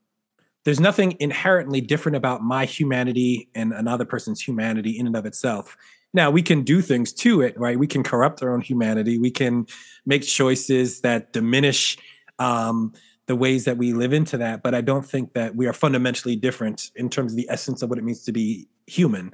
there's 0.64 0.80
nothing 0.80 1.16
inherently 1.20 1.80
different 1.80 2.16
about 2.16 2.42
my 2.42 2.64
humanity 2.64 3.48
and 3.54 3.72
another 3.72 4.04
person's 4.04 4.40
humanity 4.40 4.98
in 4.98 5.06
and 5.06 5.16
of 5.16 5.26
itself. 5.26 5.76
Now, 6.12 6.30
we 6.30 6.42
can 6.42 6.62
do 6.62 6.80
things 6.80 7.12
to 7.14 7.40
it, 7.42 7.58
right? 7.58 7.78
We 7.78 7.86
can 7.86 8.02
corrupt 8.02 8.42
our 8.42 8.52
own 8.52 8.62
humanity. 8.62 9.16
We 9.16 9.30
can 9.30 9.66
make 10.06 10.22
choices 10.22 11.02
that 11.02 11.32
diminish 11.32 11.98
um, 12.40 12.92
the 13.26 13.36
ways 13.36 13.64
that 13.64 13.76
we 13.76 13.92
live 13.92 14.12
into 14.12 14.38
that. 14.38 14.62
But 14.62 14.74
I 14.74 14.80
don't 14.80 15.04
think 15.04 15.34
that 15.34 15.56
we 15.56 15.66
are 15.66 15.72
fundamentally 15.72 16.36
different 16.36 16.90
in 16.94 17.08
terms 17.08 17.32
of 17.32 17.36
the 17.36 17.48
essence 17.50 17.82
of 17.82 17.90
what 17.90 17.98
it 17.98 18.04
means 18.04 18.24
to 18.24 18.32
be 18.32 18.68
human. 18.86 19.32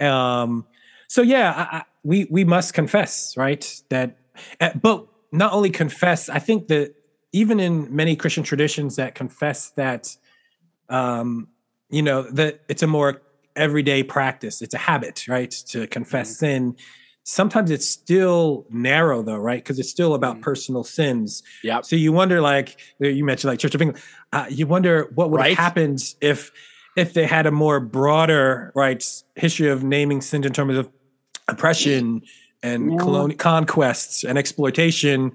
Um, 0.00 0.66
so, 1.08 1.22
yeah, 1.22 1.52
I, 1.52 1.76
I, 1.78 1.82
we 2.02 2.26
we 2.30 2.44
must 2.44 2.74
confess, 2.74 3.36
right? 3.36 3.82
That, 3.90 4.16
uh, 4.60 4.70
but 4.80 5.06
not 5.32 5.52
only 5.52 5.70
confess. 5.70 6.28
I 6.28 6.38
think 6.38 6.68
that 6.68 6.94
even 7.32 7.58
in 7.58 7.94
many 7.94 8.14
Christian 8.14 8.44
traditions 8.44 8.96
that 8.96 9.14
confess 9.14 9.70
that 9.70 10.16
um, 10.88 11.48
you 11.90 12.02
know 12.02 12.22
that 12.22 12.60
it's 12.68 12.82
a 12.82 12.86
more 12.86 13.22
everyday 13.56 14.02
practice 14.02 14.60
it's 14.62 14.74
a 14.74 14.78
habit 14.78 15.28
right 15.28 15.50
to 15.50 15.86
confess 15.86 16.28
mm-hmm. 16.30 16.46
sin 16.46 16.76
sometimes 17.24 17.70
it's 17.70 17.88
still 17.88 18.66
narrow 18.70 19.22
though 19.22 19.36
right 19.36 19.62
because 19.62 19.78
it's 19.78 19.90
still 19.90 20.14
about 20.14 20.34
mm-hmm. 20.34 20.42
personal 20.42 20.84
sins 20.84 21.42
yeah 21.62 21.80
so 21.80 21.96
you 21.96 22.12
wonder 22.12 22.40
like 22.40 22.78
you 23.00 23.24
mentioned 23.24 23.50
like 23.50 23.58
church 23.58 23.74
of 23.74 23.82
england 23.82 24.02
uh, 24.32 24.46
you 24.48 24.66
wonder 24.66 25.10
what 25.14 25.30
would 25.30 25.38
right? 25.38 25.56
have 25.56 25.58
happened 25.58 26.14
if 26.20 26.52
if 26.96 27.14
they 27.14 27.26
had 27.26 27.46
a 27.46 27.50
more 27.50 27.80
broader 27.80 28.70
right 28.74 29.04
history 29.34 29.68
of 29.68 29.82
naming 29.82 30.20
sins 30.20 30.46
in 30.46 30.52
terms 30.52 30.76
of 30.76 30.88
oppression 31.48 32.22
and 32.62 32.92
yeah. 32.92 32.98
colon- 32.98 33.36
conquests 33.36 34.22
and 34.22 34.38
exploitation 34.38 35.32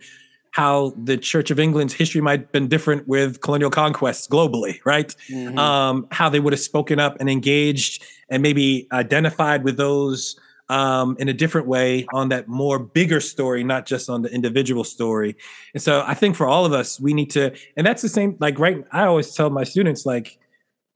how 0.51 0.93
the 0.97 1.15
Church 1.15 1.51
of 1.51 1.59
England's 1.59 1.93
history 1.93 2.21
might 2.21 2.39
have 2.39 2.51
been 2.51 2.67
different 2.67 3.07
with 3.07 3.39
colonial 3.41 3.69
conquests 3.69 4.27
globally, 4.27 4.79
right? 4.83 5.15
Mm-hmm. 5.29 5.57
Um, 5.59 6.07
how 6.11 6.27
they 6.27 6.39
would 6.39 6.53
have 6.53 6.59
spoken 6.59 6.99
up 6.99 7.17
and 7.19 7.29
engaged 7.29 8.03
and 8.29 8.41
maybe 8.41 8.87
identified 8.91 9.63
with 9.63 9.77
those 9.77 10.39
um, 10.69 11.15
in 11.19 11.27
a 11.29 11.33
different 11.33 11.67
way 11.67 12.05
on 12.13 12.29
that 12.29 12.47
more 12.47 12.79
bigger 12.79 13.19
story, 13.19 13.63
not 13.63 13.85
just 13.85 14.09
on 14.09 14.21
the 14.21 14.29
individual 14.29 14.83
story. 14.83 15.35
And 15.73 15.81
so 15.81 16.03
I 16.05 16.13
think 16.13 16.35
for 16.35 16.47
all 16.47 16.65
of 16.65 16.73
us, 16.73 16.99
we 16.99 17.13
need 17.13 17.31
to, 17.31 17.55
and 17.75 17.85
that's 17.85 18.01
the 18.01 18.09
same, 18.09 18.37
like, 18.39 18.59
right, 18.59 18.83
I 18.91 19.05
always 19.05 19.33
tell 19.33 19.49
my 19.49 19.63
students, 19.63 20.05
like, 20.05 20.37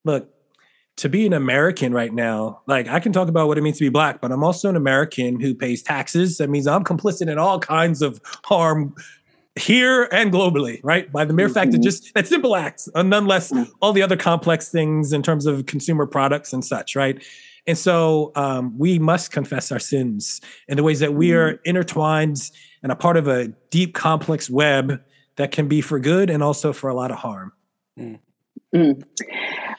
look, 0.05 0.29
to 0.97 1.09
be 1.09 1.25
an 1.25 1.33
American 1.33 1.91
right 1.91 2.13
now, 2.13 2.61
like 2.67 2.87
I 2.87 2.99
can 2.99 3.11
talk 3.11 3.27
about 3.27 3.47
what 3.47 3.57
it 3.57 3.61
means 3.61 3.79
to 3.79 3.83
be 3.83 3.89
black, 3.89 4.21
but 4.21 4.31
I'm 4.31 4.43
also 4.43 4.69
an 4.69 4.75
American 4.75 5.39
who 5.39 5.55
pays 5.55 5.81
taxes. 5.81 6.37
That 6.37 6.51
means 6.51 6.67
I'm 6.67 6.83
complicit 6.83 7.29
in 7.29 7.39
all 7.39 7.59
kinds 7.59 8.03
of 8.03 8.21
harm 8.45 8.93
here 9.55 10.07
and 10.11 10.31
globally, 10.31 10.79
right? 10.83 11.11
By 11.11 11.25
the 11.25 11.33
mere 11.33 11.47
mm-hmm. 11.47 11.53
fact 11.55 11.71
that 11.71 11.77
mm-hmm. 11.77 11.83
just 11.83 12.13
that 12.13 12.27
simple 12.27 12.55
acts, 12.55 12.89
uh, 12.93 13.01
nonetheless 13.01 13.51
all 13.81 13.91
the 13.91 14.03
other 14.03 14.17
complex 14.17 14.69
things 14.69 15.13
in 15.13 15.23
terms 15.23 15.47
of 15.47 15.65
consumer 15.65 16.05
products 16.05 16.53
and 16.53 16.63
such, 16.63 16.95
right? 16.95 17.23
And 17.65 17.77
so 17.77 18.31
um, 18.35 18.77
we 18.77 18.99
must 18.99 19.31
confess 19.31 19.71
our 19.71 19.79
sins 19.79 20.41
in 20.67 20.77
the 20.77 20.83
ways 20.83 20.99
that 20.99 21.13
we 21.13 21.33
are 21.33 21.53
mm-hmm. 21.53 21.61
intertwined 21.65 22.51
and 22.81 22.91
a 22.91 22.95
part 22.95 23.17
of 23.17 23.27
a 23.27 23.47
deep, 23.69 23.93
complex 23.93 24.49
web 24.49 25.01
that 25.37 25.51
can 25.51 25.67
be 25.67 25.81
for 25.81 25.99
good 25.99 26.29
and 26.29 26.43
also 26.43 26.73
for 26.73 26.89
a 26.89 26.93
lot 26.93 27.11
of 27.11 27.17
harm. 27.17 27.53
Mm. 27.97 28.19
Mm. 28.75 29.03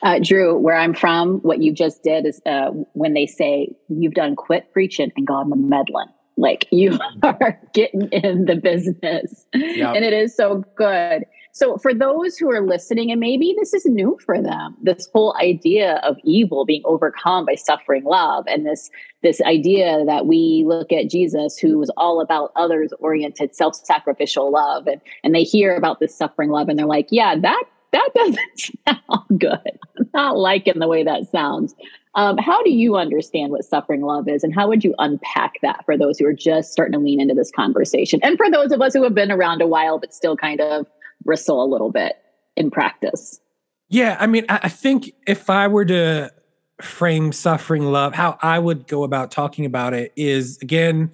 Uh, 0.02 0.18
Drew, 0.20 0.56
where 0.58 0.76
I'm 0.76 0.94
from, 0.94 1.38
what 1.40 1.62
you 1.62 1.72
just 1.72 2.02
did 2.02 2.26
is 2.26 2.40
uh, 2.46 2.70
when 2.92 3.14
they 3.14 3.26
say 3.26 3.74
you've 3.88 4.14
done 4.14 4.36
quit 4.36 4.72
preaching 4.72 5.12
and 5.16 5.26
gone 5.26 5.50
the 5.50 5.56
meddling. 5.56 6.08
Like 6.36 6.66
you 6.70 6.98
are 7.22 7.60
getting 7.74 8.08
in 8.10 8.46
the 8.46 8.56
business. 8.56 9.46
Yep. 9.54 9.96
And 9.96 10.04
it 10.04 10.12
is 10.12 10.34
so 10.34 10.64
good. 10.76 11.24
So 11.54 11.78
for 11.78 11.94
those 11.94 12.36
who 12.36 12.50
are 12.50 12.60
listening, 12.60 13.12
and 13.12 13.20
maybe 13.20 13.54
this 13.56 13.72
is 13.72 13.86
new 13.86 14.18
for 14.26 14.42
them, 14.42 14.76
this 14.82 15.08
whole 15.14 15.36
idea 15.40 16.00
of 16.02 16.16
evil 16.24 16.64
being 16.64 16.82
overcome 16.84 17.46
by 17.46 17.54
suffering 17.54 18.02
love, 18.02 18.44
and 18.48 18.66
this 18.66 18.90
this 19.22 19.40
idea 19.42 20.04
that 20.04 20.26
we 20.26 20.64
look 20.66 20.90
at 20.90 21.08
Jesus, 21.08 21.56
who 21.56 21.78
was 21.78 21.92
all 21.96 22.20
about 22.20 22.50
others 22.56 22.92
oriented, 22.98 23.54
self 23.54 23.76
sacrificial 23.76 24.50
love, 24.50 24.88
and 24.88 25.00
and 25.22 25.32
they 25.32 25.44
hear 25.44 25.76
about 25.76 26.00
this 26.00 26.12
suffering 26.16 26.50
love, 26.50 26.68
and 26.68 26.76
they're 26.76 26.86
like, 26.86 27.06
yeah, 27.12 27.36
that 27.38 27.62
that 27.92 28.10
doesn't 28.16 28.70
sound 28.88 29.38
good. 29.40 29.78
I'm 29.96 30.10
not 30.12 30.36
liking 30.36 30.80
the 30.80 30.88
way 30.88 31.04
that 31.04 31.30
sounds. 31.30 31.72
Um, 32.16 32.36
how 32.36 32.64
do 32.64 32.70
you 32.70 32.96
understand 32.96 33.52
what 33.52 33.64
suffering 33.64 34.02
love 34.02 34.28
is, 34.28 34.42
and 34.42 34.52
how 34.52 34.66
would 34.66 34.82
you 34.82 34.92
unpack 34.98 35.52
that 35.62 35.84
for 35.84 35.96
those 35.96 36.18
who 36.18 36.26
are 36.26 36.32
just 36.32 36.72
starting 36.72 36.94
to 36.94 36.98
lean 36.98 37.20
into 37.20 37.34
this 37.34 37.52
conversation, 37.52 38.18
and 38.24 38.36
for 38.36 38.50
those 38.50 38.72
of 38.72 38.82
us 38.82 38.92
who 38.92 39.04
have 39.04 39.14
been 39.14 39.30
around 39.30 39.62
a 39.62 39.68
while 39.68 40.00
but 40.00 40.12
still 40.12 40.36
kind 40.36 40.60
of 40.60 40.88
bristle 41.24 41.62
a 41.62 41.66
little 41.66 41.90
bit 41.90 42.16
in 42.56 42.70
practice? 42.70 43.40
Yeah, 43.88 44.16
I 44.18 44.26
mean, 44.26 44.44
I 44.48 44.68
think 44.68 45.12
if 45.26 45.48
I 45.50 45.68
were 45.68 45.84
to 45.84 46.32
frame 46.80 47.32
suffering 47.32 47.84
love, 47.84 48.14
how 48.14 48.38
I 48.42 48.58
would 48.58 48.86
go 48.88 49.04
about 49.04 49.30
talking 49.30 49.64
about 49.64 49.94
it 49.94 50.12
is 50.16 50.58
again 50.62 51.10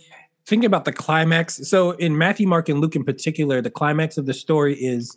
thinking 0.46 0.66
about 0.66 0.84
the 0.84 0.92
climax. 0.92 1.68
So 1.68 1.90
in 1.92 2.16
Matthew, 2.16 2.46
Mark, 2.48 2.68
and 2.68 2.80
Luke 2.80 2.96
in 2.96 3.04
particular, 3.04 3.60
the 3.60 3.70
climax 3.70 4.16
of 4.18 4.26
the 4.26 4.34
story 4.34 4.74
is 4.74 5.14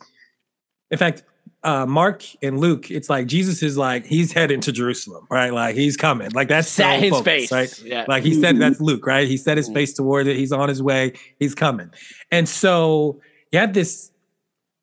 in 0.90 0.98
fact, 0.98 1.22
uh, 1.62 1.86
Mark 1.86 2.22
and 2.42 2.60
Luke, 2.60 2.90
it's 2.90 3.08
like 3.08 3.26
Jesus 3.26 3.62
is 3.62 3.78
like 3.78 4.04
he's 4.04 4.32
heading 4.32 4.60
to 4.60 4.70
Jerusalem, 4.70 5.26
right? 5.30 5.50
Like 5.52 5.74
he's 5.76 5.96
coming. 5.96 6.30
Like 6.32 6.48
that's 6.48 6.68
Set 6.68 7.00
his 7.00 7.10
focused, 7.10 7.24
face, 7.24 7.52
right? 7.52 7.82
yeah. 7.82 8.04
Like 8.06 8.22
he 8.22 8.38
said, 8.38 8.58
that's 8.58 8.80
Luke, 8.80 9.06
right? 9.06 9.26
He 9.26 9.38
set 9.38 9.56
his 9.56 9.70
Mhm. 9.70 9.74
face 9.74 9.94
toward 9.94 10.26
it. 10.26 10.36
He's 10.36 10.52
on 10.52 10.68
his 10.68 10.82
way. 10.82 11.14
He's 11.38 11.54
coming, 11.54 11.90
and 12.30 12.46
so 12.48 13.18
you 13.50 13.58
have 13.58 13.72
this 13.72 14.10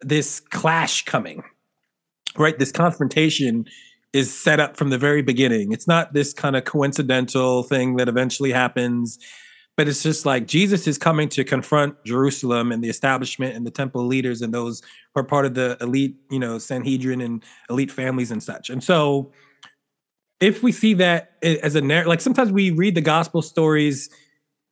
this 0.01 0.39
clash 0.39 1.05
coming, 1.05 1.43
right? 2.37 2.57
This 2.57 2.71
confrontation 2.71 3.65
is 4.13 4.35
set 4.35 4.59
up 4.59 4.75
from 4.75 4.89
the 4.89 4.97
very 4.97 5.21
beginning. 5.21 5.71
It's 5.71 5.87
not 5.87 6.13
this 6.13 6.33
kind 6.33 6.55
of 6.55 6.65
coincidental 6.65 7.63
thing 7.63 7.95
that 7.95 8.09
eventually 8.09 8.51
happens, 8.51 9.17
but 9.77 9.87
it's 9.87 10.03
just 10.03 10.25
like 10.25 10.47
Jesus 10.47 10.85
is 10.85 10.97
coming 10.97 11.29
to 11.29 11.43
confront 11.43 11.95
Jerusalem 12.03 12.71
and 12.71 12.83
the 12.83 12.89
establishment 12.89 13.55
and 13.55 13.65
the 13.65 13.71
temple 13.71 14.05
leaders 14.05 14.41
and 14.41 14.53
those 14.53 14.81
who 15.13 15.21
are 15.21 15.23
part 15.23 15.45
of 15.45 15.53
the 15.53 15.77
elite, 15.79 16.17
you 16.29 16.39
know, 16.39 16.57
Sanhedrin 16.57 17.21
and 17.21 17.43
elite 17.69 17.91
families 17.91 18.31
and 18.31 18.43
such. 18.43 18.69
And 18.69 18.83
so 18.83 19.31
if 20.41 20.61
we 20.61 20.71
see 20.71 20.93
that 20.95 21.37
as 21.41 21.75
a 21.75 21.81
narrative, 21.81 22.09
like 22.09 22.21
sometimes 22.21 22.51
we 22.51 22.71
read 22.71 22.95
the 22.95 23.01
gospel 23.01 23.41
stories 23.41 24.09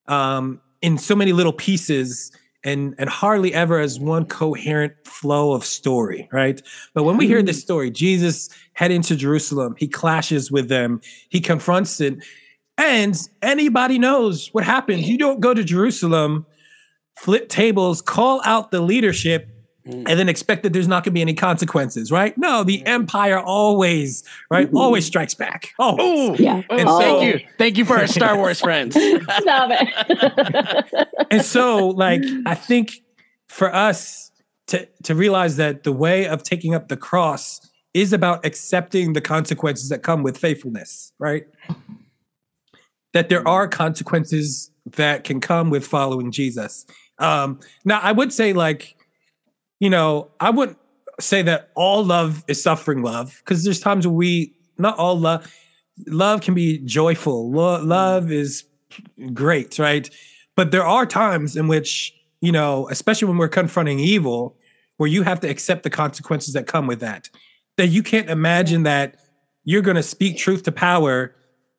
um, 0.07 0.59
in 0.81 0.97
so 0.97 1.15
many 1.15 1.31
little 1.31 1.53
pieces 1.53 2.31
and 2.63 2.95
and 2.97 3.09
hardly 3.09 3.53
ever 3.53 3.79
as 3.79 3.99
one 3.99 4.25
coherent 4.25 4.93
flow 5.05 5.53
of 5.53 5.63
story, 5.63 6.27
right? 6.31 6.61
But 6.93 7.03
when 7.03 7.17
we 7.17 7.27
hear 7.27 7.41
this 7.41 7.57
mm-hmm. 7.57 7.63
story, 7.63 7.91
Jesus 7.91 8.49
heading 8.73 9.01
to 9.03 9.15
Jerusalem, 9.15 9.75
he 9.77 9.87
clashes 9.87 10.51
with 10.51 10.69
them, 10.69 11.01
he 11.29 11.39
confronts 11.39 12.01
it, 12.01 12.23
and 12.77 13.19
anybody 13.41 13.99
knows 13.99 14.47
what 14.53 14.63
happens. 14.63 15.07
You 15.07 15.17
don't 15.17 15.39
go 15.39 15.53
to 15.53 15.63
Jerusalem, 15.63 16.45
flip 17.17 17.49
tables, 17.49 18.01
call 18.01 18.41
out 18.45 18.71
the 18.71 18.81
leadership. 18.81 19.49
And 19.91 20.05
then 20.07 20.29
expect 20.29 20.63
that 20.63 20.73
there's 20.73 20.87
not 20.87 21.03
going 21.03 21.11
to 21.11 21.15
be 21.15 21.21
any 21.21 21.33
consequences, 21.33 22.11
right? 22.11 22.37
No, 22.37 22.63
the 22.63 22.85
empire 22.85 23.39
always, 23.39 24.23
right, 24.51 24.69
Mhm. 24.71 24.77
always 24.79 25.05
strikes 25.05 25.33
back. 25.33 25.73
Oh, 25.79 25.95
Oh, 25.99 26.35
Yeah. 26.37 26.61
oh, 26.69 26.77
And 26.77 26.87
so- 26.89 26.99
thank 26.99 27.23
you. 27.41 27.47
Thank 27.57 27.77
you 27.77 27.85
for 27.85 27.97
our 27.97 28.07
Star 28.07 28.37
Wars 28.37 28.59
friends. 28.67 28.95
Stop 28.95 29.71
it. 29.73 31.07
and 31.31 31.43
so 31.43 31.87
like 31.89 32.23
i 32.47 32.55
think 32.55 33.01
for 33.47 33.73
us 33.73 34.31
to 34.67 34.87
to 35.03 35.13
realize 35.15 35.57
that 35.57 35.83
the 35.83 35.91
way 35.91 36.27
of 36.27 36.41
taking 36.43 36.73
up 36.73 36.87
the 36.87 36.97
cross 36.97 37.59
is 37.93 38.13
about 38.13 38.43
accepting 38.45 39.13
the 39.13 39.21
consequences 39.21 39.89
that 39.89 40.01
come 40.01 40.23
with 40.23 40.37
faithfulness 40.37 41.11
right 41.19 41.45
that 43.13 43.29
there 43.29 43.47
are 43.47 43.67
consequences 43.67 44.71
that 44.95 45.23
can 45.23 45.39
come 45.39 45.69
with 45.69 45.85
following 45.85 46.31
jesus 46.31 46.85
um 47.19 47.59
now 47.85 47.99
i 48.01 48.11
would 48.11 48.33
say 48.33 48.53
like 48.53 48.95
you 49.79 49.89
know 49.89 50.29
i 50.39 50.49
wouldn't 50.49 50.77
say 51.19 51.41
that 51.41 51.69
all 51.75 52.03
love 52.03 52.43
is 52.47 52.61
suffering 52.61 53.01
love 53.01 53.41
because 53.43 53.63
there's 53.63 53.79
times 53.79 54.07
where 54.07 54.15
we 54.15 54.53
not 54.77 54.97
all 54.97 55.19
love 55.19 55.51
love 56.07 56.41
can 56.41 56.53
be 56.53 56.79
joyful. 56.79 57.51
Lo- 57.51 57.81
love 57.83 58.31
is 58.31 58.63
great 59.33 59.77
right? 59.79 60.09
But 60.55 60.71
there 60.71 60.85
are 60.85 61.05
times 61.05 61.55
in 61.55 61.67
which 61.67 62.13
you 62.41 62.51
know 62.51 62.87
especially 62.89 63.27
when 63.27 63.37
we're 63.37 63.49
confronting 63.49 63.99
evil 63.99 64.55
where 64.97 65.09
you 65.09 65.23
have 65.23 65.39
to 65.41 65.49
accept 65.49 65.83
the 65.83 65.89
consequences 65.89 66.53
that 66.53 66.67
come 66.67 66.87
with 66.87 66.99
that. 66.99 67.29
That 67.77 67.87
you 67.87 68.03
can't 68.03 68.29
imagine 68.29 68.83
that 68.83 69.15
you're 69.63 69.81
going 69.81 69.95
to 69.95 70.03
speak 70.03 70.37
truth 70.37 70.63
to 70.63 70.71
power 70.71 71.33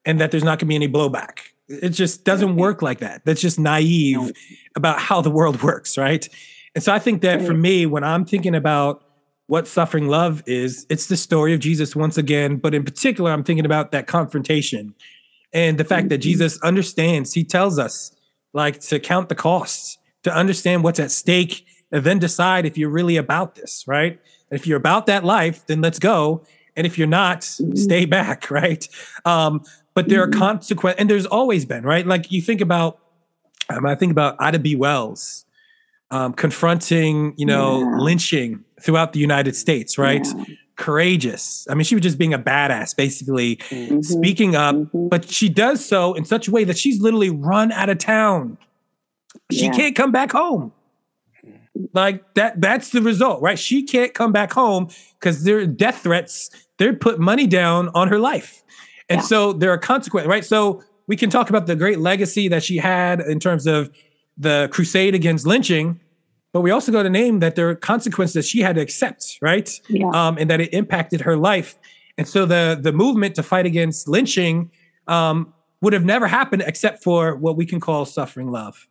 and 0.07 0.21
that 0.21 0.31
there's 0.31 0.45
not 0.45 0.59
going 0.59 0.61
to 0.61 0.67
be 0.67 0.75
any 0.75 0.89
blowback. 0.89 1.41
It 1.69 1.91
just 1.91 2.25
doesn't 2.25 2.57
work 2.57 2.81
like 2.81 3.01
that. 3.01 3.25
That's 3.27 3.41
just 3.41 3.59
naive 3.59 4.33
about 4.75 4.99
how 4.99 5.21
the 5.21 5.31
world 5.31 5.63
works 5.63 5.99
right 5.99 6.27
and 6.75 6.83
so 6.85 6.93
i 6.93 6.99
think 6.99 7.23
that 7.23 7.43
for 7.43 7.55
me 7.55 7.87
when 7.87 8.05
i'm 8.05 8.25
thinking 8.25 8.55
about 8.55 9.03
what 9.47 9.67
suffering 9.67 10.09
love 10.09 10.43
is 10.47 10.87
it's 10.91 11.07
the 11.07 11.17
story 11.17 11.53
of 11.55 11.61
jesus 11.61 11.95
once 11.97 12.17
again 12.19 12.57
but 12.57 12.75
in 12.75 12.85
particular 12.85 13.31
i'm 13.33 13.43
thinking 13.45 13.65
about 13.67 13.91
that 13.93 14.07
confrontation 14.07 14.95
and 15.53 15.79
the 15.79 15.85
fact 15.85 16.09
that 16.11 16.21
Mhm. 16.21 16.25
jesus 16.25 16.61
understands. 16.63 17.33
He 17.35 17.43
tells 17.45 17.79
us 17.79 18.13
like 18.53 18.79
to 18.81 19.01
count 19.01 19.29
the 19.29 19.35
costs 19.35 19.99
to 20.23 20.33
understand 20.35 20.85
what's 20.85 21.01
at 21.01 21.11
stake 21.11 21.65
and 21.93 22.05
then 22.05 22.19
decide 22.21 22.67
if 22.67 22.79
you're 22.79 22.91
really 22.91 23.17
about 23.17 23.57
this 23.57 23.85
right? 23.89 24.21
If 24.53 24.67
you're 24.67 24.77
about 24.79 25.07
that 25.07 25.25
life 25.25 25.67
then 25.67 25.81
let's 25.81 25.99
go. 25.99 26.45
And 26.77 26.87
if 26.87 26.97
you're 26.99 27.09
not 27.09 27.41
Mhm. 27.41 27.77
stay 27.77 28.05
back 28.05 28.49
right? 28.61 28.87
Um 29.25 29.63
but 29.95 30.09
there 30.09 30.23
are 30.23 30.29
Mhm. 30.29 30.39
consequences 30.39 31.01
and 31.01 31.11
there's 31.11 31.27
always 31.27 31.65
been 31.65 31.83
right? 31.83 32.07
Like 32.07 32.31
you 32.31 32.41
think 32.43 32.61
about 32.61 32.99
um, 33.71 33.87
i 33.87 33.95
think 33.97 34.11
about 34.13 34.37
ida 34.39 34.59
b. 34.59 34.75
Wells 34.77 35.45
um, 36.11 36.33
confronting 36.33 37.35
you 37.37 37.47
know 37.47 37.81
Yeah. 37.81 37.99
lynching 37.99 38.65
throughout 38.81 39.13
the 39.13 39.21
united 39.21 39.55
states 39.57 39.97
right 39.99 40.27
Yeah. 40.27 40.45
courageous 40.77 41.67
i 41.71 41.75
mean 41.75 41.85
she 41.85 41.95
was 41.95 42.03
just 42.03 42.19
being 42.19 42.33
a 42.35 42.39
badass 42.39 42.97
basically 42.97 43.57
Mhm. 43.71 44.05
speaking 44.05 44.57
up 44.57 44.75
Mhm. 44.75 45.09
but 45.11 45.31
she 45.31 45.49
does 45.49 45.85
so 45.85 46.15
in 46.15 46.25
such 46.25 46.49
a 46.49 46.51
way 46.51 46.65
that 46.65 46.77
she's 46.79 47.01
literally 47.01 47.31
run 47.31 47.71
out 47.73 47.89
of 47.91 47.99
town. 47.99 48.57
She 49.53 49.67
Yeah. 49.67 49.73
can't 49.73 49.95
come 49.95 50.11
back 50.11 50.33
home. 50.33 50.73
Like 51.95 52.35
that 52.35 52.61
that's 52.61 52.91
the 52.91 53.01
result, 53.03 53.41
right? 53.43 53.59
She 53.59 53.83
can't 53.85 54.13
come 54.15 54.33
back 54.33 54.53
home 54.53 54.89
because 55.19 55.45
there 55.45 55.59
are 55.59 55.67
death 55.67 55.99
threats. 56.03 56.51
They're 56.79 56.93
put 56.95 57.19
money 57.21 57.47
down 57.47 57.91
on 57.95 58.09
her 58.09 58.19
life. 58.19 58.63
And 59.09 59.23
so 59.23 59.53
there 59.53 59.71
are 59.71 59.79
consequences, 59.79 60.29
right? 60.29 60.45
So 60.45 60.83
we 61.07 61.17
can 61.17 61.31
talk 61.31 61.49
about 61.51 61.67
the 61.67 61.77
great 61.77 61.99
legacy 62.01 62.49
that 62.49 62.63
she 62.65 62.77
had 62.79 63.21
in 63.21 63.39
terms 63.41 63.67
of 63.67 63.91
the 64.41 64.69
crusade 64.73 65.15
against 65.15 65.47
lynching, 65.47 66.01
but 66.53 66.63
we 66.63 66.71
also 66.71 66.91
got 66.91 67.05
to 67.05 67.11
name 67.11 67.39
that 67.41 67.55
there 67.55 67.69
are 67.69 67.75
consequences 67.75 68.35
that 68.35 68.45
she 68.45 68.61
had 68.61 68.75
to 68.77 68.81
accept, 68.81 69.39
right? 69.41 69.71
Yeah. 69.89 70.09
um, 70.13 70.37
and 70.39 70.51
that 70.51 70.61
it 70.61 70.73
impacted 70.75 71.21
her 71.21 71.37
life. 71.37 71.79
And 72.19 72.27
so 72.27 72.45
the 72.45 72.79
the 72.81 72.93
movement 72.93 73.35
to 73.37 73.43
fight 73.43 73.67
against 73.67 74.09
lynching 74.09 74.71
um, 75.07 75.55
would 75.81 75.93
have 75.93 76.05
never 76.05 76.27
happened 76.27 76.65
except 76.67 77.03
for 77.03 77.37
what 77.37 77.57
we 77.57 77.67
can 77.67 77.81
call 77.81 78.05
suffering 78.05 78.51
love. 78.51 78.89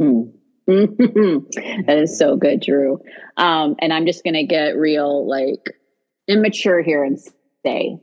Mm. 0.00 0.32
that 0.66 1.98
is 2.02 2.18
so 2.18 2.36
good, 2.36 2.60
Drew. 2.60 3.00
Um, 3.36 3.76
and 3.78 3.92
I'm 3.92 4.04
just 4.04 4.24
going 4.24 4.34
to 4.34 4.44
get 4.44 4.76
real, 4.76 5.28
like, 5.28 5.78
immature 6.26 6.82
here 6.82 7.04
and 7.04 7.18
say 7.64 7.98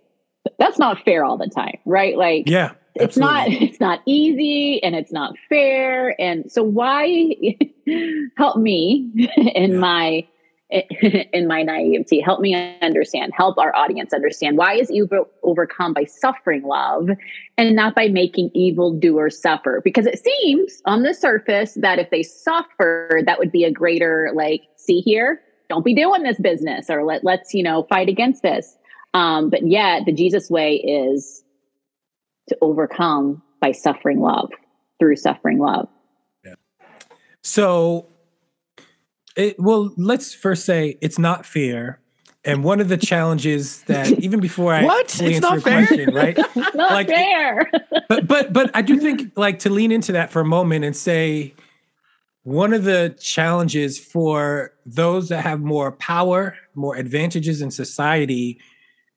that's 0.60 0.80
not 0.80 1.04
fair 1.04 1.26
all 1.26 1.38
the 1.38 1.50
time, 1.50 1.78
right? 1.86 2.18
Like, 2.18 2.48
Yeah, 2.48 2.72
it's 2.96 3.18
not 3.18 3.48
it's 3.52 3.80
not 3.80 4.02
easy 4.06 4.82
and 4.84 4.96
it's 4.96 5.12
not 5.12 5.36
fair. 5.50 6.20
And 6.20 6.52
so, 6.52 6.64
why 6.64 7.34
help 8.38 8.58
me 8.58 9.10
in 9.38 9.74
Yeah. 9.74 9.78
my 9.78 10.28
in 11.34 11.48
my 11.48 11.62
naivety? 11.62 12.20
Help 12.20 12.40
me 12.40 12.56
understand. 12.82 13.32
Help 13.36 13.58
our 13.60 13.76
audience 13.76 14.12
understand 14.14 14.58
why 14.58 14.74
is 14.74 14.90
evil 14.90 15.28
overcome 15.44 15.94
by 15.94 16.04
suffering 16.06 16.64
love 16.64 17.10
and 17.58 17.76
not 17.76 17.94
by 17.96 18.08
making 18.08 18.50
evil 18.56 18.92
doers 18.92 19.40
suffer 19.40 19.82
because 19.84 20.06
it 20.08 20.20
seems 20.20 20.82
on 20.86 21.04
the 21.04 21.14
surface 21.14 21.76
that 21.76 22.00
if 22.00 22.10
they 22.10 22.24
suffer 22.24 23.22
that 23.26 23.38
would 23.38 23.52
be 23.52 23.64
a 23.64 23.72
greater 23.72 24.32
like 24.34 24.64
see 24.78 25.00
here 25.02 25.42
don't 25.70 25.86
be 25.86 25.94
doing 25.94 26.24
this 26.24 26.40
business 26.40 26.90
or 26.90 27.04
let, 27.04 27.24
let's 27.24 27.54
you 27.54 27.62
know 27.62 27.84
fight 27.84 28.10
against 28.10 28.42
this 28.42 28.76
um, 29.14 29.50
but 29.50 29.68
yet 29.68 30.04
the 30.06 30.12
jesus 30.12 30.50
way 30.50 30.76
is 30.78 31.43
to 32.50 32.58
overcome 32.62 33.42
by 33.62 33.72
suffering 33.72 34.20
love 34.20 34.50
through 35.00 35.16
suffering 35.16 35.60
love 35.60 35.88
So, 37.46 38.08
it, 39.36 39.56
well, 39.60 39.94
let's 39.98 40.34
first 40.34 40.66
say 40.66 40.98
it's 41.02 41.20
not 41.20 41.46
fear. 41.46 42.00
And 42.46 42.64
one 42.64 42.80
of 42.80 42.88
the 42.90 42.98
challenges 42.98 43.82
that 43.84 44.08
even 44.20 44.40
before 44.40 44.74
I 44.74 44.84
What? 44.84 45.12
fully 45.12 45.36
It's 45.36 45.46
answer 45.46 45.48
not 45.48 45.54
your 45.54 45.62
fair? 45.62 45.88
question, 45.88 46.14
right? 46.14 46.38
not 46.76 46.92
Like- 46.92 47.08
fair 47.08 47.70
but 48.10 48.28
but 48.28 48.54
but 48.54 48.72
I 48.74 48.82
do 48.82 48.98
think 49.00 49.32
like 49.38 49.60
to 49.60 49.70
lean 49.70 49.92
into 49.92 50.12
that 50.14 50.32
for 50.32 50.42
a 50.42 50.46
moment 50.46 50.86
and 50.86 50.96
say 50.96 51.54
one 52.44 52.74
of 52.74 52.84
the 52.84 53.16
challenges 53.20 53.98
for 53.98 54.72
those 54.86 55.30
that 55.30 55.42
have 55.44 55.62
more 55.62 55.92
power, 55.94 56.56
more 56.76 56.96
advantages 56.98 57.62
in 57.62 57.72
society 57.72 58.60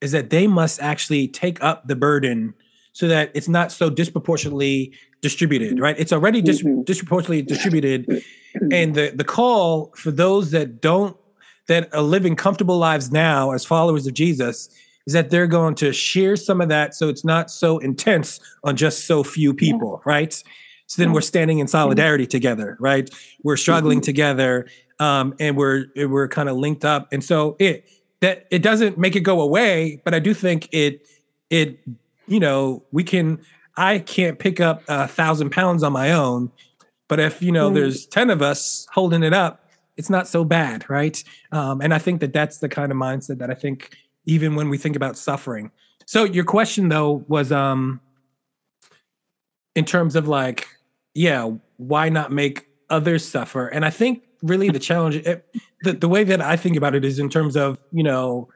is 0.00 0.12
that 0.12 0.30
they 0.30 0.46
must 0.46 0.80
actually 0.80 1.26
take 1.28 1.62
up 1.62 1.88
the 1.88 1.96
burden 1.96 2.54
so 2.96 3.06
that 3.08 3.30
it's 3.34 3.46
not 3.48 3.70
so 3.70 3.90
disproportionately 3.90 4.90
distributed, 5.20 5.78
right? 5.78 5.96
It's 5.98 6.14
already 6.14 6.40
dis- 6.40 6.62
Mhm. 6.62 6.82
disproportionately 6.86 7.42
distributed 7.42 8.22
and 8.72 8.94
the 8.94 9.12
the 9.14 9.22
call 9.24 9.92
for 9.96 10.10
those 10.10 10.50
that 10.52 10.80
don't 10.80 11.14
that 11.68 11.92
are 11.94 12.00
living 12.00 12.34
comfortable 12.36 12.78
lives 12.78 13.12
now 13.12 13.50
as 13.52 13.66
followers 13.66 14.06
of 14.06 14.14
Jesus 14.14 14.70
is 15.06 15.12
that 15.12 15.28
they're 15.28 15.46
going 15.46 15.74
to 15.74 15.92
share 15.92 16.36
some 16.36 16.62
of 16.62 16.70
that 16.70 16.94
so 16.94 17.10
it's 17.10 17.22
not 17.24 17.50
so 17.50 17.76
intense 17.78 18.40
on 18.64 18.76
just 18.76 19.06
so 19.06 19.22
few 19.22 19.52
people, 19.52 20.00
right? 20.06 20.32
So 20.86 21.02
then 21.02 21.08
Yeah. 21.10 21.14
we're 21.16 21.20
standing 21.34 21.58
in 21.58 21.66
solidarity 21.66 22.26
together, 22.26 22.78
right? 22.80 23.10
We're 23.42 23.58
struggling 23.58 24.00
Mhm. 24.00 24.04
together, 24.04 24.66
um, 25.00 25.34
and 25.38 25.54
we're 25.54 25.84
we're 26.14 26.28
kind 26.28 26.48
of 26.48 26.56
linked 26.56 26.84
up, 26.86 27.08
and 27.12 27.22
so 27.22 27.56
it 27.58 27.84
that 28.22 28.46
it 28.50 28.62
doesn't 28.62 28.96
make 28.96 29.14
it 29.16 29.20
go 29.32 29.42
away, 29.42 30.00
but 30.02 30.14
I 30.14 30.18
do 30.28 30.32
think 30.32 30.70
it 30.72 31.06
it 31.50 31.78
you 32.26 32.40
know 32.40 32.82
we 32.92 33.04
can 33.04 33.38
I 33.76 33.98
can't 33.98 34.38
pick 34.38 34.60
up 34.60 34.82
a 34.88 35.06
thousand 35.06 35.50
pounds 35.50 35.82
on 35.82 35.92
my 35.92 36.12
own, 36.12 36.50
but 37.08 37.20
if 37.20 37.42
you 37.42 37.52
know 37.52 37.70
Mm. 37.70 37.74
there's 37.74 38.06
ten 38.06 38.30
of 38.30 38.42
us 38.42 38.86
holding 38.92 39.22
it 39.22 39.32
up, 39.32 39.68
it's 39.96 40.10
not 40.10 40.28
so 40.28 40.44
bad, 40.44 40.88
right? 40.88 41.22
Um, 41.52 41.80
and 41.80 41.92
I 41.94 41.98
think 41.98 42.20
that 42.20 42.32
that's 42.32 42.58
the 42.58 42.68
kind 42.68 42.90
of 42.92 42.98
mindset 42.98 43.38
that 43.38 43.50
I 43.50 43.54
think 43.54 43.96
even 44.24 44.54
when 44.54 44.68
we 44.68 44.78
think 44.78 44.96
about 44.96 45.16
suffering. 45.16 45.70
So 46.06 46.24
your 46.24 46.44
question 46.44 46.88
though 46.88 47.24
was 47.28 47.52
um 47.52 48.00
in 49.74 49.84
terms 49.84 50.16
of 50.16 50.26
like, 50.26 50.66
yeah, 51.14 51.50
why 51.76 52.08
not 52.08 52.32
make 52.32 52.66
others 52.88 53.24
suffer? 53.26 53.68
And 53.68 53.84
I 53.84 53.90
think 53.90 54.22
really 54.42 54.70
the 54.70 54.78
challenge, 54.78 55.16
it, 55.16 55.46
the, 55.82 55.92
the 55.92 56.08
way 56.08 56.24
that 56.24 56.40
I 56.40 56.56
think 56.56 56.76
about 56.76 56.94
it 56.94 57.04
is 57.04 57.18
in 57.18 57.28
terms 57.28 57.56
of, 57.56 57.78
you 57.92 58.02
know, 58.02 58.48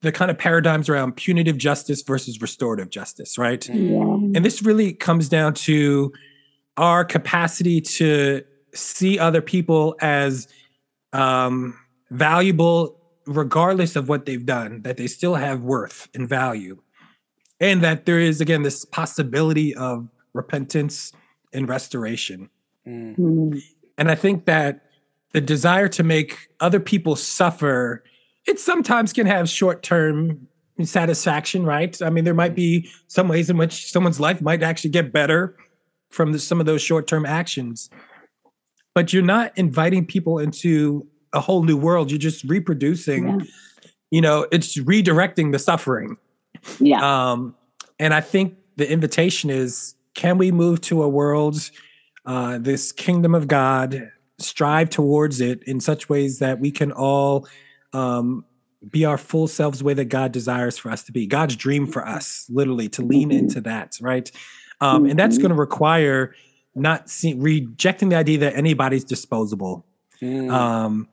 the 0.00 0.12
kind 0.12 0.30
of 0.30 0.38
paradigms 0.38 0.88
around 0.88 1.16
punitive 1.16 1.58
justice 1.58 2.02
versus 2.02 2.40
restorative 2.40 2.88
justice, 2.90 3.36
right? 3.36 3.68
Yeah. 3.68 4.00
And 4.00 4.44
this 4.44 4.62
really 4.62 4.92
comes 4.92 5.28
down 5.28 5.54
to 5.54 6.12
our 6.76 7.04
capacity 7.04 7.80
to 7.80 8.44
see 8.72 9.18
other 9.18 9.42
people 9.42 9.96
as 10.00 10.46
um, 11.12 11.78
valuable 12.10 12.98
regardless 13.28 13.94
of 13.94 14.08
what 14.08 14.24
they've 14.24 14.46
done, 14.46 14.82
that 14.82 14.96
they 14.96 15.06
still 15.06 15.34
have 15.34 15.62
worth 15.62 16.08
and 16.14 16.28
value. 16.28 16.80
And 17.60 17.82
that 17.82 18.06
there 18.06 18.18
is, 18.18 18.40
again, 18.40 18.62
this 18.62 18.84
possibility 18.84 19.74
of 19.74 20.08
repentance 20.32 21.12
and 21.52 21.68
restoration. 21.68 22.48
Mm. 22.86 23.60
And 23.98 24.10
I 24.10 24.14
think 24.14 24.46
that 24.46 24.84
the 25.32 25.40
desire 25.40 25.88
to 25.88 26.02
make 26.02 26.48
other 26.60 26.80
people 26.80 27.16
suffer, 27.16 28.02
it 28.48 28.58
sometimes 28.58 29.12
can 29.12 29.26
have 29.26 29.48
short 29.48 29.82
term 29.82 30.48
satisfaction, 30.82 31.64
right? 31.64 32.00
I 32.00 32.10
mean, 32.10 32.24
there 32.24 32.34
might 32.34 32.54
be 32.54 32.88
some 33.08 33.28
ways 33.28 33.50
in 33.50 33.56
which 33.56 33.90
someone's 33.92 34.20
life 34.20 34.40
might 34.40 34.62
actually 34.62 34.90
get 34.90 35.12
better 35.12 35.56
from 36.10 36.32
the, 36.32 36.38
some 36.38 36.60
of 36.60 36.66
those 36.66 36.80
short 36.80 37.06
term 37.06 37.26
actions. 37.26 37.90
But 38.94 39.12
you're 39.12 39.22
not 39.22 39.52
inviting 39.56 40.06
people 40.06 40.38
into 40.38 41.06
a 41.32 41.40
whole 41.40 41.62
new 41.62 41.76
world. 41.76 42.10
You're 42.10 42.18
just 42.18 42.42
reproducing, 42.44 43.28
Yeah. 43.28 43.46
you 44.10 44.20
know, 44.20 44.46
it's 44.50 44.76
redirecting 44.78 45.52
the 45.52 45.58
suffering. 45.58 46.16
Yeah. 46.80 47.02
Um, 47.30 47.54
and 47.98 48.14
I 48.14 48.20
think 48.20 48.56
the 48.76 48.90
invitation 48.90 49.50
is 49.50 49.94
can 50.14 50.38
we 50.38 50.50
move 50.50 50.80
to 50.82 51.02
a 51.02 51.08
world, 51.08 51.70
uh, 52.24 52.58
this 52.58 52.92
kingdom 52.92 53.34
of 53.34 53.46
God, 53.46 54.10
strive 54.38 54.88
towards 54.90 55.40
it 55.40 55.62
in 55.64 55.80
such 55.80 56.08
ways 56.08 56.38
that 56.38 56.60
we 56.60 56.70
can 56.70 56.92
all 56.92 57.46
um, 57.92 58.44
be 58.88 59.04
our 59.04 59.18
full 59.18 59.48
selves 59.48 59.80
the 59.80 59.84
way 59.84 59.94
that 59.94 60.06
God 60.06 60.32
desires 60.32 60.78
for 60.78 60.90
us 60.90 61.02
to 61.04 61.12
be, 61.12 61.26
God's 61.26 61.56
dream 61.56 61.86
for 61.86 62.06
us, 62.06 62.46
literally, 62.48 62.88
to 62.90 63.02
lean 63.02 63.30
into 63.32 63.60
that, 63.62 63.98
right? 64.00 64.30
Um, 64.80 65.06
and 65.06 65.18
that's 65.18 65.38
going 65.38 65.50
to 65.50 65.56
require 65.56 66.34
not 66.74 67.10
see, 67.10 67.34
rejecting 67.34 68.10
the 68.10 68.16
idea 68.16 68.38
that 68.38 68.54
anybody's 68.54 69.04
disposable. 69.04 69.84
Mm. 70.22 70.50
Um, 70.50 71.08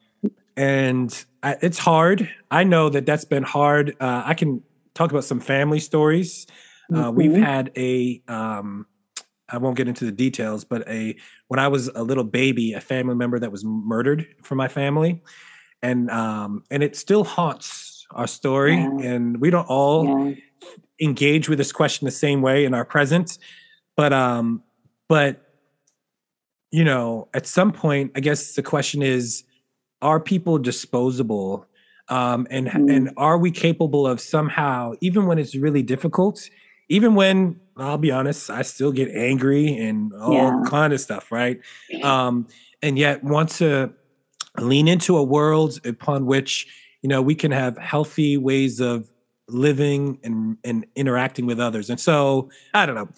and 0.55 1.26
I, 1.41 1.57
it's 1.61 1.80
hard. 1.80 2.30
I 2.51 2.63
know 2.63 2.89
that 2.89 3.05
that's 3.05 3.26
been 3.26 3.43
hard. 3.43 3.95
Uh, 3.99 4.21
I 4.26 4.36
can 4.36 4.61
talk 4.93 5.11
about 5.11 5.23
some 5.23 5.39
family 5.39 5.80
stories. 5.80 6.45
Uh, 6.93 7.11
We've 7.11 7.32
Mhm. 7.32 7.43
had 7.43 7.71
a, 7.76 8.21
um, 8.28 8.86
I 9.49 9.57
won't 9.57 9.76
get 9.76 9.88
into 9.88 10.05
the 10.05 10.11
details, 10.11 10.63
but 10.65 10.88
a 10.88 11.15
when 11.47 11.59
I 11.59 11.67
was 11.67 11.88
a 11.88 12.03
little 12.03 12.23
baby, 12.23 12.73
a 12.73 12.82
family 12.82 13.15
member 13.15 13.39
that 13.39 13.51
was 13.51 13.63
murdered 13.65 14.28
from 14.43 14.57
my 14.59 14.67
family, 14.67 15.21
and 15.89 16.09
um, 16.09 16.63
and 16.71 16.83
it 16.83 16.95
still 16.95 17.23
haunts 17.23 18.05
our 18.11 18.27
story. 18.27 18.75
Yeah. 18.77 19.11
And 19.11 19.41
we 19.41 19.49
don't 19.49 19.67
all 19.67 20.05
yeah. 20.05 20.36
engage 20.99 21.49
with 21.49 21.57
this 21.57 21.71
question 21.71 22.05
the 22.05 22.11
same 22.11 22.41
way 22.41 22.65
in 22.65 22.73
our 22.73 22.86
present, 22.86 23.38
but 23.95 24.11
um, 24.13 24.63
but 25.07 25.41
you 26.71 26.83
know, 26.83 27.27
at 27.33 27.45
some 27.47 27.71
point, 27.71 28.11
I 28.15 28.19
guess 28.19 28.55
the 28.55 28.63
question 28.63 29.01
is, 29.01 29.43
are 30.01 30.19
people 30.19 30.57
disposable? 30.57 31.65
Um, 32.09 32.45
and 32.51 32.67
Mm. 32.67 32.95
and 32.95 33.09
are 33.17 33.38
we 33.38 33.51
capable 33.51 34.05
of 34.05 34.19
somehow, 34.19 34.93
even 35.01 35.25
when 35.25 35.39
it's 35.39 35.55
really 35.55 35.83
difficult, 35.83 36.49
even 36.89 37.15
when 37.15 37.59
I'll 37.77 37.97
be 37.97 38.11
honest, 38.11 38.49
I 38.49 38.61
still 38.63 38.91
get 38.91 39.09
angry 39.09 39.75
and 39.77 40.13
all 40.13 40.33
Yeah. 40.33 40.61
kind 40.67 40.93
of 40.93 40.99
stuff, 40.99 41.31
right? 41.31 41.59
Um, 42.03 42.47
and 42.81 42.97
yet 42.99 43.23
want 43.23 43.49
to 43.59 43.91
lean 44.60 44.88
into 44.88 45.18
a 45.18 45.24
world 45.24 45.80
upon 45.86 46.26
which 46.26 46.68
you 47.01 47.10
know 47.10 47.22
we 47.22 47.36
can 47.36 47.51
have 47.51 47.78
healthy 47.78 48.38
ways 48.38 48.80
of 48.80 49.10
living 49.47 50.20
and 50.24 50.58
and 50.64 50.86
interacting 50.95 51.45
with 51.45 51.60
others. 51.60 51.89
And 51.89 51.99
so 51.99 52.49
I 52.74 52.86
don't 52.86 52.95
know. 52.95 53.10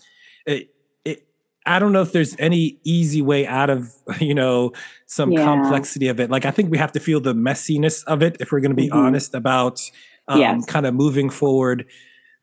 It, 0.45 0.69
it, 1.05 1.27
I 1.65 1.79
don't 1.79 1.91
know 1.93 2.01
if 2.01 2.11
there's 2.11 2.35
any 2.39 2.79
easy 2.83 3.21
way 3.21 3.45
out 3.47 3.69
of 3.69 3.93
you 4.19 4.33
know 4.35 4.73
some 5.05 5.31
Yeah. 5.31 5.43
complexity 5.43 6.07
of 6.09 6.19
it. 6.19 6.29
Like 6.29 6.45
I 6.45 6.51
think 6.51 6.69
we 6.71 6.77
have 6.77 6.91
to 6.93 6.99
feel 6.99 7.19
the 7.21 7.33
messiness 7.33 8.03
of 8.05 8.21
it 8.21 8.37
if 8.39 8.51
we're 8.51 8.59
going 8.59 8.75
to 8.75 8.81
be 8.81 8.89
Mhm. 8.89 8.95
honest 8.95 9.33
about 9.35 9.79
um, 10.27 10.39
Yes. 10.41 10.65
kind 10.65 10.85
of 10.85 10.93
moving 10.93 11.29
forward. 11.29 11.85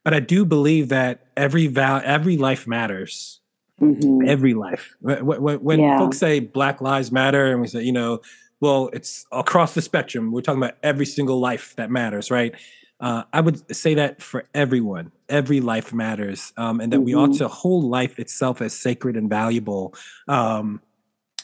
But 0.04 0.14
I 0.14 0.20
do 0.20 0.44
believe 0.46 0.88
that 0.90 1.26
every 1.36 1.66
val 1.66 2.00
every 2.04 2.36
life 2.38 2.66
matters 2.66 3.40
Mhm. 3.82 4.26
every 4.28 4.54
life. 4.54 4.94
When, 5.00 5.26
when, 5.26 5.56
when 5.56 5.80
Yeah. 5.80 5.98
folks 5.98 6.16
say 6.18 6.38
Black 6.40 6.80
Lives 6.80 7.10
Matter, 7.10 7.50
and 7.52 7.60
we 7.60 7.66
say, 7.66 7.82
you 7.82 7.92
know, 7.92 8.20
well, 8.64 8.88
it's 8.94 9.26
across 9.30 9.74
the 9.74 9.82
spectrum. 9.82 10.32
We're 10.32 10.40
talking 10.40 10.62
about 10.62 10.78
every 10.82 11.04
single 11.04 11.38
life 11.38 11.74
that 11.76 11.90
matters, 11.90 12.30
right? 12.30 12.54
Uh, 12.98 13.24
I 13.30 13.42
would 13.42 13.76
say 13.76 13.92
that 13.92 14.22
for 14.22 14.46
everyone, 14.54 15.12
every 15.28 15.60
life 15.60 15.92
matters, 15.92 16.54
um, 16.56 16.80
and 16.80 16.90
that 16.90 17.02
we 17.02 17.14
ought 17.14 17.30
Mhm. 17.32 17.38
to 17.38 17.48
hold 17.48 17.84
life 17.84 18.18
itself 18.18 18.62
as 18.62 18.72
sacred 18.72 19.18
and 19.18 19.28
valuable. 19.28 19.94
Um, 20.28 20.80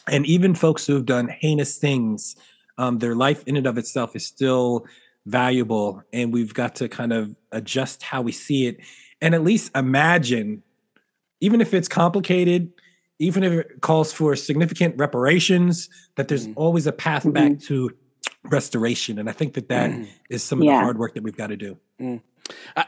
and 0.07 0.25
even 0.25 0.55
folks 0.55 0.87
who 0.87 0.95
have 0.95 1.05
done 1.05 1.27
heinous 1.27 1.77
things, 1.77 2.35
um, 2.79 2.97
their 2.97 3.13
life 3.13 3.43
in 3.45 3.55
and 3.55 3.67
of 3.67 3.77
itself 3.77 4.15
is 4.15 4.25
still 4.25 4.87
valuable, 5.27 6.01
and 6.11 6.33
we've 6.33 6.55
got 6.55 6.73
to 6.77 6.89
kind 6.89 7.13
of 7.13 7.35
adjust 7.51 8.01
how 8.01 8.23
we 8.23 8.31
see 8.31 8.65
it, 8.65 8.77
and 9.21 9.35
at 9.35 9.43
least 9.43 9.69
imagine 9.75 10.63
even 11.39 11.61
if 11.61 11.71
it's 11.73 11.87
complicated, 11.87 12.71
even 13.21 13.43
if 13.43 13.53
it 13.53 13.81
calls 13.81 14.11
for 14.11 14.35
significant 14.35 14.95
reparations, 14.97 15.89
that 16.15 16.27
there's 16.27 16.47
Mm. 16.47 16.53
always 16.55 16.87
a 16.87 16.91
path 16.91 17.23
Mhm. 17.23 17.33
back 17.33 17.59
to 17.67 17.91
restoration. 18.45 19.19
And 19.19 19.29
I 19.29 19.31
think 19.31 19.53
that 19.53 19.69
that 19.69 19.91
Mm. 19.91 20.07
is 20.29 20.43
some 20.43 20.59
of 20.59 20.65
Yeah. 20.65 20.77
the 20.77 20.79
hard 20.81 20.97
work 20.97 21.13
that 21.13 21.21
we've 21.23 21.37
got 21.37 21.47
to 21.47 21.57
do. 21.57 21.77
I 22.75 22.85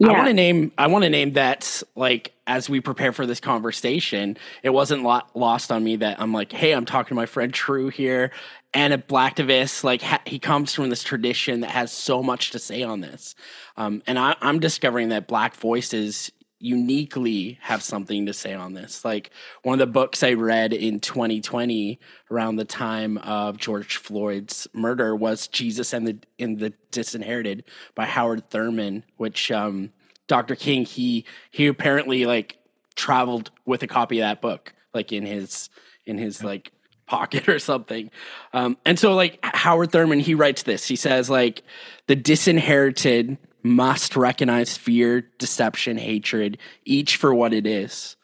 Yeah. 0.00 0.12
want 0.12 0.26
to 0.28 0.32
name. 0.32 0.72
I 0.78 0.86
want 0.86 1.02
to 1.04 1.10
name 1.10 1.34
that. 1.34 1.82
Like 1.94 2.32
as 2.46 2.70
we 2.70 2.80
prepare 2.80 3.12
for 3.12 3.26
this 3.26 3.40
conversation, 3.40 4.38
it 4.62 4.70
wasn't 4.70 5.02
lo- 5.02 5.20
lost 5.34 5.70
on 5.70 5.84
me 5.84 5.96
that 5.96 6.18
I'm 6.20 6.32
like, 6.32 6.50
hey, 6.52 6.72
I'm 6.72 6.86
talking 6.86 7.10
to 7.10 7.14
my 7.14 7.26
friend 7.26 7.52
Drew 7.52 7.90
here, 7.90 8.30
and 8.72 8.94
a 8.94 8.98
blacktivist. 8.98 9.84
Like 9.84 10.00
ha- 10.00 10.22
he 10.24 10.38
comes 10.38 10.72
from 10.72 10.88
this 10.88 11.02
tradition 11.02 11.60
that 11.60 11.70
has 11.72 11.92
so 11.92 12.22
much 12.22 12.50
to 12.52 12.58
say 12.58 12.82
on 12.82 13.00
this, 13.02 13.34
um, 13.76 14.02
and 14.06 14.18
I, 14.18 14.34
I'm 14.40 14.58
discovering 14.60 15.10
that 15.10 15.26
Black 15.28 15.54
voices 15.54 16.32
uniquely 16.60 17.58
have 17.62 17.82
something 17.82 18.26
to 18.26 18.32
say 18.32 18.52
on 18.52 18.74
this. 18.74 19.04
Like 19.04 19.30
one 19.62 19.80
of 19.80 19.86
the 19.86 19.92
books 19.92 20.22
I 20.22 20.32
read 20.32 20.72
in 20.72 21.00
2020 21.00 22.00
around 22.30 22.56
the 22.56 22.64
time 22.64 23.18
of 23.18 23.58
George 23.58 23.96
Floyd's 23.96 24.66
murder 24.72 25.14
was 25.14 25.46
Jesus 25.46 25.92
and 25.92 26.06
the 26.06 26.18
in 26.36 26.56
the 26.56 26.72
Disinherited 26.90 27.64
by 27.94 28.06
Howard 28.06 28.50
Thurman, 28.50 29.04
which 29.16 29.50
um, 29.50 29.92
Dr. 30.26 30.56
King 30.56 30.84
he 30.84 31.24
he 31.50 31.66
apparently 31.66 32.26
like 32.26 32.58
traveled 32.96 33.50
with 33.64 33.82
a 33.82 33.86
copy 33.86 34.18
of 34.18 34.24
that 34.24 34.40
book 34.40 34.74
like 34.92 35.12
in 35.12 35.24
his 35.24 35.70
in 36.06 36.18
his 36.18 36.42
like 36.42 36.72
pocket 37.06 37.48
or 37.48 37.58
something. 37.58 38.10
Um, 38.52 38.76
and 38.84 38.98
so 38.98 39.14
like 39.14 39.38
Howard 39.42 39.92
Thurman 39.92 40.20
he 40.20 40.34
writes 40.34 40.64
this. 40.64 40.88
He 40.88 40.96
says 40.96 41.30
like 41.30 41.62
the 42.06 42.16
disinherited 42.16 43.38
must 43.68 44.16
recognize 44.16 44.76
fear, 44.76 45.30
deception, 45.38 45.98
hatred, 45.98 46.58
each 46.84 47.16
for 47.16 47.34
what 47.34 47.52
it 47.52 47.66
is. 47.66 48.16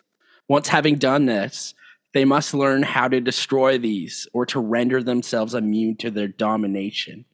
Once 0.48 0.68
having 0.68 0.96
done 0.96 1.26
this, 1.26 1.74
they 2.12 2.24
must 2.24 2.54
learn 2.54 2.82
how 2.82 3.08
to 3.08 3.20
destroy 3.20 3.76
these 3.78 4.28
or 4.32 4.46
to 4.46 4.60
render 4.60 5.02
themselves 5.02 5.54
immune 5.54 5.96
to 5.96 6.10
their 6.10 6.28
domination. 6.28 7.24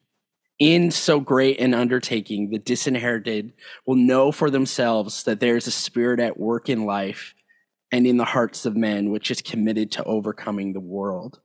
In 0.59 0.91
so 0.91 1.21
great 1.21 1.59
an 1.59 1.73
undertaking, 1.73 2.51
the 2.51 2.59
disinherited 2.59 3.53
will 3.87 3.97
know 3.97 4.31
for 4.31 4.51
themselves 4.51 5.25
that 5.25 5.41
there 5.41 5.57
is 5.57 5.67
a 5.67 5.71
spirit 5.71 6.21
at 6.21 6.39
work 6.39 6.69
in 6.69 6.85
life 6.85 7.35
and 7.91 8.07
in 8.07 8.19
the 8.19 8.25
hearts 8.25 8.67
of 8.67 8.77
men 8.77 9.11
which 9.11 9.31
is 9.31 9.43
committed 9.43 9.91
to 9.93 10.05
overcoming 10.05 10.73
the 10.73 10.81
world. 10.81 11.41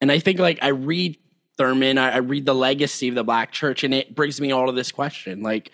And 0.00 0.10
I 0.10 0.18
think, 0.18 0.38
like, 0.38 0.58
I 0.62 0.68
read 0.68 1.16
Thurman, 1.56 1.98
I, 1.98 2.10
I 2.12 2.16
read 2.18 2.46
the 2.46 2.54
legacy 2.54 3.08
of 3.08 3.14
the 3.14 3.24
Black 3.24 3.52
church, 3.52 3.84
and 3.84 3.94
it 3.94 4.14
brings 4.14 4.40
me 4.40 4.52
all 4.52 4.66
to 4.66 4.72
this 4.72 4.92
question 4.92 5.42
like, 5.42 5.70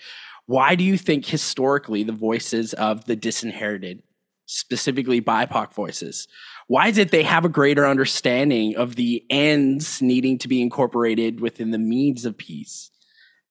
why 0.47 0.74
do 0.74 0.83
you 0.83 0.99
think 0.99 1.26
historically 1.26 2.03
the 2.03 2.12
voices 2.12 2.74
of 2.74 3.05
the 3.05 3.14
disinherited, 3.14 4.03
specifically 4.47 5.20
BIPOC 5.20 5.72
voices, 5.72 6.26
why 6.66 6.89
is 6.89 6.99
it 6.99 7.11
they 7.11 7.22
have 7.22 7.45
a 7.45 7.49
greater 7.49 7.87
understanding 7.87 8.76
of 8.76 8.97
the 8.97 9.24
ends 9.31 10.01
needing 10.01 10.39
to 10.39 10.49
be 10.49 10.62
incorporated 10.62 11.41
within 11.41 11.70
the 11.70 11.78
means 11.78 12.24
of 12.24 12.39
peace? 12.39 12.91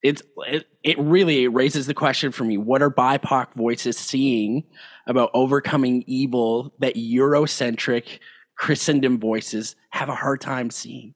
It's 0.01 0.21
it, 0.47 0.67
it 0.83 0.97
really 0.97 1.47
raises 1.47 1.85
the 1.85 1.93
question 1.93 2.31
for 2.31 2.45
me: 2.45 2.57
What 2.57 2.81
are 2.81 2.89
BIPOC 2.89 3.53
voices 3.55 3.97
seeing 3.97 4.63
about 5.05 5.31
overcoming 5.33 6.03
evil 6.07 6.73
that 6.79 6.95
Eurocentric 6.95 8.19
Christendom 8.55 9.19
voices 9.19 9.75
have 9.89 10.07
a 10.07 10.15
hard 10.15 10.39
time 10.39 10.69
seeing? 10.69 11.13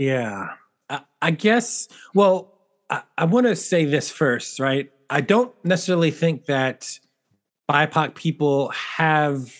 Yeah. 0.00 0.54
I, 0.88 1.00
I 1.20 1.30
guess, 1.30 1.88
well, 2.14 2.54
I, 2.88 3.02
I 3.18 3.24
want 3.26 3.46
to 3.46 3.54
say 3.54 3.84
this 3.84 4.10
first, 4.10 4.58
right? 4.58 4.90
I 5.10 5.20
don't 5.20 5.52
necessarily 5.62 6.10
think 6.10 6.46
that 6.46 6.98
BIPOC 7.70 8.14
people 8.14 8.70
have 8.70 9.54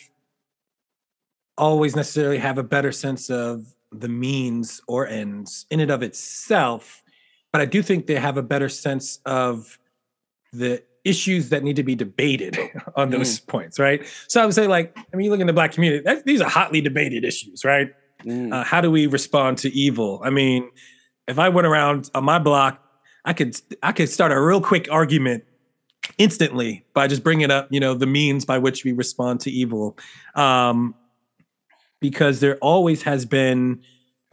always 1.59 1.95
necessarily 1.95 2.38
have 2.38 2.57
a 2.57 2.62
better 2.62 2.91
sense 2.91 3.28
of 3.28 3.66
the 3.93 4.09
means 4.09 4.80
or 4.88 5.07
ends 5.07 5.66
in 5.70 5.80
and 5.80 5.91
of 5.91 6.03
itself, 6.03 7.03
but 7.53 7.61
I 7.61 7.66
do 7.66 7.82
think 7.82 8.07
they 8.07 8.14
have 8.14 8.38
a 8.38 8.43
better 8.43 8.70
sense 8.70 9.18
of 9.26 9.78
the 10.55 10.82
issues 11.05 11.51
that 11.51 11.62
need 11.62 11.76
to 11.76 11.82
be 11.82 11.95
debated 11.95 12.59
on 12.97 13.11
those 13.11 13.41
mm. 13.41 13.47
points, 13.47 13.78
right? 13.78 14.07
So 14.28 14.43
I 14.43 14.47
would 14.47 14.55
say, 14.55 14.66
like, 14.66 14.97
I 14.97 15.16
mean, 15.16 15.26
you 15.26 15.30
look 15.30 15.41
in 15.41 15.47
the 15.47 15.53
black 15.53 15.72
community, 15.72 16.22
these 16.24 16.41
are 16.41 16.49
hotly 16.49 16.80
debated 16.80 17.24
issues, 17.24 17.62
right? 17.62 17.91
Mm. 18.24 18.52
Uh, 18.52 18.64
how 18.64 18.80
do 18.80 18.90
we 18.90 19.06
respond 19.06 19.58
to 19.58 19.72
evil? 19.72 20.20
I 20.24 20.30
mean, 20.30 20.70
if 21.28 21.38
I 21.38 21.48
went 21.48 21.66
around 21.66 22.10
on 22.14 22.24
my 22.24 22.38
block, 22.38 22.82
I 23.24 23.32
could 23.32 23.56
I 23.82 23.92
could 23.92 24.08
start 24.08 24.32
a 24.32 24.40
real 24.40 24.60
quick 24.60 24.88
argument 24.90 25.44
instantly 26.18 26.84
by 26.94 27.06
just 27.06 27.22
bringing 27.22 27.50
up, 27.50 27.68
you 27.70 27.80
know, 27.80 27.94
the 27.94 28.06
means 28.06 28.44
by 28.44 28.58
which 28.58 28.84
we 28.84 28.92
respond 28.92 29.40
to 29.40 29.50
evil, 29.50 29.98
um, 30.34 30.94
because 32.00 32.40
there 32.40 32.56
always 32.58 33.02
has 33.02 33.24
been 33.26 33.82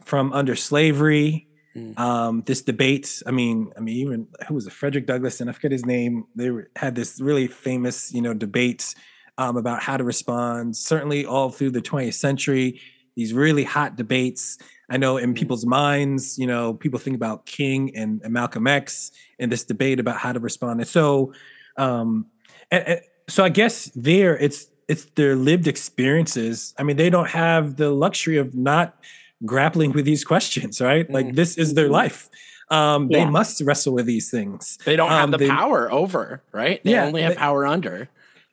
from 0.02 0.32
under 0.32 0.56
slavery 0.56 1.48
Mm. 1.78 1.98
Um, 1.98 2.42
this 2.46 2.62
debate, 2.62 3.22
I 3.26 3.30
mean, 3.30 3.72
I 3.76 3.80
mean, 3.80 3.96
even 3.96 4.28
who 4.46 4.54
was 4.54 4.66
it, 4.66 4.72
Frederick 4.72 5.06
Douglass, 5.06 5.40
and 5.40 5.48
I 5.48 5.52
forget 5.52 5.72
his 5.72 5.86
name. 5.86 6.24
They 6.34 6.50
were, 6.50 6.70
had 6.76 6.94
this 6.94 7.20
really 7.20 7.46
famous, 7.46 8.12
you 8.12 8.22
know, 8.22 8.34
debate 8.34 8.94
um, 9.36 9.56
about 9.56 9.82
how 9.82 9.96
to 9.96 10.04
respond. 10.04 10.76
Certainly, 10.76 11.26
all 11.26 11.50
through 11.50 11.70
the 11.70 11.82
20th 11.82 12.14
century, 12.14 12.80
these 13.18 13.34
really 13.34 13.64
hot 13.64 13.96
debates. 13.96 14.58
I 14.88 14.96
know 14.96 15.16
in 15.16 15.34
mm. 15.34 15.36
people's 15.36 15.66
minds, 15.66 16.38
you 16.38 16.46
know, 16.46 16.74
people 16.74 17.00
think 17.00 17.16
about 17.16 17.46
King 17.46 17.94
and, 17.96 18.22
and 18.22 18.32
Malcolm 18.32 18.68
X 18.68 19.10
and 19.40 19.50
this 19.50 19.64
debate 19.64 19.98
about 19.98 20.18
how 20.18 20.32
to 20.32 20.38
respond. 20.38 20.80
And 20.80 20.88
so, 20.88 21.32
um, 21.76 22.26
and, 22.70 22.86
and 22.86 23.00
so 23.26 23.42
I 23.42 23.48
guess 23.48 23.86
there, 23.96 24.38
it's 24.38 24.68
it's 24.86 25.04
their 25.16 25.34
lived 25.34 25.66
experiences. 25.66 26.74
I 26.78 26.84
mean, 26.84 26.96
they 26.96 27.10
don't 27.10 27.28
have 27.28 27.76
the 27.76 27.90
luxury 27.90 28.38
of 28.38 28.54
not 28.54 28.96
grappling 29.44 29.92
with 29.92 30.04
these 30.04 30.24
questions, 30.24 30.80
right? 30.80 31.04
Mm-hmm. 31.04 31.12
Like 31.12 31.34
this 31.34 31.58
is 31.58 31.74
their 31.74 31.86
mm-hmm. 31.86 31.94
life. 31.94 32.30
Um, 32.70 33.10
yeah. 33.10 33.24
They 33.24 33.30
must 33.30 33.60
wrestle 33.62 33.94
with 33.94 34.06
these 34.06 34.30
things. 34.30 34.78
They 34.84 34.94
don't 34.94 35.10
have 35.10 35.24
um, 35.24 35.30
the 35.32 35.38
they, 35.38 35.48
power 35.48 35.90
over, 35.90 36.42
right? 36.52 36.82
They 36.84 36.92
yeah, 36.92 37.04
only 37.04 37.22
have 37.22 37.32
they, 37.32 37.38
power 37.38 37.66
under. 37.66 38.08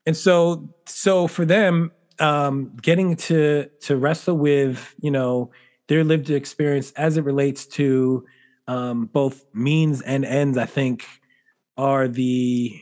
And 0.07 0.17
so, 0.17 0.69
so 0.85 1.27
for 1.27 1.45
them, 1.45 1.91
um, 2.19 2.75
getting 2.81 3.15
to 3.15 3.69
to 3.81 3.97
wrestle 3.97 4.37
with, 4.37 4.93
you 4.99 5.11
know, 5.11 5.51
their 5.87 6.03
lived 6.03 6.29
experience 6.29 6.91
as 6.93 7.17
it 7.17 7.23
relates 7.23 7.65
to 7.65 8.25
um, 8.67 9.05
both 9.05 9.45
means 9.53 10.01
and 10.01 10.25
ends, 10.25 10.57
I 10.57 10.65
think, 10.65 11.05
are 11.77 12.07
the 12.07 12.79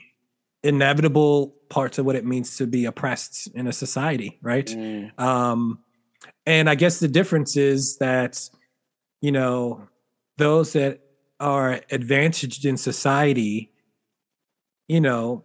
inevitable 0.64 1.56
parts 1.70 1.98
of 1.98 2.06
what 2.06 2.16
it 2.16 2.26
means 2.26 2.58
to 2.58 2.68
be 2.68 2.86
oppressed 2.86 3.50
in 3.54 3.68
a 3.68 3.74
society, 3.74 4.40
right? 4.42 4.68
Mm. 4.68 5.20
Um, 5.20 5.80
and 6.46 6.70
I 6.70 6.76
guess 6.76 7.00
the 7.00 7.08
difference 7.08 7.58
is 7.58 7.98
that, 7.98 8.40
you 9.22 9.32
know, 9.32 9.88
those 10.38 10.74
that 10.74 11.02
are 11.40 11.82
advantaged 11.92 12.66
in 12.66 12.78
society, 12.78 13.72
you 14.88 15.02
know, 15.02 15.44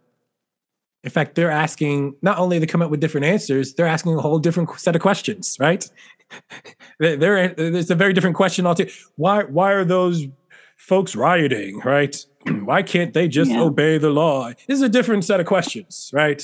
in 1.04 1.10
fact, 1.10 1.34
they're 1.34 1.50
asking 1.50 2.16
not 2.22 2.38
only 2.38 2.58
to 2.58 2.66
come 2.66 2.82
up 2.82 2.90
with 2.90 3.00
different 3.00 3.26
answers, 3.26 3.74
they're 3.74 3.86
asking 3.86 4.16
a 4.16 4.20
whole 4.20 4.38
different 4.38 4.68
set 4.78 4.96
of 4.96 5.02
questions, 5.02 5.56
right? 5.60 5.88
they're, 6.98 7.54
it's 7.56 7.90
a 7.90 7.94
very 7.94 8.12
different 8.12 8.36
question 8.36 8.66
altogether. 8.66 8.94
Why, 9.16 9.44
why 9.44 9.72
are 9.72 9.84
those 9.84 10.26
folks 10.76 11.14
rioting, 11.14 11.80
right? 11.80 12.16
why 12.64 12.82
can't 12.82 13.14
they 13.14 13.28
just 13.28 13.50
yeah. 13.50 13.60
obey 13.60 13.98
the 13.98 14.10
law? 14.10 14.48
This 14.66 14.78
is 14.78 14.82
a 14.82 14.88
different 14.88 15.24
set 15.24 15.38
of 15.38 15.46
questions, 15.46 16.10
right? 16.12 16.42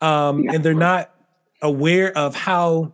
Um, 0.00 0.44
yeah. 0.44 0.54
And 0.54 0.64
they're 0.64 0.74
not 0.74 1.14
aware 1.62 2.16
of 2.16 2.34
how 2.34 2.92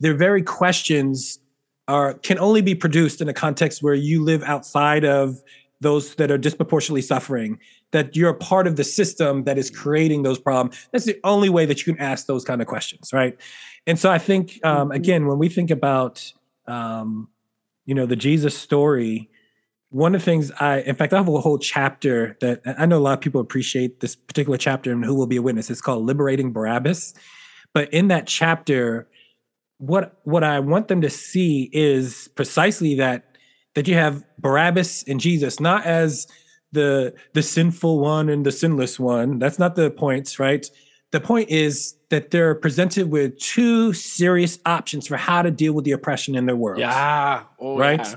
their 0.00 0.14
very 0.14 0.42
questions 0.42 1.38
are 1.86 2.14
can 2.14 2.38
only 2.38 2.60
be 2.60 2.74
produced 2.74 3.20
in 3.20 3.28
a 3.28 3.32
context 3.32 3.82
where 3.82 3.94
you 3.94 4.24
live 4.24 4.42
outside 4.42 5.04
of 5.04 5.42
those 5.82 6.14
that 6.14 6.30
are 6.30 6.38
disproportionately 6.38 7.02
suffering 7.02 7.58
that 7.90 8.16
you're 8.16 8.30
a 8.30 8.34
part 8.34 8.66
of 8.66 8.76
the 8.76 8.84
system 8.84 9.44
that 9.44 9.58
is 9.58 9.70
creating 9.70 10.22
those 10.22 10.38
problems. 10.38 10.88
That's 10.92 11.04
the 11.04 11.20
only 11.24 11.48
way 11.48 11.66
that 11.66 11.84
you 11.84 11.92
can 11.92 12.02
ask 12.02 12.26
those 12.26 12.44
kind 12.44 12.60
of 12.60 12.66
questions 12.66 13.12
right? 13.12 13.38
And 13.86 13.98
so 13.98 14.10
i 14.10 14.18
think 14.18 14.60
um, 14.64 14.88
mm-hmm. 14.88 14.92
again 14.92 15.26
when 15.26 15.38
we 15.38 15.48
think 15.48 15.70
about 15.70 16.32
um, 16.66 17.28
you 17.84 17.94
know 17.94 18.06
the 18.06 18.16
jesus 18.16 18.56
story 18.56 19.28
one 19.90 20.14
of 20.14 20.20
the 20.20 20.24
things 20.24 20.52
i 20.60 20.80
in 20.82 20.94
fact 20.94 21.12
i 21.12 21.16
have 21.16 21.28
a 21.28 21.40
whole 21.40 21.58
chapter 21.58 22.36
that 22.40 22.62
i 22.78 22.86
know 22.86 22.98
a 22.98 23.00
lot 23.00 23.14
of 23.14 23.20
people 23.20 23.40
appreciate 23.40 23.98
this 24.00 24.14
particular 24.14 24.56
chapter 24.56 24.92
and 24.92 25.04
who 25.04 25.14
will 25.14 25.26
be 25.26 25.36
a 25.36 25.42
witness. 25.42 25.68
It's 25.68 25.80
called 25.80 26.06
liberating 26.06 26.52
barabbas. 26.52 27.14
But 27.74 27.92
in 27.92 28.08
that 28.08 28.26
chapter 28.26 29.08
what 29.82 30.20
what 30.22 30.44
I 30.44 30.60
want 30.60 30.86
them 30.86 31.00
to 31.00 31.10
see 31.10 31.68
is 31.72 32.28
precisely 32.36 32.94
that 32.96 33.31
that 33.74 33.88
you 33.88 33.94
have 33.94 34.24
Barabbas 34.38 35.04
and 35.04 35.20
Jesus 35.20 35.60
not 35.60 35.84
as 35.84 36.26
the 36.72 37.14
the 37.34 37.42
sinful 37.42 38.00
one 38.00 38.28
and 38.28 38.44
the 38.44 38.52
sinless 38.52 38.98
one. 38.98 39.38
That's 39.38 39.58
not 39.58 39.74
the 39.76 39.90
points, 39.90 40.38
right? 40.38 40.66
The 41.10 41.20
point 41.20 41.50
is 41.50 41.94
that 42.08 42.30
they're 42.30 42.54
presented 42.54 43.10
with 43.10 43.38
two 43.38 43.92
serious 43.92 44.58
options 44.64 45.06
for 45.06 45.16
how 45.16 45.42
to 45.42 45.50
deal 45.50 45.74
with 45.74 45.84
the 45.84 45.92
oppression 45.92 46.34
in 46.34 46.46
their 46.46 46.56
world. 46.56 46.80
Yeah. 46.80 47.44
Oh, 47.58 47.78
right? 47.78 48.00
Yeah. 48.00 48.14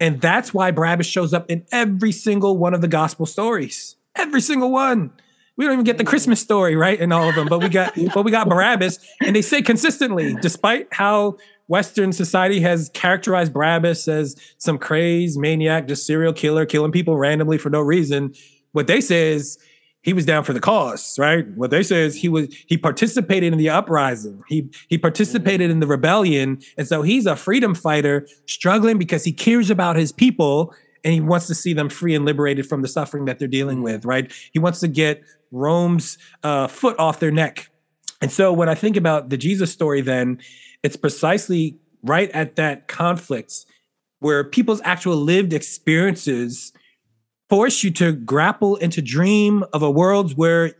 And 0.00 0.20
that's 0.20 0.52
why 0.52 0.70
Barabbas 0.70 1.06
shows 1.06 1.32
up 1.32 1.50
in 1.50 1.64
every 1.72 2.12
single 2.12 2.58
one 2.58 2.74
of 2.74 2.82
the 2.82 2.88
gospel 2.88 3.24
stories. 3.24 3.96
Every 4.16 4.40
single 4.40 4.70
one 4.70 5.12
we 5.56 5.64
don't 5.64 5.74
even 5.74 5.84
get 5.84 5.98
the 5.98 6.04
Christmas 6.04 6.40
story 6.40 6.74
right 6.74 6.98
in 6.98 7.12
all 7.12 7.28
of 7.28 7.34
them, 7.34 7.46
but 7.48 7.62
we 7.62 7.68
got 7.68 7.94
but 8.14 8.24
we 8.24 8.30
got 8.30 8.48
Barabbas, 8.48 8.98
and 9.22 9.34
they 9.34 9.42
say 9.42 9.62
consistently, 9.62 10.34
despite 10.40 10.88
how 10.92 11.36
Western 11.66 12.12
society 12.12 12.60
has 12.60 12.90
characterized 12.94 13.52
Barabbas 13.52 14.06
as 14.08 14.36
some 14.58 14.78
crazed 14.78 15.38
maniac, 15.38 15.88
just 15.88 16.06
serial 16.06 16.32
killer, 16.32 16.66
killing 16.66 16.92
people 16.92 17.16
randomly 17.16 17.58
for 17.58 17.70
no 17.70 17.80
reason. 17.80 18.34
What 18.72 18.86
they 18.86 19.00
say 19.00 19.32
is 19.32 19.58
he 20.02 20.12
was 20.12 20.26
down 20.26 20.44
for 20.44 20.52
the 20.52 20.60
cause, 20.60 21.18
right? 21.18 21.48
What 21.56 21.70
they 21.70 21.82
say 21.82 22.02
is 22.04 22.14
he 22.14 22.28
was 22.28 22.54
he 22.66 22.76
participated 22.76 23.52
in 23.52 23.58
the 23.58 23.70
uprising. 23.70 24.42
He 24.48 24.68
he 24.88 24.98
participated 24.98 25.70
in 25.70 25.80
the 25.80 25.86
rebellion, 25.86 26.60
and 26.76 26.86
so 26.86 27.00
he's 27.00 27.24
a 27.24 27.36
freedom 27.36 27.74
fighter 27.74 28.28
struggling 28.46 28.98
because 28.98 29.24
he 29.24 29.32
cares 29.32 29.70
about 29.70 29.96
his 29.96 30.12
people 30.12 30.74
and 31.04 31.14
he 31.14 31.20
wants 31.20 31.46
to 31.46 31.54
see 31.54 31.72
them 31.72 31.88
free 31.88 32.14
and 32.14 32.24
liberated 32.24 32.66
from 32.66 32.82
the 32.82 32.88
suffering 32.88 33.26
that 33.26 33.38
they're 33.38 33.48
dealing 33.48 33.82
with, 33.82 34.04
right? 34.04 34.32
He 34.52 34.58
wants 34.58 34.80
to 34.80 34.88
get 34.88 35.22
Rome's 35.52 36.18
uh, 36.42 36.66
foot 36.66 36.98
off 36.98 37.20
their 37.20 37.30
neck. 37.30 37.70
And 38.20 38.32
so 38.32 38.52
when 38.52 38.70
I 38.70 38.74
think 38.74 38.96
about 38.96 39.28
the 39.28 39.36
Jesus 39.36 39.70
story, 39.70 40.00
then 40.00 40.38
it's 40.84 40.96
precisely 40.96 41.78
right 42.04 42.30
at 42.30 42.54
that 42.56 42.86
conflict 42.86 43.64
where 44.20 44.44
people's 44.44 44.80
actual 44.84 45.16
lived 45.16 45.52
experiences 45.52 46.72
force 47.48 47.82
you 47.82 47.90
to 47.90 48.12
grapple 48.12 48.76
and 48.80 48.92
to 48.92 49.02
dream 49.02 49.64
of 49.72 49.82
a 49.82 49.90
world 49.90 50.36
where 50.36 50.72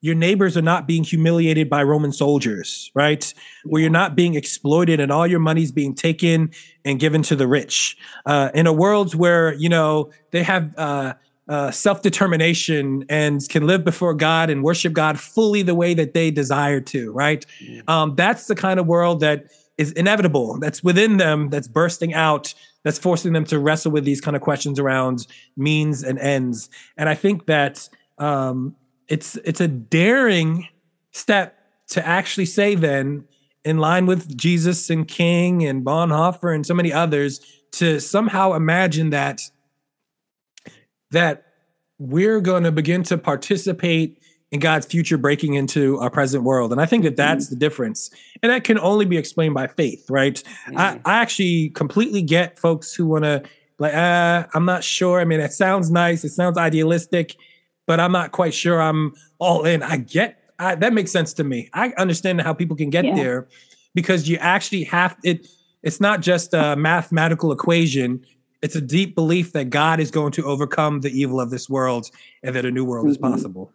your 0.00 0.14
neighbors 0.16 0.56
are 0.56 0.62
not 0.62 0.88
being 0.88 1.04
humiliated 1.04 1.70
by 1.70 1.82
Roman 1.82 2.12
soldiers, 2.12 2.90
right? 2.94 3.32
Where 3.64 3.80
you're 3.80 3.90
not 3.90 4.16
being 4.16 4.34
exploited 4.34 4.98
and 4.98 5.12
all 5.12 5.28
your 5.28 5.38
money's 5.38 5.70
being 5.70 5.94
taken 5.94 6.50
and 6.84 6.98
given 6.98 7.22
to 7.22 7.36
the 7.36 7.46
rich. 7.46 7.96
Uh, 8.26 8.50
in 8.52 8.66
a 8.66 8.72
world 8.72 9.14
where, 9.14 9.54
you 9.54 9.68
know, 9.68 10.10
they 10.32 10.42
have 10.42 10.76
uh, 10.76 11.14
uh, 11.48 11.70
self 11.70 12.02
determination 12.02 13.04
and 13.08 13.46
can 13.48 13.66
live 13.66 13.84
before 13.84 14.14
God 14.14 14.50
and 14.50 14.62
worship 14.62 14.92
God 14.92 15.18
fully 15.18 15.62
the 15.62 15.74
way 15.74 15.94
that 15.94 16.14
they 16.14 16.30
desire 16.30 16.80
to, 16.80 17.12
right? 17.12 17.44
Um, 17.88 18.14
that's 18.14 18.46
the 18.46 18.54
kind 18.54 18.78
of 18.78 18.86
world 18.86 19.20
that 19.20 19.46
is 19.78 19.92
inevitable, 19.92 20.58
that's 20.60 20.84
within 20.84 21.16
them, 21.16 21.48
that's 21.48 21.66
bursting 21.66 22.14
out, 22.14 22.54
that's 22.84 22.98
forcing 22.98 23.32
them 23.32 23.44
to 23.46 23.58
wrestle 23.58 23.90
with 23.90 24.04
these 24.04 24.20
kind 24.20 24.36
of 24.36 24.42
questions 24.42 24.78
around 24.78 25.26
means 25.56 26.02
and 26.02 26.18
ends. 26.18 26.68
And 26.96 27.08
I 27.08 27.14
think 27.14 27.46
that 27.46 27.88
um, 28.18 28.76
it's 29.08 29.36
it's 29.44 29.60
a 29.60 29.68
daring 29.68 30.68
step 31.10 31.58
to 31.88 32.06
actually 32.06 32.46
say 32.46 32.74
then, 32.74 33.24
in 33.64 33.78
line 33.78 34.06
with 34.06 34.36
Jesus 34.36 34.90
and 34.90 35.06
King 35.06 35.64
and 35.64 35.84
Bonhoeffer 35.84 36.54
and 36.54 36.66
so 36.66 36.74
many 36.74 36.92
others, 36.92 37.40
to 37.72 38.00
somehow 38.00 38.52
imagine 38.52 39.10
that 39.10 39.42
that 41.12 41.46
we're 41.98 42.40
going 42.40 42.64
to 42.64 42.72
begin 42.72 43.02
to 43.04 43.16
participate 43.16 44.18
in 44.50 44.60
God's 44.60 44.84
future 44.84 45.16
breaking 45.16 45.54
into 45.54 45.98
our 45.98 46.10
present 46.10 46.44
world. 46.44 46.72
And 46.72 46.80
I 46.80 46.86
think 46.86 47.04
that 47.04 47.16
that's 47.16 47.46
mm-hmm. 47.46 47.54
the 47.54 47.58
difference. 47.58 48.10
And 48.42 48.52
that 48.52 48.64
can 48.64 48.78
only 48.78 49.06
be 49.06 49.16
explained 49.16 49.54
by 49.54 49.66
faith, 49.68 50.04
right? 50.10 50.42
Mm-hmm. 50.66 50.78
I, 50.78 51.00
I 51.04 51.22
actually 51.22 51.70
completely 51.70 52.20
get 52.20 52.58
folks 52.58 52.94
who 52.94 53.06
want 53.06 53.24
to, 53.24 53.42
like, 53.78 53.94
uh, 53.94 54.46
I'm 54.52 54.66
not 54.66 54.84
sure. 54.84 55.20
I 55.20 55.24
mean, 55.24 55.40
it 55.40 55.52
sounds 55.52 55.90
nice, 55.90 56.24
it 56.24 56.30
sounds 56.30 56.58
idealistic, 56.58 57.36
but 57.86 57.98
I'm 57.98 58.12
not 58.12 58.32
quite 58.32 58.52
sure 58.52 58.80
I'm 58.80 59.14
all 59.38 59.64
in. 59.64 59.82
I 59.82 59.96
get 59.96 60.42
I, 60.62 60.74
that 60.76 60.92
makes 60.92 61.10
sense 61.10 61.32
to 61.34 61.44
me. 61.44 61.68
I 61.72 61.92
understand 61.98 62.40
how 62.40 62.54
people 62.54 62.76
can 62.76 62.90
get 62.90 63.04
yeah. 63.04 63.14
there 63.14 63.48
because 63.94 64.28
you 64.28 64.36
actually 64.38 64.84
have 64.84 65.16
it. 65.24 65.48
it's 65.82 66.00
not 66.00 66.20
just 66.20 66.54
a 66.54 66.76
mathematical 66.76 67.52
equation. 67.52 68.24
It's 68.62 68.76
a 68.76 68.80
deep 68.80 69.14
belief 69.14 69.52
that 69.52 69.70
God 69.70 69.98
is 69.98 70.10
going 70.10 70.32
to 70.32 70.44
overcome 70.44 71.00
the 71.00 71.10
evil 71.10 71.40
of 71.40 71.50
this 71.50 71.68
world 71.68 72.10
and 72.42 72.54
that 72.54 72.64
a 72.64 72.70
new 72.70 72.84
world 72.84 73.06
mm-hmm. 73.06 73.12
is 73.12 73.18
possible. 73.18 73.72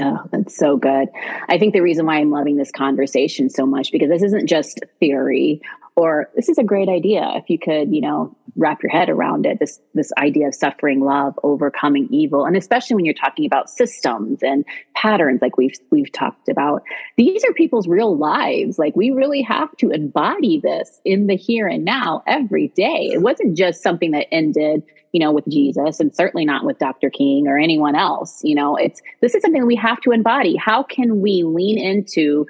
Oh, 0.00 0.18
that's 0.30 0.56
so 0.56 0.76
good. 0.76 1.08
I 1.48 1.58
think 1.58 1.72
the 1.72 1.80
reason 1.80 2.04
why 2.04 2.16
I'm 2.16 2.30
loving 2.30 2.56
this 2.56 2.70
conversation 2.70 3.48
so 3.48 3.64
much 3.64 3.92
because 3.92 4.10
this 4.10 4.22
isn't 4.22 4.46
just 4.46 4.80
theory 5.00 5.62
or 5.96 6.28
this 6.36 6.50
is 6.50 6.58
a 6.58 6.62
great 6.62 6.90
idea 6.90 7.32
if 7.36 7.48
you 7.48 7.58
could, 7.58 7.94
you 7.94 8.02
know, 8.02 8.36
wrap 8.54 8.82
your 8.82 8.90
head 8.90 9.08
around 9.08 9.46
it. 9.46 9.58
This 9.58 9.80
this 9.94 10.12
idea 10.18 10.48
of 10.48 10.54
suffering 10.54 11.00
love, 11.00 11.38
overcoming 11.42 12.08
evil, 12.10 12.44
and 12.44 12.56
especially 12.56 12.96
when 12.96 13.06
you're 13.06 13.14
talking 13.14 13.46
about 13.46 13.70
systems 13.70 14.42
and 14.42 14.66
patterns 14.94 15.40
like 15.40 15.56
we've 15.56 15.74
we've 15.90 16.12
talked 16.12 16.50
about. 16.50 16.82
These 17.16 17.42
are 17.44 17.52
people's 17.54 17.88
real 17.88 18.16
lives. 18.16 18.78
Like 18.78 18.94
we 18.94 19.10
really 19.10 19.40
have 19.42 19.74
to 19.78 19.90
embody 19.90 20.60
this 20.60 21.00
in 21.06 21.26
the 21.26 21.36
here 21.36 21.66
and 21.66 21.84
now 21.84 22.22
every 22.26 22.68
day. 22.68 23.10
It 23.12 23.22
wasn't 23.22 23.56
just 23.56 23.82
something 23.82 24.10
that 24.10 24.26
ended 24.30 24.82
you 25.16 25.20
know, 25.20 25.32
with 25.32 25.48
Jesus 25.48 25.98
and 25.98 26.14
certainly 26.14 26.44
not 26.44 26.66
with 26.66 26.78
Dr. 26.78 27.08
King 27.08 27.48
or 27.48 27.56
anyone 27.56 27.96
else. 27.96 28.44
You 28.44 28.54
know, 28.54 28.76
it's 28.76 29.00
this 29.22 29.34
is 29.34 29.40
something 29.40 29.64
we 29.64 29.74
have 29.74 29.98
to 30.02 30.10
embody. 30.10 30.56
How 30.56 30.82
can 30.82 31.22
we 31.22 31.42
lean 31.42 31.78
into 31.78 32.44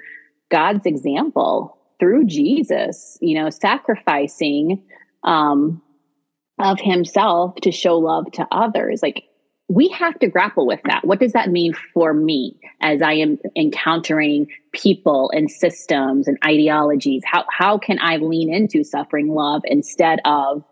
God's 0.51 0.85
example 0.85 1.77
through 1.97 2.25
Jesus, 2.25 3.17
you 3.21 3.41
know, 3.41 3.49
sacrificing 3.49 4.83
um, 5.23 5.81
of 6.59 6.77
himself 6.81 7.55
to 7.61 7.71
show 7.71 7.97
love 7.97 8.29
to 8.33 8.45
others? 8.51 8.99
Like, 9.01 9.23
we 9.69 9.87
have 9.87 10.19
to 10.19 10.27
grapple 10.27 10.67
with 10.67 10.81
that. 10.87 11.05
What 11.05 11.21
does 11.21 11.31
that 11.31 11.49
mean 11.49 11.73
for 11.93 12.13
me 12.13 12.59
as 12.81 13.01
I 13.01 13.13
am 13.13 13.37
encountering 13.55 14.47
people 14.73 15.31
and 15.33 15.49
systems 15.49 16.27
and 16.27 16.37
ideologies? 16.43 17.23
How 17.25 17.45
how 17.49 17.77
can 17.77 17.97
I 18.01 18.17
lean 18.17 18.53
into 18.53 18.83
suffering 18.83 19.33
love 19.33 19.61
instead 19.63 20.19
of 20.25 20.65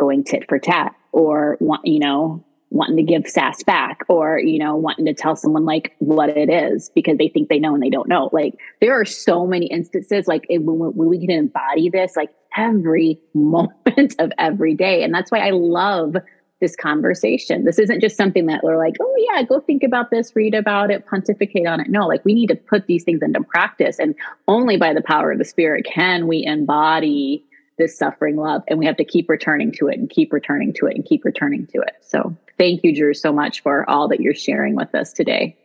going 0.00 0.24
tit 0.24 0.46
for 0.48 0.58
tat? 0.58 0.96
Or 1.12 1.56
want, 1.60 1.86
you 1.86 1.98
know, 1.98 2.44
wanting 2.70 2.96
to 2.96 3.02
give 3.02 3.28
sass 3.28 3.62
back 3.62 4.00
or, 4.08 4.38
you 4.38 4.58
know, 4.58 4.74
wanting 4.74 5.04
to 5.04 5.12
tell 5.12 5.36
someone 5.36 5.64
like 5.64 5.94
what 5.98 6.30
it 6.30 6.48
is 6.48 6.90
because 6.94 7.18
they 7.18 7.28
think 7.28 7.48
they 7.48 7.58
know 7.58 7.74
and 7.74 7.82
they 7.82 7.90
don't 7.90 8.08
know. 8.08 8.30
Like 8.32 8.54
there 8.80 8.98
are 8.98 9.04
so 9.04 9.46
many 9.46 9.66
instances, 9.66 10.26
like 10.26 10.46
it, 10.48 10.58
when, 10.58 10.78
when 10.78 11.08
we 11.08 11.20
can 11.20 11.30
embody 11.30 11.90
this, 11.90 12.16
like 12.16 12.30
every 12.56 13.20
moment 13.34 14.14
of 14.18 14.32
every 14.38 14.74
day. 14.74 15.04
And 15.04 15.14
that's 15.14 15.30
why 15.30 15.46
I 15.46 15.50
love 15.50 16.16
this 16.60 16.76
conversation. 16.76 17.64
This 17.64 17.78
isn't 17.78 18.00
just 18.00 18.16
something 18.16 18.46
that 18.46 18.62
we're 18.62 18.78
like, 18.78 18.94
oh 19.00 19.14
yeah, 19.18 19.42
go 19.42 19.60
think 19.60 19.82
about 19.82 20.10
this, 20.10 20.34
read 20.34 20.54
about 20.54 20.90
it, 20.90 21.04
pontificate 21.06 21.66
on 21.66 21.80
it. 21.80 21.90
No, 21.90 22.06
like 22.06 22.24
we 22.24 22.34
need 22.34 22.46
to 22.46 22.54
put 22.54 22.86
these 22.86 23.04
things 23.04 23.20
into 23.20 23.42
practice. 23.42 23.98
And 23.98 24.14
only 24.48 24.76
by 24.76 24.94
the 24.94 25.02
power 25.02 25.32
of 25.32 25.38
the 25.38 25.44
spirit 25.44 25.84
can 25.84 26.26
we 26.26 26.44
embody 26.46 27.44
this 27.78 27.96
suffering 27.96 28.36
love 28.36 28.62
and 28.68 28.78
we 28.78 28.86
have 28.86 28.96
to 28.96 29.04
keep 29.04 29.28
returning 29.28 29.72
to 29.72 29.88
it 29.88 29.98
and 29.98 30.10
keep 30.10 30.32
returning 30.32 30.72
to 30.72 30.86
it 30.86 30.94
and 30.94 31.04
keep 31.04 31.24
returning 31.24 31.66
to 31.66 31.80
it 31.80 31.96
so 32.00 32.36
thank 32.58 32.82
you 32.84 32.94
drew 32.94 33.14
so 33.14 33.32
much 33.32 33.62
for 33.62 33.88
all 33.88 34.08
that 34.08 34.20
you're 34.20 34.34
sharing 34.34 34.74
with 34.74 34.94
us 34.94 35.12
today 35.12 35.56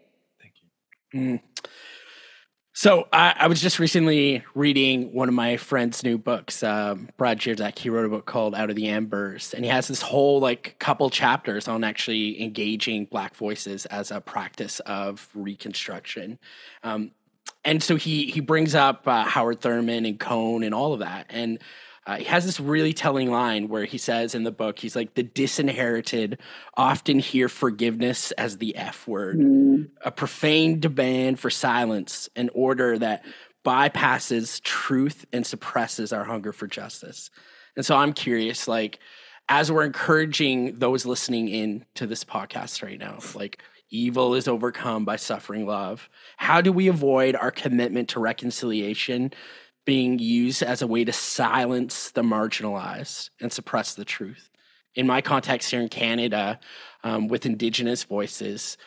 thank 0.41 0.53
you 1.13 1.19
mm. 1.19 1.41
so 2.73 3.07
I, 3.11 3.35
I, 3.39 3.47
was 3.47 3.61
just 3.61 3.79
recently 3.79 4.43
reading 4.55 5.13
one 5.13 5.27
of 5.27 5.35
my 5.35 5.57
friend's 5.57 6.03
new 6.03 6.17
books 6.17 6.63
um, 6.63 7.09
brad 7.17 7.39
Jersak. 7.39 7.77
he 7.77 7.89
wrote 7.89 8.05
a 8.05 8.09
book 8.09 8.25
called 8.25 8.55
out 8.55 8.69
of 8.69 8.75
the 8.75 8.87
embers 8.87 9.53
and 9.53 9.63
he 9.65 9.69
has 9.69 9.87
this 9.87 10.01
whole 10.01 10.39
like 10.39 10.77
couple 10.79 11.09
chapters 11.09 11.67
on 11.67 11.83
actually 11.83 12.41
engaging 12.41 13.05
black 13.05 13.35
voices 13.35 13.85
as 13.87 14.11
a 14.11 14.21
practice 14.21 14.79
of 14.81 15.29
reconstruction 15.33 16.39
um, 16.83 17.11
and 17.67 17.83
so 17.83 17.95
he 17.95 18.27
he 18.27 18.39
brings 18.39 18.75
up 18.75 19.07
uh, 19.07 19.23
Howard 19.23 19.61
Thurman 19.61 20.05
and 20.05 20.19
Cone 20.19 20.63
and 20.63 20.73
all 20.73 20.93
of 20.93 20.99
that, 20.99 21.27
and 21.29 21.59
uh, 22.07 22.15
he 22.15 22.23
has 22.23 22.45
this 22.45 22.59
really 22.59 22.93
telling 22.93 23.29
line 23.29 23.67
where 23.67 23.83
he 23.83 23.97
says 23.97 24.33
in 24.33 24.43
the 24.43 24.51
book, 24.51 24.79
he's 24.79 24.95
like, 24.95 25.13
the 25.15 25.23
disinherited 25.23 26.39
often 26.77 27.19
hear 27.19 27.49
forgiveness 27.49 28.31
as 28.31 28.57
the 28.57 28.75
F 28.77 29.05
word, 29.07 29.37
mm. 29.37 29.89
a 30.03 30.09
profane 30.09 30.79
demand 30.79 31.37
for 31.37 31.49
silence, 31.49 32.29
an 32.37 32.49
order 32.53 32.97
that 32.97 33.25
bypasses 33.65 34.61
truth 34.61 35.25
and 35.33 35.45
suppresses 35.45 36.13
our 36.13 36.23
hunger 36.23 36.53
for 36.53 36.65
justice. 36.65 37.29
And 37.75 37.85
so 37.85 37.97
I'm 37.97 38.13
curious, 38.13 38.69
like, 38.69 38.99
as 39.49 39.69
we're 39.69 39.85
encouraging 39.85 40.79
those 40.79 41.05
listening 41.05 41.49
in 41.49 41.85
to 41.95 42.07
this 42.07 42.23
podcast 42.23 42.81
right 42.81 42.99
now, 42.99 43.19
like, 43.35 43.61
evil 43.89 44.33
is 44.33 44.47
overcome 44.47 45.03
by 45.03 45.17
suffering 45.17 45.65
love. 45.65 46.09
How 46.37 46.61
do 46.61 46.71
we 46.71 46.87
avoid 46.87 47.35
our 47.35 47.51
commitment 47.51 48.09
to 48.09 48.21
reconciliation 48.21 49.31
being 49.87 50.19
used 50.19 50.61
as 50.61 50.81
a 50.81 50.87
way 50.87 51.05
to 51.05 51.13
silence 51.13 52.11
the 52.11 52.21
marginalized 52.21 53.29
and 53.39 53.53
suppress 53.53 53.95
the 53.95 54.03
truth. 54.03 54.49
In 54.95 55.07
my 55.07 55.21
context 55.21 55.71
here 55.71 55.79
in 55.79 55.87
Canada, 55.87 56.59
um, 57.05 57.29
with 57.29 57.45
Indigenous 57.45 58.03
voices, 58.03 58.77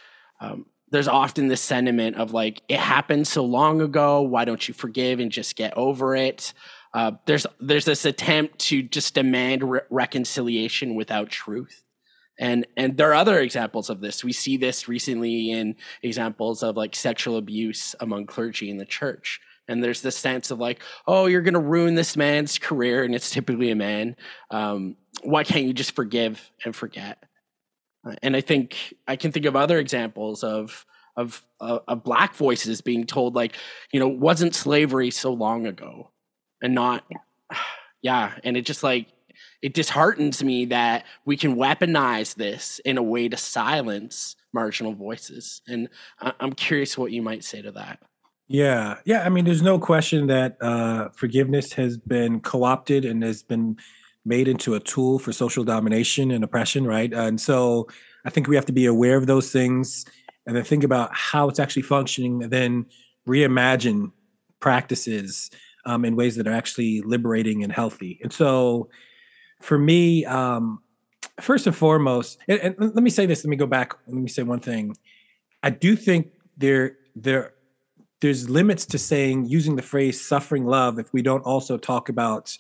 um, 0.43 0.67
there's 0.91 1.09
often 1.09 1.49
this 1.49 1.63
sentiment 1.63 2.17
of 2.17 2.35
like, 2.35 2.61
it 2.69 2.79
happened 2.79 3.27
so 3.27 3.43
long 3.43 3.81
ago. 3.81 4.21
Why 4.21 4.45
don't 4.45 4.69
you 4.69 4.75
forgive 4.75 5.21
and 5.21 5.33
just 5.33 5.57
get 5.57 5.75
over 5.75 6.15
it? 6.15 6.53
Uh, 6.93 7.13
there's 7.25 7.47
there's 7.61 7.87
this 7.87 8.05
attempt 8.05 8.59
to 8.59 8.83
just 8.83 9.15
demand 9.15 9.63
re- 9.63 9.81
reconciliation 9.89 10.97
without 10.97 11.31
truth 11.31 11.85
and 12.37 12.67
and 12.77 12.97
there 12.97 13.11
are 13.11 13.15
other 13.15 13.39
examples 13.39 13.91
of 13.91 14.01
this 14.01 14.25
we 14.25 14.33
see 14.33 14.57
this 14.57 14.89
recently 14.89 15.53
in 15.53 15.77
examples 16.03 16.65
of 16.65 16.77
like 16.77 16.97
sexual 16.97 17.37
abuse 17.37 17.95
among 18.01 18.27
clergy 18.27 18.69
in 18.69 18.77
the 18.77 18.85
church 18.85 19.41
and 19.71 19.83
there's 19.83 20.03
this 20.03 20.17
sense 20.17 20.51
of 20.51 20.59
like 20.59 20.81
oh 21.07 21.27
you're 21.27 21.43
going 21.43 21.55
to 21.55 21.61
ruin 21.61 21.95
this 21.95 22.17
man's 22.17 22.59
career 22.59 23.05
and 23.05 23.15
it's 23.15 23.31
typically 23.31 23.71
a 23.71 23.77
man. 23.77 24.17
Um, 24.51 24.97
why 25.23 25.45
can't 25.45 25.65
you 25.65 25.73
just 25.73 25.95
forgive 25.95 26.51
and 26.65 26.77
forget? 26.77 27.25
Uh, 28.07 28.15
and 28.23 28.35
i 28.35 28.41
think 28.41 28.95
i 29.07 29.15
can 29.15 29.31
think 29.31 29.45
of 29.45 29.55
other 29.55 29.79
examples 29.79 30.43
of 30.43 30.87
of 31.17 31.45
uh, 31.61 31.81
of 31.87 32.03
black 32.03 32.35
voices 32.35 32.81
being 32.81 33.05
told 33.05 33.35
like 33.35 33.55
you 33.93 34.01
know 34.01 34.09
wasn't 34.09 34.55
slavery 34.55 35.11
so 35.11 35.33
long 35.33 35.67
ago? 35.67 36.11
And 36.63 36.75
not 36.75 37.05
yeah, 37.11 37.19
yeah 38.03 38.35
and 38.45 38.57
it 38.57 38.63
just 38.63 38.83
like 38.83 39.09
it 39.63 39.75
disheartens 39.75 40.43
me 40.43 40.67
that 40.67 41.05
we 41.25 41.37
can 41.37 41.57
weaponize 41.57 42.35
this 42.35 42.81
in 42.85 42.97
a 42.97 43.03
way 43.03 43.29
to 43.29 43.37
silence 43.37 44.37
marginal 44.53 44.95
voices 44.95 45.63
and 45.69 45.89
I- 46.21 46.35
i'm 46.41 46.53
curious 46.53 46.99
what 46.99 47.13
you 47.13 47.23
might 47.23 47.45
say 47.45 47.63
to 47.63 47.73
that 47.73 48.01
yeah, 48.51 48.97
yeah. 49.05 49.23
I 49.25 49.29
mean, 49.29 49.45
there's 49.45 49.63
no 49.63 49.79
question 49.79 50.27
that 50.27 50.61
uh, 50.61 51.11
forgiveness 51.11 51.73
has 51.75 51.97
been 51.97 52.41
co-opted 52.41 53.05
and 53.05 53.23
has 53.23 53.45
been 53.45 53.77
made 54.25 54.49
into 54.49 54.75
a 54.75 54.81
tool 54.81 55.21
for 55.21 55.33
social 55.33 55.63
domination 55.63 56.33
and 56.33 56.43
oppression, 56.43 56.85
right? 56.85 57.13
And 57.15 57.41
so, 57.41 57.87
I 58.25 58.31
think 58.31 58.49
we 58.49 58.57
have 58.57 58.67
to 58.67 58.73
be 58.73 58.87
aware 58.87 59.17
of 59.17 59.29
those 59.29 59.53
things, 59.53 60.05
and 60.49 60.57
then 60.57 60.65
think 60.65 60.83
about 60.83 61.15
how 61.15 61.49
it's 61.49 61.61
actually 61.61 61.83
functioning, 61.83 62.43
and 62.43 62.53
then 62.53 62.87
reimagine 63.25 64.11
practices 64.59 65.49
um, 65.87 66.05
in 66.05 66.17
ways 66.17 66.35
that 66.35 66.49
are 66.49 66.53
actually 66.53 67.03
liberating 67.03 67.63
and 67.63 67.73
healthy. 67.73 68.19
And 68.21 68.33
so, 68.33 68.89
for 69.61 69.79
me, 69.79 70.25
um, 70.25 70.81
first 71.41 71.69
and 71.69 71.77
foremost, 71.77 72.39
and, 72.49 72.59
and 72.61 72.75
let 72.79 73.05
me 73.05 73.11
say 73.11 73.27
this. 73.27 73.45
Let 73.45 73.51
me 73.51 73.57
go 73.57 73.67
back. 73.67 73.95
Let 74.09 74.17
me 74.17 74.29
say 74.29 74.43
one 74.43 74.59
thing. 74.59 74.97
I 75.63 75.71
do 75.71 75.95
think 75.95 76.33
there 76.57 76.97
there 77.15 77.53
there's 78.21 78.51
limits 78.51 78.87
to 78.87 78.99
saying 78.99 79.47
using 79.47 79.77
the 79.77 79.83
phrase 79.83 80.21
suffering 80.21 80.67
love 80.67 80.99
if 80.99 81.13
we 81.13 81.23
don't 81.23 81.43
also 81.43 81.77
talk 81.77 82.09
about 82.09 82.57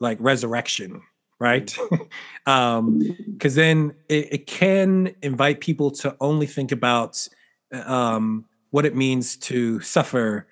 like 0.00 0.18
resurrection 0.20 1.02
right? 1.40 1.76
Um 2.46 3.00
because 3.32 3.54
then 3.54 3.94
it, 4.08 4.32
it, 4.32 4.46
can 4.46 5.14
invite 5.20 5.60
people 5.60 5.90
to 5.90 6.16
only 6.18 6.46
think 6.46 6.72
about 6.72 7.28
um 7.72 8.46
what 8.70 8.86
it 8.86 8.96
means 8.96 9.36
to 9.36 9.80
suffer 9.80 10.46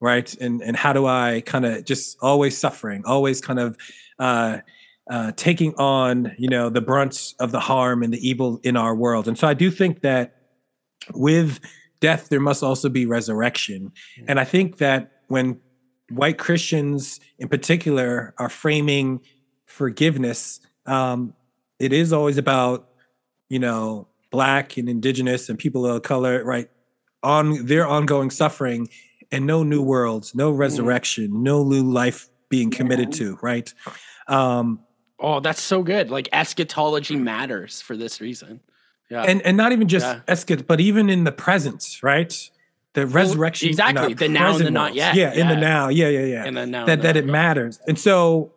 right? 0.00 0.32
And 0.40 0.62
and 0.62 0.76
how 0.76 0.92
do 0.92 1.06
i 1.06 1.42
kind 1.44 1.66
of 1.66 1.84
just 1.84 2.16
always 2.22 2.56
suffering 2.56 3.02
always 3.04 3.40
kind 3.40 3.58
of 3.58 3.76
uh 4.18 4.58
uh, 5.10 5.32
taking 5.34 5.74
on, 5.74 6.32
you 6.38 6.48
know, 6.48 6.70
the 6.70 6.80
brunt 6.80 7.34
of 7.40 7.50
the 7.50 7.58
harm 7.58 8.04
and 8.04 8.12
the 8.12 8.28
evil 8.28 8.60
in 8.62 8.76
our 8.76 8.94
world, 8.94 9.26
and 9.26 9.36
so 9.36 9.48
I 9.48 9.54
do 9.54 9.68
think 9.68 10.02
that 10.02 10.36
with 11.14 11.58
death, 12.00 12.28
there 12.28 12.40
must 12.40 12.62
also 12.62 12.88
be 12.88 13.06
resurrection. 13.06 13.92
Mm-hmm. 13.92 14.24
And 14.28 14.40
I 14.40 14.44
think 14.44 14.78
that 14.78 15.12
when 15.28 15.60
white 16.10 16.38
Christians 16.38 17.20
in 17.38 17.48
particular 17.48 18.34
are 18.38 18.48
framing 18.48 19.20
forgiveness, 19.66 20.60
um, 20.86 21.34
it 21.78 21.92
is 21.92 22.12
always 22.12 22.36
about, 22.36 22.88
you 23.48 23.58
know, 23.58 24.08
black 24.30 24.76
and 24.76 24.88
indigenous 24.88 25.48
and 25.48 25.58
people 25.58 25.86
of 25.86 26.02
color, 26.02 26.44
right? 26.44 26.68
On 27.22 27.66
their 27.66 27.86
ongoing 27.86 28.30
suffering 28.30 28.88
and 29.30 29.46
no 29.46 29.62
new 29.62 29.82
worlds, 29.82 30.34
no 30.34 30.50
mm-hmm. 30.50 30.60
resurrection, 30.60 31.28
mm-hmm. 31.28 31.42
no 31.42 31.64
new 31.64 31.82
life 31.82 32.28
being 32.48 32.70
committed 32.70 33.08
yeah. 33.12 33.26
to, 33.26 33.38
right? 33.42 33.72
Um, 34.26 34.80
oh, 35.18 35.40
that's 35.40 35.62
so 35.62 35.82
good. 35.82 36.10
Like 36.10 36.28
eschatology 36.32 37.16
matters 37.16 37.80
for 37.80 37.96
this 37.96 38.20
reason. 38.20 38.60
Yeah. 39.10 39.22
And 39.22 39.42
and 39.42 39.56
not 39.56 39.72
even 39.72 39.88
just 39.88 40.06
yeah. 40.06 40.20
eschat, 40.28 40.66
but 40.66 40.80
even 40.80 41.10
in 41.10 41.24
the 41.24 41.32
present, 41.32 41.98
right? 42.02 42.50
the 42.94 43.06
resurrection 43.06 43.66
well, 43.66 43.70
exactly. 43.70 44.14
The 44.14 44.28
now 44.28 44.56
and 44.56 44.66
the 44.66 44.70
not 44.70 44.94
yet. 44.94 45.14
Yeah, 45.14 45.32
yeah, 45.32 45.40
in 45.40 45.48
the 45.48 45.56
now. 45.56 45.88
Yeah 45.88 46.08
yeah 46.08 46.24
yeah. 46.24 46.44
And 46.44 46.56
the 46.56 46.66
now 46.66 46.86
that 46.86 47.02
that 47.02 47.16
it 47.16 47.26
matters. 47.26 47.78
And 47.86 47.98
so 47.98 48.52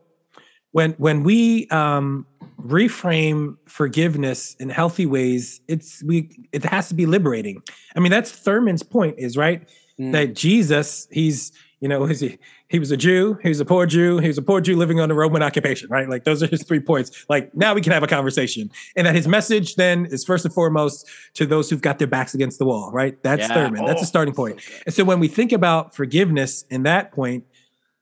when 0.72 0.94
when 0.94 1.24
we 1.24 1.68
um 1.70 2.26
reframe 2.62 3.58
forgiveness 3.68 4.56
in 4.60 4.70
healthy 4.70 5.06
ways 5.06 5.60
it's 5.68 6.02
we 6.04 6.48
it 6.52 6.64
has 6.66 6.88
to 6.90 6.96
be 6.96 7.06
liberating. 7.06 7.62
I 7.96 8.00
mean 8.00 8.12
that's 8.12 8.32
thurman's 8.32 8.84
point 8.84 9.16
is 9.20 9.38
right? 9.38 9.68
Mm. 10.00 10.12
that 10.14 10.34
jesus 10.34 11.08
he's 11.12 11.52
you 11.84 11.90
know 11.90 12.06
he 12.22 12.40
he 12.70 12.80
was 12.80 12.90
a 12.92 12.98
jew 12.98 13.38
he 13.44 13.50
was 13.50 13.60
a 13.60 13.66
poor 13.66 13.86
jew 13.86 14.18
he 14.20 14.28
was 14.28 14.38
a 14.38 14.42
poor 14.42 14.62
jew 14.62 14.78
living 14.78 15.02
under 15.02 15.14
roman 15.14 15.44
occupation 15.44 15.90
right? 15.90 16.10
Like 16.10 16.24
those 16.24 16.42
are 16.42 16.48
his 16.48 16.64
three 16.64 16.80
points. 16.80 17.26
Like 17.30 17.54
now 17.54 17.74
we 17.76 17.82
can 17.82 17.92
have 17.92 18.04
a 18.04 18.08
conversation. 18.08 18.72
And 18.96 19.06
that 19.06 19.14
his 19.14 19.28
message 19.28 19.76
then 19.76 20.06
is 20.08 20.24
first 20.24 20.46
and 20.46 20.54
foremost 20.54 21.08
to 21.36 21.46
those 21.46 21.70
who've 21.70 21.82
got 21.82 22.00
their 22.00 22.08
backs 22.08 22.34
against 22.34 22.58
the 22.58 22.66
wall 22.66 22.90
right? 22.92 23.22
That's 23.22 23.42
yeah. 23.42 23.54
thurman. 23.54 23.84
Oh, 23.84 23.88
that's 23.88 24.02
a 24.02 24.06
starting 24.06 24.34
point. 24.34 24.62
and 24.86 24.96
so 24.96 25.04
when 25.04 25.20
we 25.20 25.28
think 25.28 25.52
about 25.52 25.94
forgiveness 25.94 26.64
in 26.70 26.84
that 26.84 27.12
point 27.12 27.44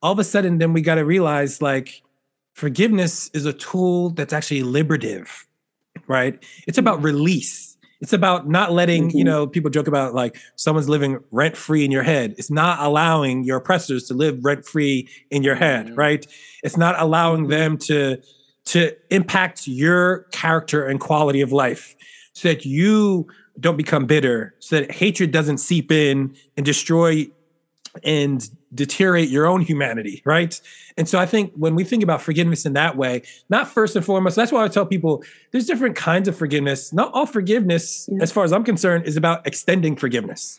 all 0.00 0.12
of 0.12 0.18
a 0.18 0.24
sudden 0.24 0.58
then 0.58 0.72
we 0.72 0.80
got 0.80 0.94
to 0.94 1.04
realize 1.04 1.60
like 1.60 2.02
forgiveness 2.54 3.30
is 3.34 3.46
a 3.46 3.52
tool 3.52 4.10
that's 4.10 4.32
actually 4.32 4.62
liberative, 4.62 5.46
right? 6.06 6.42
It's 6.66 6.78
about 6.78 7.02
release. 7.02 7.71
It's 8.02 8.12
about 8.12 8.48
not 8.48 8.72
letting, 8.72 9.08
mm-hmm. 9.08 9.18
you 9.18 9.24
know, 9.24 9.46
people 9.46 9.70
joke 9.70 9.86
about 9.86 10.12
like 10.12 10.36
someone's 10.56 10.88
living 10.88 11.20
rent 11.30 11.56
free 11.56 11.84
in 11.84 11.92
your 11.92 12.02
head. 12.02 12.34
It's 12.36 12.50
not 12.50 12.80
allowing 12.80 13.44
your 13.44 13.58
oppressors 13.58 14.04
to 14.08 14.14
live 14.14 14.44
rent 14.44 14.66
free 14.66 15.08
in 15.30 15.44
your 15.44 15.54
head, 15.54 15.86
mm-hmm. 15.86 15.94
right? 15.94 16.26
It's 16.64 16.76
not 16.76 16.96
allowing 16.98 17.42
mm-hmm. 17.42 17.50
them 17.50 17.78
to 17.78 18.20
to 18.64 18.92
impact 19.10 19.66
your 19.66 20.24
character 20.32 20.86
and 20.86 21.00
quality 21.00 21.40
of 21.40 21.52
life 21.52 21.96
so 22.32 22.48
that 22.48 22.64
you 22.64 23.26
don't 23.60 23.76
become 23.76 24.06
bitter, 24.06 24.54
so 24.58 24.80
that 24.80 24.90
hatred 24.90 25.30
doesn't 25.30 25.58
seep 25.58 25.92
in 25.92 26.34
and 26.56 26.66
destroy 26.66 27.26
and 28.04 28.48
deteriorate 28.74 29.28
your 29.28 29.46
own 29.46 29.60
humanity, 29.60 30.22
right? 30.24 30.60
And 30.96 31.08
so 31.08 31.18
I 31.18 31.26
think 31.26 31.52
when 31.54 31.74
we 31.74 31.84
think 31.84 32.02
about 32.02 32.22
forgiveness 32.22 32.64
in 32.64 32.72
that 32.72 32.96
way, 32.96 33.22
not 33.50 33.68
first 33.68 33.96
and 33.96 34.04
foremost, 34.04 34.36
that's 34.36 34.50
why 34.50 34.64
I 34.64 34.68
tell 34.68 34.86
people 34.86 35.22
there's 35.50 35.66
different 35.66 35.96
kinds 35.96 36.28
of 36.28 36.36
forgiveness. 36.36 36.92
Not 36.92 37.12
all 37.12 37.26
forgiveness, 37.26 38.08
yeah. 38.10 38.22
as 38.22 38.32
far 38.32 38.44
as 38.44 38.52
I'm 38.52 38.64
concerned, 38.64 39.06
is 39.06 39.16
about 39.16 39.46
extending 39.46 39.96
forgiveness. 39.96 40.58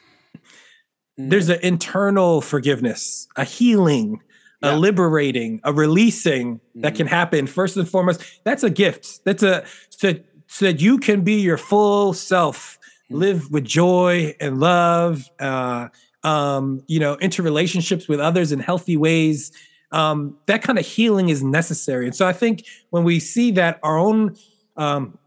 Mm-hmm. 1.20 1.30
There's 1.30 1.50
an 1.50 1.60
internal 1.64 2.42
forgiveness, 2.42 3.28
a 3.36 3.44
healing, 3.44 4.22
yeah. 4.62 4.76
a 4.76 4.78
liberating, 4.78 5.60
a 5.64 5.74
releasing 5.74 6.56
mm-hmm. 6.56 6.82
that 6.82 6.96
can 6.96 7.08
happen 7.08 7.48
first 7.48 7.78
and 7.78 7.88
foremost. 7.88 8.24
That's 8.44 8.64
a 8.64 8.70
gift. 8.70 9.24
That's 9.26 9.44
a 9.44 9.66
so, 9.90 10.14
so 10.48 10.66
that 10.66 10.82
you 10.82 10.98
can 11.00 11.22
be 11.22 11.36
your 11.36 11.58
full 11.58 12.14
self, 12.14 12.78
mm-hmm. 13.06 13.16
live 13.22 13.52
with 13.52 13.64
joy 13.64 14.36
and 14.40 14.60
love, 14.60 15.30
uh, 15.40 15.90
um, 16.24 16.84
you 16.88 17.00
know, 17.00 17.18
interrelationships 17.18 18.08
with 18.08 18.20
others 18.20 18.52
in 18.52 18.60
healthy 18.60 18.98
ways. 18.98 19.52
Um, 19.92 20.38
that 20.48 20.64
kind 20.64 20.80
of 20.80 20.86
healing 20.86 21.30
is 21.30 21.44
necessary. 21.44 22.06
And 22.06 22.16
so 22.16 22.28
I 22.28 22.34
think 22.34 22.66
when 22.90 23.04
we 23.04 23.20
see 23.20 23.52
that 23.52 23.80
our 23.84 23.98
own 23.98 24.36
um, 24.76 25.18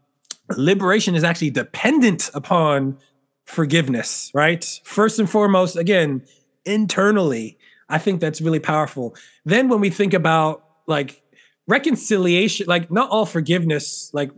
liberation 0.57 1.15
is 1.15 1.23
actually 1.23 1.51
dependent 1.51 2.29
upon 2.33 2.97
forgiveness, 3.45 4.29
right? 4.33 4.65
First 4.83 5.19
and 5.19 5.29
foremost, 5.29 5.77
again, 5.77 6.23
internally, 6.65 7.57
I 7.89 7.97
think 7.97 8.19
that's 8.19 8.41
really 8.41 8.59
powerful. 8.59 9.15
Then 9.45 9.69
when 9.69 9.79
we 9.79 9.89
think 9.89 10.13
about 10.13 10.63
like 10.85 11.21
reconciliation, 11.67 12.65
like 12.67 12.91
not 12.91 13.09
all 13.09 13.25
forgiveness, 13.25 14.11
like 14.13 14.31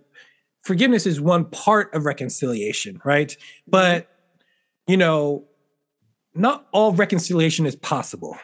forgiveness 0.62 1.08
is 1.08 1.20
one 1.20 1.46
part 1.46 1.94
of 1.96 2.06
reconciliation, 2.06 3.02
right? 3.04 3.36
But, 3.68 4.08
you 4.86 4.98
know, 4.98 5.46
not 6.40 6.68
all 6.72 6.94
reconciliation 6.94 7.66
is 7.66 7.76
possible. 7.76 8.38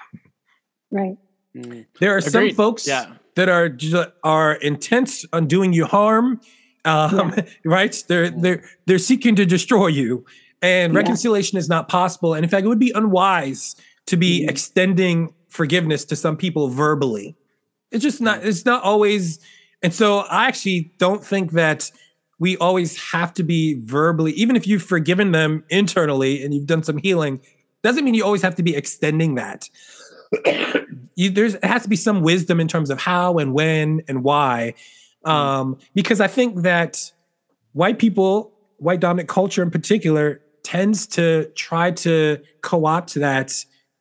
Right. 0.92 1.18
Mm. 1.56 1.86
There 2.00 2.14
are 2.14 2.18
Agreed. 2.18 2.32
some 2.32 2.50
folks 2.52 2.88
yeah. 2.88 3.14
that 3.36 3.50
are 3.50 3.76
are 4.24 4.54
intent 4.56 5.26
on 5.34 5.48
doing 5.48 5.74
you 5.74 5.86
harm. 5.86 6.42
Um, 6.84 7.34
yeah. 7.36 7.46
Right? 7.66 8.04
They're 8.08 8.30
they're 8.30 8.64
they're 8.86 9.00
seeking 9.00 9.36
to 9.38 9.46
destroy 9.46 9.88
you, 9.88 10.26
and 10.62 10.94
yeah. 10.94 11.00
reconciliation 11.00 11.58
is 11.58 11.70
not 11.70 11.88
possible. 11.88 12.34
And 12.34 12.44
in 12.44 12.50
fact, 12.50 12.66
it 12.66 12.68
would 12.68 12.80
be 12.80 12.92
unwise 12.94 13.76
to 14.08 14.18
be 14.18 14.46
mm. 14.46 14.50
extending 14.50 15.34
forgiveness 15.48 16.06
to 16.06 16.16
some 16.16 16.38
people 16.38 16.68
verbally. 16.68 17.36
It's 17.92 18.04
just 18.04 18.22
not. 18.22 18.46
It's 18.46 18.66
not 18.66 18.84
always. 18.84 19.40
And 19.82 19.94
so, 19.94 20.20
I 20.20 20.48
actually 20.48 20.92
don't 20.98 21.24
think 21.24 21.52
that 21.52 21.92
we 22.40 22.58
always 22.58 22.98
have 23.12 23.34
to 23.36 23.44
be 23.44 23.76
verbally, 23.84 24.34
even 24.34 24.56
if 24.56 24.68
you've 24.68 24.84
forgiven 24.84 25.32
them 25.32 25.64
internally 25.70 26.44
and 26.44 26.54
you've 26.54 26.66
done 26.66 26.84
some 26.84 26.98
healing, 26.98 27.40
doesn't 27.86 28.04
mean 28.04 28.16
you 28.16 28.26
always 28.26 28.42
have 28.42 28.56
to 28.56 28.64
be 28.64 28.76
extending 28.76 29.36
that. 29.36 29.70
you, 31.16 31.30
there's 31.30 31.54
it 31.54 31.64
has 31.64 31.84
to 31.84 31.90
be 31.90 31.96
some 31.96 32.22
wisdom 32.22 32.60
in 32.60 32.68
terms 32.68 32.90
of 32.90 33.00
how 33.00 33.38
and 33.38 33.54
when 33.54 34.02
and 34.08 34.24
why, 34.24 34.74
um, 35.24 35.78
because 35.94 36.20
I 36.20 36.28
think 36.28 36.64
that 36.64 37.12
white 37.74 38.00
people, 38.00 38.52
white 38.78 39.00
dominant 39.00 39.30
culture 39.30 39.62
in 39.62 39.70
particular, 39.70 40.42
tends 40.64 41.06
to 41.08 41.46
try 41.56 41.92
to 41.92 42.42
co-opt 42.62 43.14
that, 43.16 43.54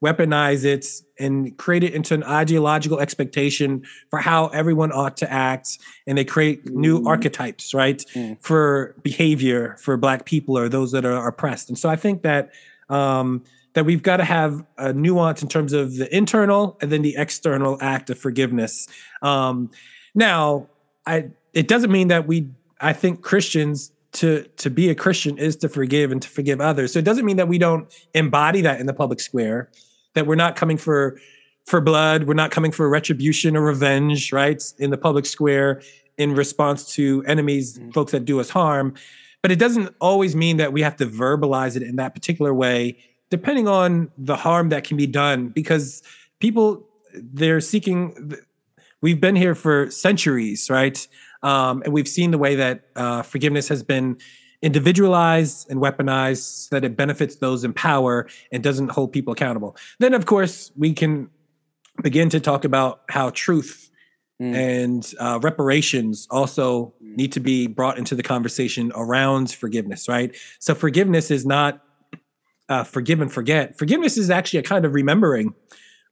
weaponize 0.02 0.64
it, 0.64 0.86
and 1.18 1.56
create 1.58 1.84
it 1.84 1.92
into 1.92 2.14
an 2.14 2.24
ideological 2.24 3.00
expectation 3.00 3.84
for 4.08 4.18
how 4.18 4.46
everyone 4.48 4.92
ought 4.92 5.18
to 5.18 5.30
act, 5.30 5.78
and 6.06 6.16
they 6.16 6.24
create 6.24 6.70
new 6.70 7.00
mm. 7.00 7.06
archetypes, 7.06 7.74
right, 7.74 8.02
mm. 8.14 8.36
for 8.40 8.94
behavior 9.02 9.76
for 9.78 9.98
Black 9.98 10.24
people 10.24 10.56
or 10.56 10.70
those 10.70 10.90
that 10.92 11.04
are 11.04 11.28
oppressed. 11.28 11.68
And 11.68 11.78
so 11.78 11.90
I 11.90 11.96
think 11.96 12.22
that. 12.22 12.50
Um, 12.88 13.44
that 13.74 13.84
we've 13.84 14.02
got 14.02 14.16
to 14.18 14.24
have 14.24 14.64
a 14.78 14.92
nuance 14.92 15.42
in 15.42 15.48
terms 15.48 15.72
of 15.72 15.96
the 15.96 16.14
internal 16.14 16.78
and 16.80 16.90
then 16.90 17.02
the 17.02 17.16
external 17.16 17.76
act 17.80 18.08
of 18.08 18.18
forgiveness. 18.18 18.88
Um, 19.22 19.70
now, 20.14 20.68
I 21.06 21.30
it 21.52 21.68
doesn't 21.68 21.92
mean 21.92 22.08
that 22.08 22.26
we. 22.26 22.48
I 22.80 22.92
think 22.92 23.22
Christians 23.22 23.92
to 24.12 24.44
to 24.56 24.70
be 24.70 24.88
a 24.88 24.94
Christian 24.94 25.38
is 25.38 25.56
to 25.56 25.68
forgive 25.68 26.12
and 26.12 26.22
to 26.22 26.28
forgive 26.28 26.60
others. 26.60 26.92
So 26.92 26.98
it 26.98 27.04
doesn't 27.04 27.24
mean 27.24 27.36
that 27.36 27.48
we 27.48 27.58
don't 27.58 27.92
embody 28.14 28.60
that 28.62 28.80
in 28.80 28.86
the 28.86 28.94
public 28.94 29.20
square. 29.20 29.70
That 30.14 30.26
we're 30.26 30.36
not 30.36 30.56
coming 30.56 30.76
for 30.76 31.20
for 31.66 31.80
blood. 31.80 32.24
We're 32.24 32.34
not 32.34 32.50
coming 32.50 32.72
for 32.72 32.88
retribution 32.88 33.56
or 33.56 33.62
revenge, 33.62 34.32
right? 34.32 34.62
In 34.78 34.90
the 34.90 34.98
public 34.98 35.26
square 35.26 35.82
in 36.16 36.34
response 36.34 36.94
to 36.94 37.24
enemies, 37.26 37.78
mm-hmm. 37.78 37.90
folks 37.90 38.12
that 38.12 38.24
do 38.24 38.38
us 38.38 38.50
harm. 38.50 38.94
But 39.42 39.50
it 39.50 39.58
doesn't 39.58 39.94
always 40.00 40.36
mean 40.36 40.58
that 40.58 40.72
we 40.72 40.82
have 40.82 40.96
to 40.96 41.06
verbalize 41.06 41.76
it 41.76 41.82
in 41.82 41.96
that 41.96 42.14
particular 42.14 42.54
way 42.54 42.98
depending 43.34 43.66
on 43.66 44.08
the 44.16 44.36
harm 44.36 44.68
that 44.68 44.84
can 44.84 44.96
be 44.96 45.08
done 45.08 45.48
because 45.48 46.04
people 46.38 46.86
they're 47.32 47.60
seeking 47.60 48.32
we've 49.00 49.20
been 49.20 49.34
here 49.34 49.56
for 49.56 49.90
centuries 49.90 50.70
right 50.70 51.08
um, 51.42 51.82
and 51.82 51.92
we've 51.92 52.06
seen 52.06 52.30
the 52.30 52.38
way 52.38 52.54
that 52.54 52.84
uh, 52.94 53.22
forgiveness 53.22 53.66
has 53.66 53.82
been 53.82 54.16
individualized 54.62 55.68
and 55.68 55.80
weaponized 55.80 56.68
so 56.68 56.76
that 56.76 56.84
it 56.84 56.96
benefits 56.96 57.34
those 57.36 57.64
in 57.64 57.72
power 57.72 58.28
and 58.52 58.62
doesn't 58.62 58.92
hold 58.92 59.12
people 59.12 59.32
accountable 59.32 59.76
then 59.98 60.14
of 60.14 60.26
course 60.26 60.70
we 60.76 60.92
can 60.92 61.28
begin 62.04 62.28
to 62.28 62.38
talk 62.38 62.64
about 62.64 63.00
how 63.08 63.30
truth 63.30 63.90
mm. 64.40 64.54
and 64.54 65.12
uh, 65.18 65.40
reparations 65.42 66.28
also 66.30 66.94
mm. 67.02 67.16
need 67.16 67.32
to 67.32 67.40
be 67.40 67.66
brought 67.66 67.98
into 67.98 68.14
the 68.14 68.22
conversation 68.22 68.92
around 68.94 69.50
forgiveness 69.50 70.08
right 70.08 70.36
so 70.60 70.72
forgiveness 70.72 71.32
is 71.32 71.44
not 71.44 71.83
uh, 72.68 72.84
forgive 72.84 73.20
and 73.20 73.32
forget. 73.32 73.78
Forgiveness 73.78 74.16
is 74.16 74.30
actually 74.30 74.60
a 74.60 74.62
kind 74.62 74.84
of 74.84 74.94
remembering. 74.94 75.54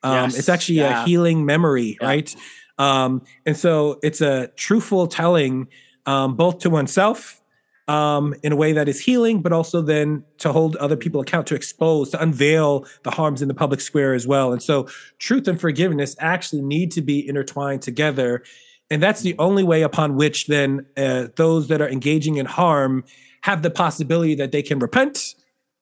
Um, 0.02 0.30
yes. 0.30 0.38
It's 0.38 0.48
actually 0.48 0.76
yeah. 0.76 1.02
a 1.02 1.06
healing 1.06 1.46
memory, 1.46 1.96
yeah. 2.00 2.06
right? 2.06 2.36
Um, 2.78 3.22
and 3.46 3.56
so 3.56 3.98
it's 4.02 4.20
a 4.20 4.48
truthful 4.56 5.06
telling, 5.06 5.68
um, 6.06 6.34
both 6.34 6.58
to 6.60 6.70
oneself 6.70 7.40
um, 7.88 8.34
in 8.42 8.52
a 8.52 8.56
way 8.56 8.72
that 8.72 8.88
is 8.88 9.00
healing, 9.00 9.42
but 9.42 9.52
also 9.52 9.82
then 9.82 10.24
to 10.38 10.52
hold 10.52 10.76
other 10.76 10.96
people 10.96 11.20
account, 11.20 11.46
to 11.48 11.54
expose, 11.54 12.10
to 12.10 12.22
unveil 12.22 12.86
the 13.04 13.10
harms 13.10 13.42
in 13.42 13.48
the 13.48 13.54
public 13.54 13.80
square 13.80 14.14
as 14.14 14.26
well. 14.26 14.52
And 14.52 14.62
so 14.62 14.88
truth 15.18 15.46
and 15.46 15.60
forgiveness 15.60 16.16
actually 16.18 16.62
need 16.62 16.90
to 16.92 17.02
be 17.02 17.26
intertwined 17.26 17.82
together. 17.82 18.42
And 18.90 19.02
that's 19.02 19.22
the 19.22 19.36
only 19.38 19.62
way 19.62 19.82
upon 19.82 20.16
which 20.16 20.46
then 20.46 20.86
uh, 20.96 21.28
those 21.36 21.68
that 21.68 21.80
are 21.80 21.88
engaging 21.88 22.36
in 22.36 22.46
harm 22.46 23.04
have 23.42 23.62
the 23.62 23.70
possibility 23.70 24.34
that 24.36 24.52
they 24.52 24.62
can 24.62 24.78
repent 24.78 25.34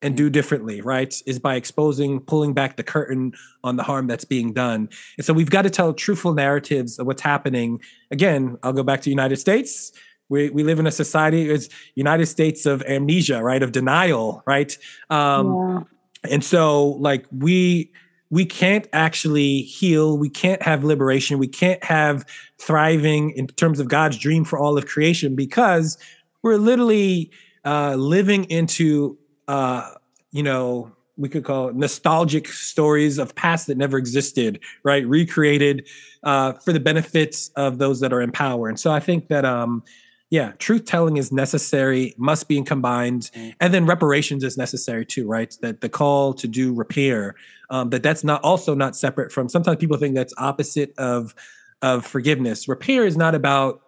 and 0.03 0.17
do 0.17 0.31
differently, 0.31 0.81
right? 0.81 1.15
Is 1.27 1.39
by 1.39 1.57
exposing, 1.57 2.21
pulling 2.21 2.55
back 2.55 2.77
the 2.77 2.83
curtain 2.83 3.33
on 3.63 3.77
the 3.77 3.83
harm 3.83 4.07
that's 4.07 4.25
being 4.25 4.53
done. 4.53 4.89
And 5.19 5.25
so 5.25 5.33
we've 5.33 5.51
got 5.51 5.63
to 5.63 5.71
tell 5.71 5.93
truthful 5.93 6.33
narratives 6.33 6.99
of 6.99 7.07
what's 7.07 7.23
happening. 7.23 7.81
Again, 8.11 8.57
I'll 8.63 8.73
go 8.73 8.83
back 8.83 9.03
to 9.03 9.11
United 9.11 9.37
States. 9.37 9.93
We, 10.29 10.49
we 10.51 10.63
live 10.63 10.79
in 10.79 10.87
a 10.87 10.93
society, 10.93 11.51
it's 11.51 11.69
United 11.97 12.27
States 12.27 12.65
of 12.65 12.83
amnesia, 12.83 13.43
right? 13.43 13.63
Of 13.63 13.73
denial, 13.73 14.43
right? 14.47 14.77
Um, 15.11 15.87
yeah. 16.25 16.33
And 16.33 16.45
so 16.45 16.91
like 17.01 17.27
we, 17.33 17.93
we 18.31 18.47
can't 18.47 18.87
actually 18.93 19.63
heal. 19.63 20.17
We 20.17 20.31
can't 20.31 20.63
have 20.63 20.85
liberation. 20.85 21.39
We 21.39 21.49
can't 21.49 21.83
have 21.83 22.25
thriving 22.59 23.31
in 23.31 23.49
terms 23.49 23.81
of 23.81 23.89
God's 23.89 24.19
dream 24.19 24.45
for 24.45 24.57
all 24.57 24.79
of 24.79 24.87
creation 24.87 25.35
because 25.35 25.99
we're 26.43 26.59
literally 26.59 27.33
uh, 27.65 27.97
living 27.97 28.45
into 28.45 29.19
uh, 29.51 29.95
you 30.31 30.45
know, 30.45 30.93
we 31.17 31.29
could 31.29 31.45
call 31.45 31.69
it 31.69 31.75
nostalgic 31.75 32.47
stories 32.47 33.19
of 33.19 33.35
past 33.35 33.67
that 33.67 33.77
never 33.77 33.99
existed, 33.99 34.61
right? 34.85 35.05
Recreated 35.07 35.89
uh, 36.23 36.53
for 36.53 36.73
the 36.73 36.79
benefits 36.79 37.51
of 37.57 37.79
those 37.79 37.99
that 38.01 38.13
are 38.13 38.21
in 38.21 38.31
power. 38.31 38.69
And 38.69 38.79
so 38.79 38.93
I 38.93 39.01
think 39.01 39.27
that, 39.27 39.45
um, 39.45 39.83
yeah, 40.31 40.53
truth 40.59 40.85
telling 40.85 41.17
is 41.17 41.33
necessary, 41.33 42.15
must 42.17 42.47
be 42.47 42.63
combined, 42.63 43.31
mm. 43.35 43.53
and 43.61 43.75
then 43.75 43.87
reparations 43.87 44.45
is 44.45 44.57
necessary 44.57 45.05
too, 45.05 45.27
right? 45.27 45.53
That 45.63 45.81
the 45.81 45.89
call 45.89 46.33
to 46.35 46.47
do 46.47 46.73
repair, 46.73 47.35
um, 47.71 47.91
that 47.91 48.05
that's 48.05 48.23
not 48.23 48.41
also 48.45 48.77
not 48.77 48.95
separate 48.95 49.33
from. 49.33 49.49
Sometimes 49.49 49.79
people 49.79 49.97
think 49.97 50.15
that's 50.15 50.35
opposite 50.39 50.95
of 50.97 51.35
of 51.83 52.07
forgiveness. 52.07 52.69
Repair 52.69 53.05
is 53.05 53.17
not 53.17 53.35
about 53.35 53.83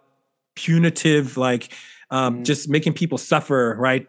punitive, 0.55 1.37
like 1.37 1.71
um, 2.11 2.39
mm. 2.39 2.43
just 2.43 2.67
making 2.67 2.93
people 2.93 3.17
suffer, 3.17 3.77
right? 3.79 4.05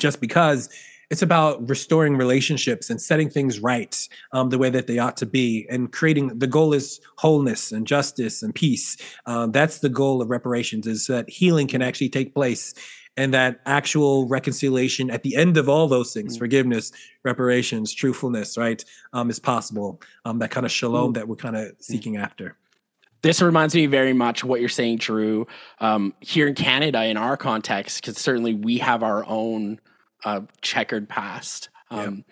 Just 0.00 0.20
because 0.20 0.68
it's 1.10 1.22
about 1.22 1.68
restoring 1.68 2.16
relationships 2.16 2.88
and 2.88 3.00
setting 3.00 3.28
things 3.28 3.58
right 3.60 4.08
um, 4.32 4.48
the 4.48 4.58
way 4.58 4.70
that 4.70 4.86
they 4.86 4.98
ought 4.98 5.16
to 5.18 5.26
be 5.26 5.66
and 5.68 5.92
creating 5.92 6.38
the 6.38 6.46
goal 6.46 6.72
is 6.72 7.00
wholeness 7.18 7.72
and 7.72 7.86
justice 7.86 8.42
and 8.42 8.54
peace 8.54 8.96
uh, 9.26 9.46
that's 9.48 9.78
the 9.78 9.88
goal 9.88 10.22
of 10.22 10.30
reparations 10.30 10.86
is 10.86 11.06
that 11.06 11.28
healing 11.28 11.66
can 11.66 11.82
actually 11.82 12.08
take 12.08 12.34
place 12.34 12.72
and 13.16 13.34
that 13.34 13.60
actual 13.66 14.28
reconciliation 14.28 15.10
at 15.10 15.24
the 15.24 15.34
end 15.36 15.56
of 15.56 15.68
all 15.68 15.88
those 15.88 16.12
things 16.14 16.36
mm. 16.36 16.38
forgiveness 16.38 16.92
reparations 17.24 17.92
truthfulness 17.92 18.56
right 18.56 18.84
um, 19.12 19.28
is 19.28 19.40
possible 19.40 20.00
um, 20.24 20.38
that 20.38 20.50
kind 20.50 20.64
of 20.64 20.72
shalom 20.72 21.10
mm. 21.10 21.14
that 21.14 21.28
we're 21.28 21.36
kind 21.36 21.56
of 21.56 21.66
mm. 21.66 21.82
seeking 21.82 22.16
after 22.16 22.56
this 23.22 23.42
reminds 23.42 23.74
me 23.74 23.84
very 23.84 24.14
much 24.14 24.44
what 24.44 24.60
you're 24.60 24.70
saying, 24.70 24.96
Drew. 24.96 25.46
Um, 25.78 26.14
here 26.20 26.48
in 26.48 26.54
Canada, 26.54 27.04
in 27.04 27.18
our 27.18 27.36
context, 27.36 28.00
because 28.00 28.16
certainly 28.16 28.54
we 28.54 28.78
have 28.78 29.02
our 29.02 29.26
own 29.26 29.78
uh, 30.24 30.42
checkered 30.60 31.08
past. 31.08 31.68
Um, 31.90 32.24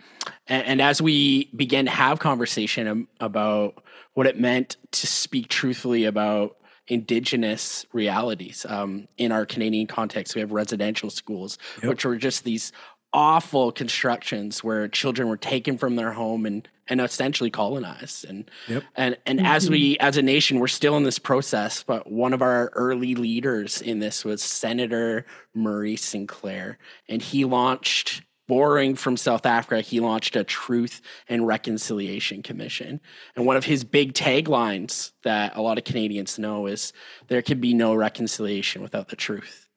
and, 0.46 0.66
and, 0.66 0.80
as 0.80 1.02
we 1.02 1.50
begin 1.56 1.86
to 1.86 1.90
have 1.90 2.20
conversation 2.20 3.08
about 3.18 3.82
what 4.14 4.28
it 4.28 4.38
meant 4.38 4.76
to 4.92 5.06
speak 5.08 5.48
truthfully 5.48 6.04
about 6.04 6.56
indigenous 6.86 7.84
realities 7.92 8.64
um, 8.68 9.08
in 9.16 9.32
our 9.32 9.44
Canadian 9.44 9.88
context, 9.88 10.36
we 10.36 10.40
have 10.40 10.52
residential 10.52 11.10
schools, 11.10 11.58
yep. 11.82 11.90
which 11.90 12.04
were 12.04 12.16
just 12.16 12.44
these 12.44 12.72
awful 13.12 13.72
constructions 13.72 14.62
where 14.62 14.86
children 14.88 15.28
were 15.28 15.36
taken 15.36 15.78
from 15.78 15.96
their 15.96 16.12
home 16.12 16.44
and 16.44 16.68
and 16.90 17.00
essentially 17.00 17.50
colonized 17.50 18.24
and 18.24 18.50
yep. 18.66 18.82
and 18.96 19.16
and 19.26 19.38
mm-hmm. 19.38 19.46
as 19.46 19.70
we 19.70 19.96
as 19.98 20.16
a 20.16 20.22
nation 20.22 20.58
we're 20.58 20.66
still 20.66 20.96
in 20.96 21.02
this 21.02 21.18
process 21.18 21.82
but 21.82 22.10
one 22.10 22.32
of 22.32 22.42
our 22.42 22.70
early 22.74 23.14
leaders 23.14 23.80
in 23.80 23.98
this 23.98 24.24
was 24.24 24.42
Senator 24.42 25.26
Murray 25.54 25.96
Sinclair 25.96 26.78
and 27.08 27.22
he 27.22 27.44
launched 27.44 28.22
borrowing 28.46 28.94
from 28.94 29.16
South 29.16 29.46
Africa 29.46 29.80
he 29.82 30.00
launched 30.00 30.36
a 30.36 30.44
truth 30.44 31.00
and 31.28 31.46
reconciliation 31.46 32.42
commission 32.42 33.00
and 33.36 33.46
one 33.46 33.56
of 33.56 33.64
his 33.64 33.84
big 33.84 34.12
taglines 34.12 35.12
that 35.22 35.56
a 35.56 35.62
lot 35.62 35.78
of 35.78 35.84
Canadians 35.84 36.38
know 36.38 36.66
is 36.66 36.92
there 37.28 37.42
can 37.42 37.60
be 37.60 37.74
no 37.74 37.94
reconciliation 37.94 38.82
without 38.82 39.08
the 39.08 39.16
truth 39.16 39.67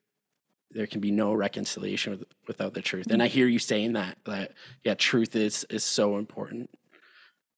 there 0.72 0.86
can 0.86 1.00
be 1.00 1.10
no 1.10 1.32
reconciliation 1.32 2.12
with, 2.12 2.24
without 2.46 2.74
the 2.74 2.82
truth. 2.82 3.08
And 3.10 3.22
I 3.22 3.28
hear 3.28 3.46
you 3.46 3.58
saying 3.58 3.92
that 3.94 4.18
that 4.24 4.52
yeah, 4.84 4.94
truth 4.94 5.36
is 5.36 5.64
is 5.70 5.84
so 5.84 6.18
important. 6.18 6.70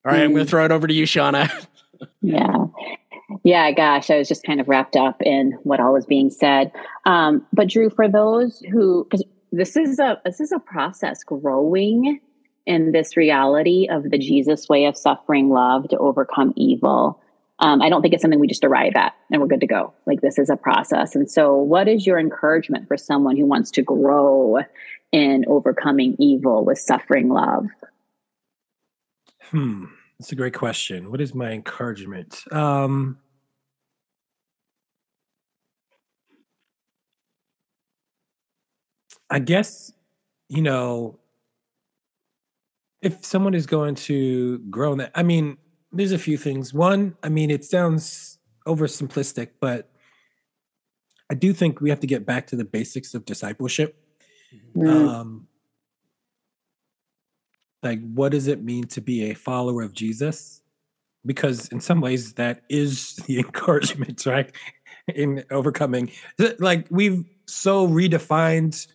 All 0.05 0.11
right, 0.11 0.21
mm. 0.21 0.25
I'm 0.25 0.33
going 0.33 0.45
to 0.45 0.49
throw 0.49 0.65
it 0.65 0.71
over 0.71 0.87
to 0.87 0.93
you, 0.93 1.05
Shauna. 1.05 1.49
yeah. 2.21 2.65
Yeah, 3.43 3.71
gosh, 3.71 4.09
I 4.09 4.17
was 4.17 4.27
just 4.27 4.43
kind 4.43 4.59
of 4.59 4.67
wrapped 4.67 4.95
up 4.95 5.21
in 5.21 5.51
what 5.63 5.79
all 5.79 5.93
was 5.93 6.05
being 6.05 6.29
said. 6.29 6.71
Um, 7.05 7.45
but 7.53 7.69
Drew, 7.69 7.89
for 7.89 8.07
those 8.07 8.59
who, 8.71 9.05
because 9.05 9.23
this 9.51 9.75
is 9.75 9.99
a 9.99 10.19
this 10.25 10.39
is 10.39 10.51
a 10.51 10.59
process 10.59 11.23
growing 11.23 12.19
in 12.65 12.91
this 12.91 13.15
reality 13.15 13.87
of 13.89 14.09
the 14.09 14.17
Jesus 14.17 14.67
way 14.67 14.85
of 14.85 14.97
suffering 14.97 15.49
love 15.49 15.87
to 15.89 15.97
overcome 15.97 16.53
evil 16.55 17.21
um, 17.59 17.81
I 17.81 17.89
don't 17.89 18.01
think 18.01 18.13
it's 18.13 18.21
something 18.21 18.39
we 18.39 18.47
just 18.47 18.63
arrive 18.63 18.93
at 18.95 19.13
and 19.31 19.41
we're 19.41 19.47
good 19.47 19.61
to 19.61 19.67
go. 19.67 19.93
Like 20.05 20.21
this 20.21 20.37
is 20.37 20.49
a 20.49 20.57
process. 20.57 21.15
And 21.15 21.29
so, 21.29 21.55
what 21.55 21.87
is 21.87 22.05
your 22.05 22.19
encouragement 22.19 22.87
for 22.87 22.97
someone 22.97 23.37
who 23.37 23.45
wants 23.45 23.71
to 23.71 23.81
grow 23.81 24.59
in 25.11 25.45
overcoming 25.47 26.15
evil 26.19 26.65
with 26.65 26.79
suffering 26.79 27.29
love? 27.29 27.67
Hmm, 29.51 29.85
that's 30.19 30.31
a 30.31 30.35
great 30.35 30.53
question. 30.53 31.11
What 31.11 31.21
is 31.21 31.33
my 31.33 31.51
encouragement? 31.51 32.43
Um, 32.51 33.19
I 39.29 39.39
guess, 39.39 39.93
you 40.49 40.61
know, 40.61 41.19
if 43.01 43.23
someone 43.23 43.53
is 43.53 43.65
going 43.65 43.95
to 43.95 44.59
grow 44.69 44.91
in 44.91 44.97
that, 44.97 45.11
I 45.15 45.23
mean, 45.23 45.57
there's 45.95 46.11
a 46.11 46.19
few 46.19 46.37
things. 46.37 46.73
One, 46.73 47.15
I 47.23 47.29
mean, 47.29 47.49
it 47.49 47.63
sounds 47.63 48.37
oversimplistic, 48.67 49.51
but 49.59 49.89
I 51.29 51.33
do 51.33 51.53
think 51.53 51.81
we 51.81 51.89
have 51.89 52.01
to 52.01 52.07
get 52.07 52.25
back 52.25 52.47
to 52.47 52.55
the 52.55 52.65
basics 52.65 53.13
of 53.13 53.25
discipleship. 53.25 53.97
Mm. 54.75 55.07
Um, 55.07 55.47
like, 57.81 57.99
what 58.13 58.31
does 58.31 58.47
it 58.47 58.63
mean 58.63 58.85
to 58.87 59.01
be 59.01 59.29
a 59.29 59.33
follower 59.33 59.81
of 59.81 59.93
Jesus? 59.93 60.61
Because 61.25 61.67
in 61.69 61.79
some 61.79 62.01
ways, 62.01 62.33
that 62.33 62.63
is 62.69 63.15
the 63.27 63.39
encouragement, 63.39 64.25
right? 64.25 64.51
In 65.07 65.43
overcoming, 65.51 66.11
like, 66.59 66.87
we've 66.89 67.25
so 67.45 67.87
redefined 67.87 68.87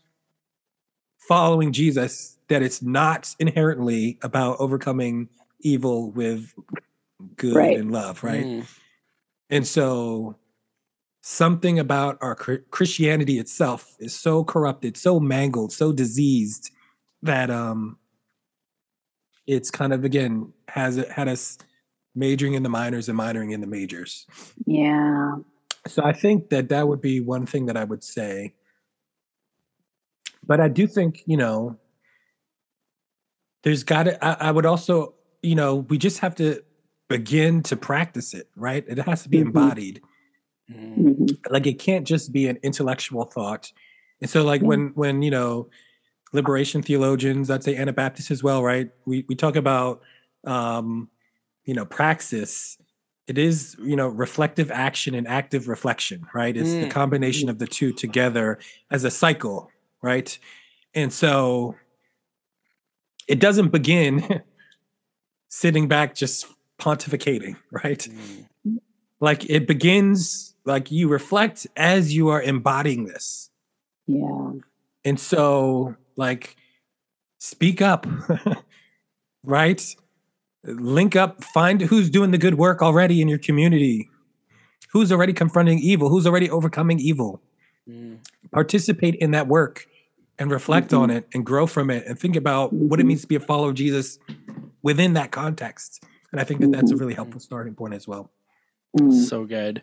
following 1.18 1.72
Jesus 1.72 2.36
that 2.48 2.62
it's 2.62 2.82
not 2.82 3.34
inherently 3.38 4.18
about 4.22 4.56
overcoming 4.58 5.28
evil 5.60 6.10
with 6.10 6.52
good 7.36 7.54
right. 7.54 7.76
and 7.76 7.90
love, 7.90 8.22
right? 8.22 8.44
Mm. 8.44 8.66
And 9.50 9.66
so 9.66 10.36
something 11.22 11.78
about 11.78 12.18
our 12.20 12.34
Christianity 12.34 13.38
itself 13.38 13.96
is 13.98 14.14
so 14.14 14.44
corrupted, 14.44 14.96
so 14.96 15.20
mangled, 15.20 15.72
so 15.72 15.92
diseased 15.92 16.70
that 17.22 17.50
um 17.50 17.98
it's 19.46 19.70
kind 19.70 19.92
of 19.92 20.04
again 20.04 20.52
has 20.68 20.96
it 20.96 21.10
had 21.10 21.28
us 21.28 21.58
majoring 22.14 22.54
in 22.54 22.62
the 22.62 22.68
minors 22.68 23.08
and 23.08 23.18
minoring 23.18 23.52
in 23.52 23.60
the 23.60 23.66
majors. 23.66 24.26
Yeah. 24.66 25.36
So 25.86 26.04
I 26.04 26.12
think 26.12 26.50
that 26.50 26.68
that 26.68 26.88
would 26.88 27.00
be 27.00 27.20
one 27.20 27.46
thing 27.46 27.66
that 27.66 27.76
I 27.76 27.84
would 27.84 28.04
say. 28.04 28.54
But 30.46 30.60
I 30.60 30.68
do 30.68 30.86
think, 30.86 31.22
you 31.26 31.36
know, 31.36 31.78
there's 33.62 33.84
got 33.84 34.04
to, 34.04 34.24
I, 34.24 34.48
I 34.48 34.50
would 34.50 34.66
also, 34.66 35.14
you 35.42 35.54
know, 35.54 35.76
we 35.76 35.98
just 35.98 36.18
have 36.18 36.34
to 36.36 36.62
begin 37.10 37.60
to 37.64 37.76
practice 37.76 38.32
it, 38.32 38.48
right? 38.56 38.84
It 38.88 38.98
has 38.98 39.24
to 39.24 39.28
be 39.28 39.38
mm-hmm. 39.38 39.48
embodied. 39.48 40.00
Mm-hmm. 40.72 41.52
Like 41.52 41.66
it 41.66 41.80
can't 41.80 42.06
just 42.06 42.32
be 42.32 42.46
an 42.46 42.58
intellectual 42.62 43.24
thought. 43.24 43.72
And 44.20 44.30
so 44.30 44.44
like 44.44 44.62
when 44.62 44.92
when 44.94 45.20
you 45.20 45.30
know 45.30 45.68
liberation 46.32 46.82
theologians, 46.82 47.50
I'd 47.50 47.64
say 47.64 47.76
Anabaptists 47.76 48.30
as 48.30 48.42
well, 48.42 48.62
right? 48.62 48.90
We 49.04 49.26
we 49.28 49.34
talk 49.34 49.56
about 49.56 50.02
um, 50.46 51.10
you 51.64 51.74
know, 51.74 51.84
praxis. 51.84 52.78
It 53.26 53.38
is, 53.38 53.76
you 53.82 53.96
know, 53.96 54.08
reflective 54.08 54.70
action 54.70 55.14
and 55.14 55.26
active 55.26 55.68
reflection, 55.68 56.26
right? 56.32 56.56
It's 56.56 56.70
mm. 56.70 56.82
the 56.82 56.88
combination 56.88 57.48
of 57.48 57.58
the 57.58 57.66
two 57.66 57.92
together 57.92 58.58
as 58.90 59.04
a 59.04 59.10
cycle, 59.10 59.70
right? 60.02 60.36
And 60.94 61.12
so 61.12 61.76
it 63.28 63.38
doesn't 63.38 63.68
begin 63.68 64.42
sitting 65.48 65.88
back 65.88 66.14
just 66.14 66.46
pontificating, 66.80 67.56
right? 67.70 68.08
Mm. 68.66 68.78
Like 69.20 69.48
it 69.48 69.66
begins, 69.66 70.54
like 70.64 70.90
you 70.90 71.08
reflect 71.08 71.66
as 71.76 72.14
you 72.14 72.28
are 72.28 72.42
embodying 72.42 73.04
this. 73.04 73.50
Yeah. 74.06 74.52
And 75.04 75.20
so, 75.20 75.94
like, 76.16 76.56
speak 77.38 77.80
up, 77.80 78.06
right? 79.44 79.94
Link 80.64 81.16
up, 81.16 81.42
find 81.44 81.80
who's 81.80 82.10
doing 82.10 82.32
the 82.32 82.38
good 82.38 82.54
work 82.54 82.82
already 82.82 83.22
in 83.22 83.28
your 83.28 83.38
community, 83.38 84.10
who's 84.92 85.10
already 85.12 85.32
confronting 85.32 85.78
evil, 85.78 86.08
who's 86.08 86.26
already 86.26 86.50
overcoming 86.50 86.98
evil. 86.98 87.40
Mm. 87.88 88.18
Participate 88.52 89.14
in 89.16 89.30
that 89.30 89.46
work 89.46 89.86
and 90.40 90.50
reflect 90.50 90.88
mm-hmm. 90.88 91.02
on 91.02 91.10
it 91.10 91.28
and 91.34 91.46
grow 91.46 91.66
from 91.66 91.90
it 91.90 92.04
and 92.06 92.18
think 92.18 92.34
about 92.34 92.74
mm-hmm. 92.74 92.88
what 92.88 92.98
it 92.98 93.02
mm-hmm. 93.02 93.08
means 93.08 93.20
to 93.20 93.26
be 93.26 93.36
a 93.36 93.40
follower 93.40 93.68
of 93.68 93.74
Jesus 93.74 94.18
within 94.82 95.12
that 95.12 95.30
context. 95.30 96.02
And 96.32 96.40
I 96.40 96.44
think 96.44 96.60
that 96.60 96.72
that's 96.72 96.90
a 96.90 96.96
really 96.96 97.14
helpful 97.14 97.40
starting 97.40 97.74
point 97.74 97.94
as 97.94 98.06
well. 98.06 98.30
Mm. 98.98 99.12
So 99.12 99.44
good. 99.44 99.82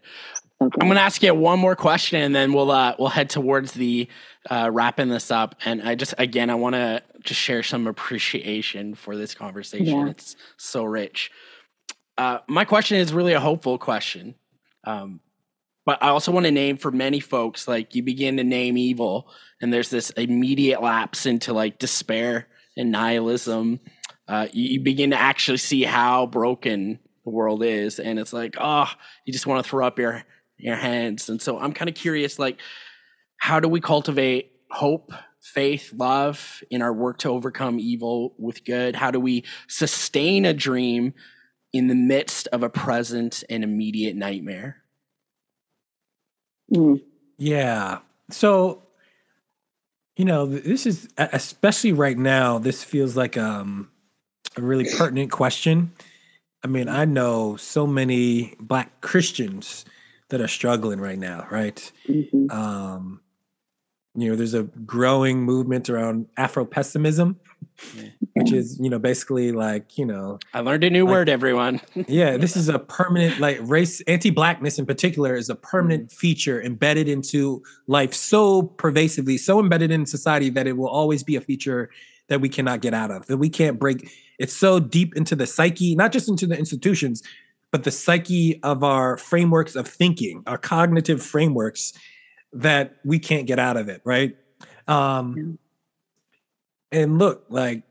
Okay. 0.59 0.77
I'm 0.81 0.87
going 0.87 0.97
to 0.97 1.01
ask 1.01 1.21
you 1.21 1.33
one 1.33 1.59
more 1.59 1.75
question, 1.75 2.21
and 2.21 2.35
then 2.35 2.51
we'll 2.51 2.71
uh, 2.71 2.95
we'll 2.97 3.09
head 3.09 3.29
towards 3.29 3.73
the 3.73 4.07
uh, 4.49 4.69
wrapping 4.73 5.09
this 5.09 5.29
up. 5.29 5.55
And 5.63 5.81
I 5.81 5.95
just 5.95 6.15
again, 6.17 6.49
I 6.49 6.55
want 6.55 6.75
to 6.75 7.03
just 7.21 7.39
share 7.39 7.63
some 7.63 7.87
appreciation 7.87 8.95
for 8.95 9.15
this 9.15 9.35
conversation. 9.35 9.85
Yeah. 9.85 10.09
It's 10.09 10.35
so 10.57 10.83
rich. 10.83 11.31
Uh, 12.17 12.39
my 12.47 12.65
question 12.65 12.97
is 12.97 13.13
really 13.13 13.33
a 13.33 13.39
hopeful 13.39 13.77
question, 13.77 14.35
um, 14.85 15.19
but 15.85 16.01
I 16.01 16.09
also 16.09 16.31
want 16.31 16.47
to 16.47 16.51
name 16.51 16.77
for 16.77 16.91
many 16.91 17.19
folks 17.19 17.67
like 17.67 17.93
you 17.93 18.01
begin 18.01 18.37
to 18.37 18.43
name 18.43 18.77
evil, 18.77 19.29
and 19.61 19.71
there's 19.71 19.89
this 19.89 20.09
immediate 20.11 20.81
lapse 20.81 21.27
into 21.27 21.53
like 21.53 21.77
despair 21.77 22.47
and 22.75 22.91
nihilism, 22.91 23.79
uh, 24.27 24.47
you, 24.51 24.73
you 24.73 24.79
begin 24.79 25.11
to 25.11 25.19
actually 25.19 25.57
see 25.57 25.83
how 25.83 26.25
broken 26.25 26.99
the 27.23 27.29
world 27.29 27.63
is, 27.63 27.99
and 27.99 28.19
it's 28.19 28.33
like, 28.33 28.55
oh, 28.59 28.89
you 29.25 29.33
just 29.33 29.47
want 29.47 29.63
to 29.63 29.69
throw 29.69 29.85
up 29.85 29.99
your 29.99 30.23
your 30.57 30.75
hands. 30.75 31.29
And 31.29 31.41
so 31.41 31.59
I'm 31.59 31.73
kind 31.73 31.89
of 31.89 31.95
curious, 31.95 32.39
like, 32.39 32.59
how 33.37 33.59
do 33.59 33.67
we 33.67 33.79
cultivate 33.79 34.51
hope 34.71 35.11
faith, 35.41 35.93
love 35.95 36.63
in 36.69 36.81
our 36.81 36.93
work 36.93 37.19
to 37.19 37.29
overcome 37.29 37.79
evil 37.79 38.33
with 38.37 38.65
good? 38.65 38.95
How 38.95 39.11
do 39.11 39.19
we 39.19 39.45
sustain 39.67 40.45
a 40.45 40.53
dream 40.53 41.13
in 41.71 41.87
the 41.87 41.95
midst 41.95 42.47
of 42.47 42.63
a 42.63 42.69
present 42.69 43.43
and 43.49 43.63
immediate 43.63 44.15
nightmare? 44.15 44.83
Mm. 46.73 47.01
Yeah. 47.37 47.99
So, 48.29 48.83
you 50.15 50.25
know, 50.25 50.47
this 50.47 50.85
is 50.85 51.07
especially 51.17 51.93
right 51.93 52.17
now, 52.17 52.57
this 52.57 52.83
feels 52.83 53.15
like 53.15 53.37
um, 53.37 53.89
a 54.57 54.61
really 54.61 54.85
pertinent 54.97 55.31
question. 55.31 55.91
I 56.63 56.67
mean, 56.67 56.89
I 56.89 57.05
know 57.05 57.55
so 57.55 57.85
many 57.85 58.55
Black 58.59 59.01
Christians 59.01 59.85
that 60.29 60.41
are 60.41 60.47
struggling 60.47 60.99
right 60.99 61.19
now, 61.19 61.47
right? 61.49 61.91
Mm-hmm. 62.07 62.51
Um, 62.51 63.21
you 64.17 64.27
know 64.27 64.35
there's 64.35 64.55
a 64.55 64.63
growing 64.63 65.43
movement 65.43 65.89
around 65.89 66.27
afro 66.35 66.65
pessimism 66.65 67.39
which 68.33 68.51
is 68.51 68.79
you 68.79 68.89
know 68.89 68.97
basically 68.97 69.51
like 69.51 69.97
you 69.97 70.05
know 70.05 70.39
i 70.53 70.59
learned 70.59 70.83
a 70.83 70.89
new 70.89 71.05
like, 71.05 71.11
word 71.11 71.29
everyone 71.29 71.79
yeah 72.07 72.35
this 72.35 72.57
is 72.57 72.67
a 72.67 72.79
permanent 72.79 73.39
like 73.39 73.59
race 73.61 74.01
anti-blackness 74.01 74.79
in 74.79 74.85
particular 74.85 75.35
is 75.35 75.49
a 75.49 75.55
permanent 75.55 76.07
mm-hmm. 76.07 76.17
feature 76.17 76.61
embedded 76.61 77.07
into 77.07 77.61
life 77.85 78.13
so 78.13 78.63
pervasively 78.63 79.37
so 79.37 79.59
embedded 79.59 79.91
in 79.91 80.05
society 80.05 80.49
that 80.49 80.65
it 80.65 80.75
will 80.75 80.89
always 80.89 81.23
be 81.23 81.35
a 81.35 81.41
feature 81.41 81.89
that 82.29 82.41
we 82.41 82.49
cannot 82.49 82.81
get 82.81 82.93
out 82.93 83.11
of 83.11 83.25
that 83.27 83.37
we 83.37 83.49
can't 83.49 83.79
break 83.79 84.09
it's 84.39 84.53
so 84.53 84.79
deep 84.79 85.15
into 85.15 85.35
the 85.35 85.47
psyche 85.47 85.95
not 85.95 86.11
just 86.11 86.29
into 86.29 86.45
the 86.47 86.57
institutions 86.57 87.23
but 87.71 87.83
the 87.83 87.91
psyche 87.91 88.59
of 88.63 88.83
our 88.83 89.17
frameworks 89.17 89.75
of 89.75 89.87
thinking 89.87 90.43
our 90.47 90.57
cognitive 90.57 91.21
frameworks 91.21 91.93
that 92.53 92.95
we 93.03 93.19
can't 93.19 93.45
get 93.45 93.59
out 93.59 93.77
of 93.77 93.89
it, 93.89 94.01
right? 94.03 94.35
Um, 94.87 95.59
and 96.91 97.19
look, 97.19 97.45
like 97.49 97.83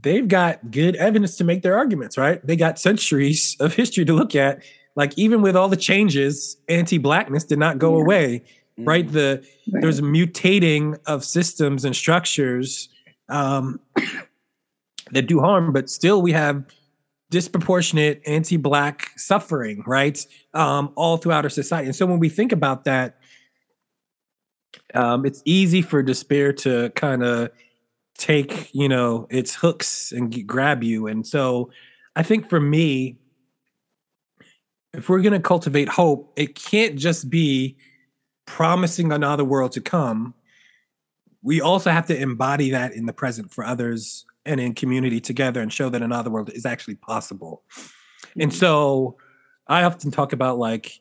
they've 0.00 0.28
got 0.28 0.70
good 0.70 0.96
evidence 0.96 1.36
to 1.38 1.44
make 1.44 1.62
their 1.62 1.76
arguments, 1.76 2.16
right? 2.16 2.44
They 2.46 2.56
got 2.56 2.78
centuries 2.78 3.56
of 3.60 3.74
history 3.74 4.04
to 4.04 4.12
look 4.12 4.34
at. 4.34 4.62
Like 4.94 5.16
even 5.16 5.42
with 5.42 5.56
all 5.56 5.68
the 5.68 5.76
changes, 5.76 6.56
anti-blackness 6.68 7.44
did 7.44 7.58
not 7.58 7.78
go 7.78 7.96
yeah. 7.96 8.02
away, 8.02 8.44
right? 8.78 9.04
Mm-hmm. 9.04 9.14
The 9.14 9.46
there's 9.66 10.00
mutating 10.00 10.98
of 11.06 11.24
systems 11.24 11.84
and 11.84 11.94
structures 11.94 12.88
um, 13.28 13.80
that 15.10 15.26
do 15.26 15.40
harm, 15.40 15.72
but 15.72 15.90
still 15.90 16.22
we 16.22 16.32
have 16.32 16.64
disproportionate 17.30 18.22
anti-black 18.26 19.10
suffering, 19.16 19.82
right? 19.86 20.24
Um, 20.54 20.92
all 20.96 21.18
throughout 21.18 21.44
our 21.44 21.50
society. 21.50 21.86
And 21.86 21.96
so 21.96 22.06
when 22.06 22.18
we 22.18 22.28
think 22.28 22.52
about 22.52 22.84
that, 22.84 23.18
um, 24.94 25.26
it's 25.26 25.42
easy 25.44 25.82
for 25.82 26.02
despair 26.02 26.52
to 26.54 26.90
kind 26.90 27.22
of 27.22 27.50
take, 28.16 28.74
you 28.74 28.88
know, 28.88 29.26
its 29.30 29.54
hooks 29.54 30.12
and 30.12 30.30
get, 30.30 30.46
grab 30.46 30.82
you. 30.82 31.06
And 31.06 31.26
so 31.26 31.70
I 32.16 32.22
think 32.22 32.48
for 32.48 32.60
me, 32.60 33.18
if 34.94 35.08
we're 35.08 35.20
going 35.20 35.34
to 35.34 35.40
cultivate 35.40 35.88
hope, 35.88 36.32
it 36.36 36.54
can't 36.54 36.96
just 36.96 37.28
be 37.28 37.76
promising 38.48 39.12
another 39.12 39.44
world 39.44 39.72
to 39.72 39.80
come. 39.80 40.34
We 41.42 41.60
also 41.60 41.90
have 41.90 42.06
to 42.06 42.18
embody 42.18 42.70
that 42.70 42.92
in 42.94 43.06
the 43.06 43.12
present 43.12 43.52
for 43.52 43.62
others 43.62 44.24
and 44.44 44.58
in 44.58 44.74
community 44.74 45.20
together 45.20 45.60
and 45.60 45.72
show 45.72 45.90
that 45.90 46.02
another 46.02 46.30
world 46.30 46.50
is 46.52 46.64
actually 46.64 46.96
possible. 46.96 47.62
Mm-hmm. 47.70 48.40
And 48.40 48.54
so 48.54 49.18
I 49.66 49.84
often 49.84 50.10
talk 50.10 50.32
about 50.32 50.58
like 50.58 50.92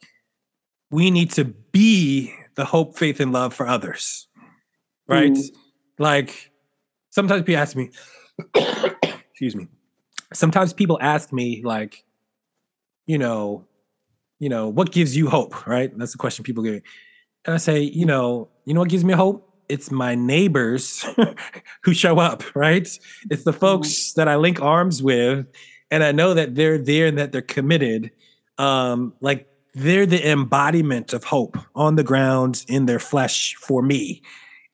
we 0.91 1.09
need 1.09 1.31
to 1.31 1.45
be 1.45 2.35
the 2.55 2.65
hope, 2.65 2.97
faith, 2.97 3.19
and 3.21 3.31
love 3.31 3.53
for 3.53 3.65
others. 3.65 4.27
Right? 5.07 5.31
Mm-hmm. 5.31 6.03
Like 6.03 6.51
sometimes 7.09 7.43
people 7.43 7.61
ask 7.61 7.75
me, 7.75 7.91
excuse 9.31 9.55
me. 9.55 9.67
Sometimes 10.33 10.73
people 10.73 10.99
ask 11.01 11.31
me, 11.31 11.61
like, 11.63 12.03
you 13.05 13.17
know, 13.17 13.65
you 14.39 14.49
know, 14.49 14.67
what 14.67 14.91
gives 14.91 15.15
you 15.15 15.29
hope? 15.29 15.65
Right? 15.65 15.97
That's 15.97 16.11
the 16.11 16.17
question 16.17 16.43
people 16.43 16.63
get. 16.63 16.83
And 17.47 17.55
I 17.55 17.57
say, 17.57 17.79
you 17.81 18.05
know, 18.05 18.49
you 18.65 18.73
know 18.75 18.81
what 18.81 18.89
gives 18.89 19.03
me 19.03 19.13
hope? 19.13 19.47
it's 19.69 19.91
my 19.91 20.15
neighbors 20.15 21.05
who 21.81 21.93
show 21.93 22.19
up, 22.19 22.43
right? 22.55 22.87
It's 23.29 23.43
the 23.43 23.53
folks 23.53 23.89
mm-hmm. 23.89 24.19
that 24.19 24.27
I 24.27 24.35
link 24.35 24.61
arms 24.61 25.03
with, 25.03 25.45
and 25.91 26.03
I 26.03 26.11
know 26.11 26.33
that 26.33 26.55
they're 26.55 26.77
there 26.77 27.07
and 27.07 27.17
that 27.17 27.31
they're 27.31 27.41
committed. 27.41 28.11
Um, 28.57 29.13
like 29.21 29.47
they're 29.73 30.05
the 30.05 30.27
embodiment 30.27 31.13
of 31.13 31.23
hope 31.23 31.57
on 31.75 31.95
the 31.95 32.03
ground 32.03 32.65
in 32.67 32.85
their 32.85 32.99
flesh 32.99 33.55
for 33.55 33.81
me. 33.81 34.21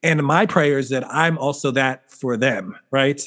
And 0.01 0.23
my 0.23 0.45
prayer 0.45 0.79
is 0.79 0.89
that 0.89 1.05
I'm 1.09 1.37
also 1.37 1.71
that 1.71 2.09
for 2.11 2.37
them, 2.37 2.75
right? 2.91 3.21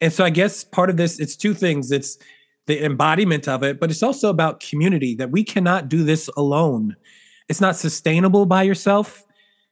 And 0.00 0.12
so 0.12 0.24
I 0.24 0.30
guess 0.30 0.64
part 0.64 0.90
of 0.90 0.96
this, 0.96 1.20
it's 1.20 1.36
two 1.36 1.54
things. 1.54 1.90
It's 1.92 2.18
the 2.66 2.84
embodiment 2.84 3.48
of 3.48 3.62
it, 3.62 3.80
but 3.80 3.90
it's 3.90 4.02
also 4.02 4.30
about 4.30 4.60
community 4.60 5.14
that 5.16 5.30
we 5.30 5.44
cannot 5.44 5.88
do 5.88 6.04
this 6.04 6.28
alone. 6.36 6.96
It's 7.50 7.60
not 7.60 7.76
sustainable 7.76 8.46
by 8.46 8.62
yourself 8.62 9.26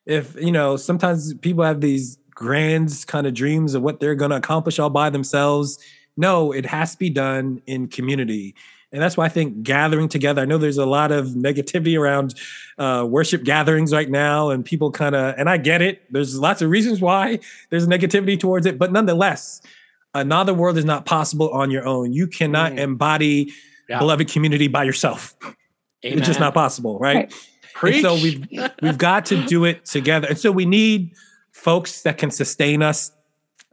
if 0.09 0.35
you 0.37 0.51
know 0.51 0.77
sometimes 0.77 1.35
people 1.35 1.63
have 1.63 1.81
these 1.81 2.19
grand 2.31 3.05
kind 3.07 3.27
of 3.27 3.35
dreams 3.35 3.75
of 3.75 3.83
what 3.83 4.01
they're 4.01 4.17
going 4.17 4.31
to 4.31 4.37
accomplish 4.37 4.79
all 4.79 4.91
by 4.91 5.11
themselves 5.11 5.79
no 6.17 6.51
it 6.51 6.67
has 6.67 6.93
to 6.93 6.99
be 6.99 7.11
done 7.11 7.63
in 7.67 7.87
community 7.87 8.55
and 8.91 9.03
that's 9.03 9.17
why 9.17 9.27
i 9.27 9.29
think 9.29 9.63
gathering 9.63 10.09
together 10.09 10.43
i 10.43 10.45
know 10.45 10.57
there's 10.57 10.79
a 10.79 10.87
lot 10.87 11.13
of 11.13 11.27
negativity 11.29 11.99
around 11.99 12.35
uh, 12.79 13.05
worship 13.09 13.45
gatherings 13.45 13.93
right 13.93 14.09
now 14.09 14.51
and 14.51 14.65
people 14.65 14.91
kind 14.91 15.15
of 15.15 15.35
and 15.37 15.51
i 15.51 15.57
get 15.57 15.83
it 15.83 16.03
there's 16.13 16.39
lots 16.39 16.63
of 16.63 16.71
reasons 16.71 17.01
why 17.01 17.39
there's 17.71 17.87
negativity 17.87 18.39
towards 18.39 18.67
it 18.67 18.79
but 18.79 18.91
nonetheless 18.91 19.61
another 20.15 20.55
world 20.55 20.79
is 20.79 20.85
not 20.85 21.05
possible 21.05 21.51
on 21.51 21.71
your 21.71 21.87
own 21.87 22.13
you 22.13 22.27
cannot 22.27 22.73
mm. 22.73 22.79
embody 22.79 23.53
yeah. 23.89 23.99
beloved 23.99 24.31
community 24.31 24.69
by 24.69 24.85
yourself 24.85 25.37
Amen. 25.43 25.55
it's 26.19 26.27
just 26.27 26.41
not 26.41 26.55
possible 26.55 26.99
right. 26.99 27.17
right 27.17 27.35
so 28.03 28.15
we've 28.15 28.47
we've 28.83 28.99
got 28.99 29.27
to 29.27 29.45
do 29.47 29.65
it 29.65 29.85
together. 29.85 30.29
And 30.29 30.39
so 30.39 30.53
we 30.53 30.67
need 30.67 31.13
folks 31.53 32.03
that 32.03 32.19
can 32.19 32.31
sustain 32.31 32.83
us, 32.83 33.13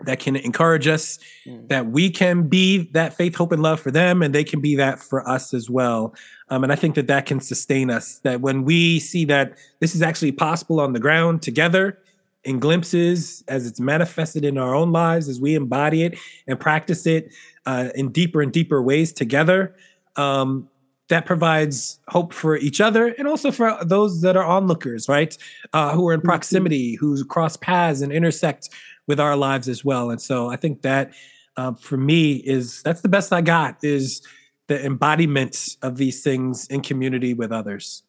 that 0.05 0.19
can 0.19 0.35
encourage 0.35 0.87
us, 0.87 1.19
mm. 1.45 1.67
that 1.69 1.87
we 1.87 2.09
can 2.09 2.47
be 2.47 2.89
that 2.91 3.13
faith, 3.13 3.35
hope, 3.35 3.51
and 3.51 3.61
love 3.61 3.79
for 3.79 3.91
them, 3.91 4.21
and 4.21 4.33
they 4.33 4.43
can 4.43 4.61
be 4.61 4.75
that 4.75 4.99
for 4.99 5.27
us 5.27 5.53
as 5.53 5.69
well. 5.69 6.15
Um, 6.49 6.63
and 6.63 6.71
I 6.71 6.75
think 6.75 6.95
that 6.95 7.07
that 7.07 7.25
can 7.25 7.39
sustain 7.39 7.89
us. 7.89 8.19
That 8.19 8.41
when 8.41 8.63
we 8.63 8.99
see 8.99 9.25
that 9.25 9.57
this 9.79 9.95
is 9.95 10.01
actually 10.01 10.31
possible 10.31 10.79
on 10.79 10.93
the 10.93 10.99
ground 10.99 11.41
together, 11.41 11.99
in 12.45 12.59
glimpses, 12.59 13.43
as 13.47 13.65
it's 13.65 13.79
manifested 13.79 14.45
in 14.45 14.57
our 14.57 14.73
own 14.75 14.91
lives, 14.91 15.27
as 15.27 15.41
we 15.41 15.55
embody 15.55 16.03
it 16.03 16.17
and 16.47 16.59
practice 16.59 17.07
it 17.07 17.33
uh, 17.65 17.89
in 17.95 18.11
deeper 18.11 18.41
and 18.41 18.53
deeper 18.53 18.81
ways 18.81 19.11
together. 19.11 19.75
Um, 20.15 20.69
that 21.09 21.25
provides 21.25 21.99
hope 22.07 22.33
for 22.33 22.57
each 22.57 22.81
other 22.81 23.07
and 23.19 23.27
also 23.27 23.51
for 23.51 23.77
those 23.83 24.21
that 24.21 24.35
are 24.35 24.45
onlookers, 24.45 25.07
right? 25.07 25.37
Uh, 25.73 25.93
who 25.93 26.07
are 26.07 26.13
in 26.13 26.19
mm-hmm. 26.19 26.29
proximity, 26.29 26.95
who 26.95 27.23
cross 27.25 27.57
paths 27.57 28.01
and 28.01 28.11
intersect 28.11 28.69
with 29.07 29.19
our 29.19 29.35
lives 29.35 29.69
as 29.69 29.85
well. 29.85 30.09
And 30.09 30.21
so 30.21 30.49
I 30.49 30.55
think 30.55 30.81
that 30.81 31.13
uh, 31.57 31.73
for 31.73 31.97
me 31.97 32.33
is 32.33 32.81
that's 32.83 33.01
the 33.01 33.09
best 33.09 33.31
I 33.31 33.41
got 33.41 33.83
is 33.83 34.21
the 34.67 34.83
embodiment 34.83 35.77
of 35.81 35.97
these 35.97 36.23
things 36.23 36.67
in 36.67 36.81
community 36.81 37.33
with 37.33 37.51
others. 37.51 38.03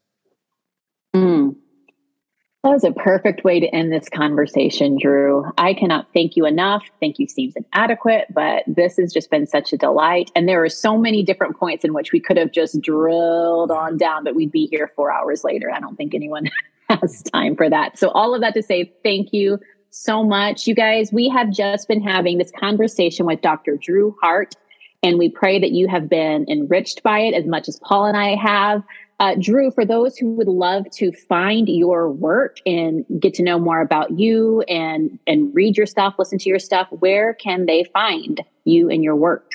That 2.67 2.73
was 2.73 2.83
a 2.83 2.91
perfect 2.91 3.45
way 3.45 3.61
to 3.61 3.69
end 3.69 3.93
this 3.93 4.09
conversation, 4.09 4.99
Drew. 5.01 5.45
I 5.57 5.73
cannot 5.73 6.09
thank 6.13 6.35
you 6.35 6.45
enough. 6.45 6.83
Thank 6.99 7.21
you 7.21 7.29
seems 7.29 7.55
inadequate, 7.55 8.27
but 8.35 8.65
this 8.67 8.97
has 8.97 9.13
just 9.13 9.31
been 9.31 9.47
such 9.47 9.73
a 9.73 9.77
delight. 9.77 10.33
And 10.35 10.49
there 10.49 10.65
are 10.65 10.69
so 10.69 10.99
many 10.99 11.23
different 11.23 11.57
points 11.57 11.85
in 11.85 11.95
which 11.95 12.11
we 12.11 12.19
could 12.19 12.37
have 12.37 12.51
just 12.51 12.81
drilled 12.81 13.71
on 13.71 13.97
down, 13.97 14.25
but 14.25 14.35
we'd 14.35 14.51
be 14.51 14.67
here 14.67 14.91
four 14.97 15.13
hours 15.13 15.45
later. 15.45 15.71
I 15.71 15.79
don't 15.79 15.95
think 15.95 16.13
anyone 16.13 16.51
has 16.91 17.23
time 17.23 17.55
for 17.55 17.71
that. 17.71 18.01
So, 18.01 18.09
all 18.09 18.35
of 18.35 18.41
that 18.41 18.55
to 18.55 18.65
say, 18.65 18.93
thank 19.05 19.33
you 19.33 19.61
so 19.91 20.25
much. 20.25 20.67
You 20.67 20.75
guys, 20.75 21.13
we 21.13 21.29
have 21.29 21.53
just 21.53 21.87
been 21.87 22.03
having 22.03 22.39
this 22.39 22.51
conversation 22.59 23.27
with 23.27 23.43
Dr. 23.43 23.77
Drew 23.81 24.17
Hart, 24.21 24.57
and 25.05 25.21
we 25.21 25.31
pray 25.31 25.61
that 25.61 25.71
you 25.71 25.87
have 25.87 26.09
been 26.09 26.45
enriched 26.49 27.05
by 27.05 27.21
it 27.21 27.33
as 27.33 27.47
much 27.47 27.69
as 27.69 27.79
Paul 27.79 28.07
and 28.07 28.17
I 28.17 28.35
have. 28.35 28.83
Uh, 29.19 29.35
Drew, 29.41 29.71
for 29.71 29.87
those 29.87 30.19
who 30.19 30.31
would 30.33 30.49
love 30.49 30.91
to 30.93 31.11
find 31.11 31.69
your 31.69 32.11
work 32.11 32.59
and 32.67 33.05
get 33.19 33.33
to 33.35 33.43
know 33.43 33.59
more 33.59 33.81
about 33.81 34.19
you 34.19 34.61
and 34.63 35.19
and 35.27 35.55
read 35.55 35.77
your 35.77 35.87
stuff, 35.87 36.15
listen 36.19 36.39
to 36.39 36.49
your 36.51 36.59
stuff, 36.59 36.89
where 36.91 37.33
can 37.33 37.65
they 37.65 37.85
find 37.85 38.43
you 38.65 38.91
and 38.91 39.03
your 39.03 39.17
work? 39.17 39.53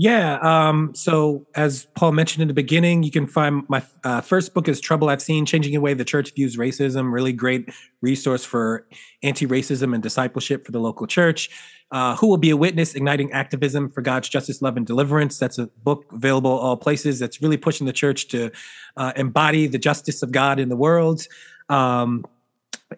Yeah. 0.00 0.38
Um, 0.42 0.94
so, 0.94 1.44
as 1.56 1.88
Paul 1.96 2.12
mentioned 2.12 2.40
in 2.42 2.46
the 2.46 2.54
beginning, 2.54 3.02
you 3.02 3.10
can 3.10 3.26
find 3.26 3.64
my 3.68 3.82
uh, 4.04 4.20
first 4.20 4.54
book 4.54 4.68
is 4.68 4.80
Trouble 4.80 5.08
I've 5.08 5.20
Seen 5.20 5.44
Changing 5.44 5.72
the 5.72 5.80
Way 5.80 5.92
the 5.92 6.04
Church 6.04 6.32
Views 6.36 6.56
Racism. 6.56 7.12
Really 7.12 7.32
great 7.32 7.68
resource 8.00 8.44
for 8.44 8.86
anti 9.24 9.44
racism 9.44 9.94
and 9.94 10.00
discipleship 10.00 10.64
for 10.64 10.70
the 10.70 10.78
local 10.78 11.08
church. 11.08 11.50
Uh, 11.90 12.14
Who 12.14 12.28
Will 12.28 12.36
Be 12.36 12.50
a 12.50 12.56
Witness 12.56 12.94
Igniting 12.94 13.32
Activism 13.32 13.90
for 13.90 14.00
God's 14.00 14.28
Justice, 14.28 14.62
Love, 14.62 14.76
and 14.76 14.86
Deliverance. 14.86 15.36
That's 15.36 15.58
a 15.58 15.66
book 15.82 16.04
available 16.12 16.52
all 16.52 16.76
places 16.76 17.18
that's 17.18 17.42
really 17.42 17.56
pushing 17.56 17.84
the 17.84 17.92
church 17.92 18.28
to 18.28 18.52
uh, 18.96 19.12
embody 19.16 19.66
the 19.66 19.78
justice 19.78 20.22
of 20.22 20.30
God 20.30 20.60
in 20.60 20.68
the 20.68 20.76
world. 20.76 21.26
Um, 21.70 22.24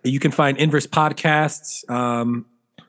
you 0.05 0.21
can 0.21 0.33
find 0.33 0.59
Inverse 0.59 0.87
podcasts 0.87 1.89
um, 1.89 2.45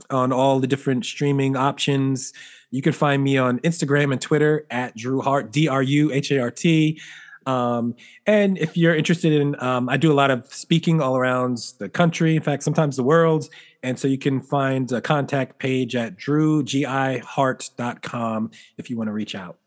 on 0.09 0.33
all 0.33 0.59
the 0.59 0.67
different 0.67 1.05
streaming 1.05 1.55
options. 1.55 2.33
You 2.71 2.81
can 2.81 2.93
find 2.93 3.23
me 3.23 3.37
on 3.37 3.59
Instagram 3.59 4.11
and 4.11 4.21
Twitter 4.21 4.65
at 4.71 4.95
Drew 4.95 5.21
Hart, 5.21 5.51
D 5.51 5.67
R 5.67 5.83
U 5.83 6.11
H 6.11 6.31
A 6.31 6.39
R 6.39 6.51
T. 6.51 6.99
Um, 7.45 7.95
and 8.25 8.57
if 8.57 8.75
you're 8.77 8.95
interested 8.95 9.33
in, 9.33 9.61
um, 9.61 9.89
I 9.89 9.97
do 9.97 10.09
a 10.11 10.13
lot 10.13 10.31
of 10.31 10.51
speaking 10.53 11.01
all 11.01 11.17
around 11.17 11.73
the 11.79 11.89
country, 11.89 12.35
in 12.35 12.41
fact, 12.41 12.63
sometimes 12.63 12.95
the 12.95 13.03
world. 13.03 13.49
And 13.83 13.99
so 13.99 14.07
you 14.07 14.19
can 14.19 14.41
find 14.41 14.91
a 14.91 15.01
contact 15.01 15.59
page 15.59 15.95
at 15.95 16.17
drugihart.com 16.17 18.51
if 18.77 18.89
you 18.89 18.97
want 18.97 19.07
to 19.07 19.13
reach 19.13 19.35
out. 19.35 19.57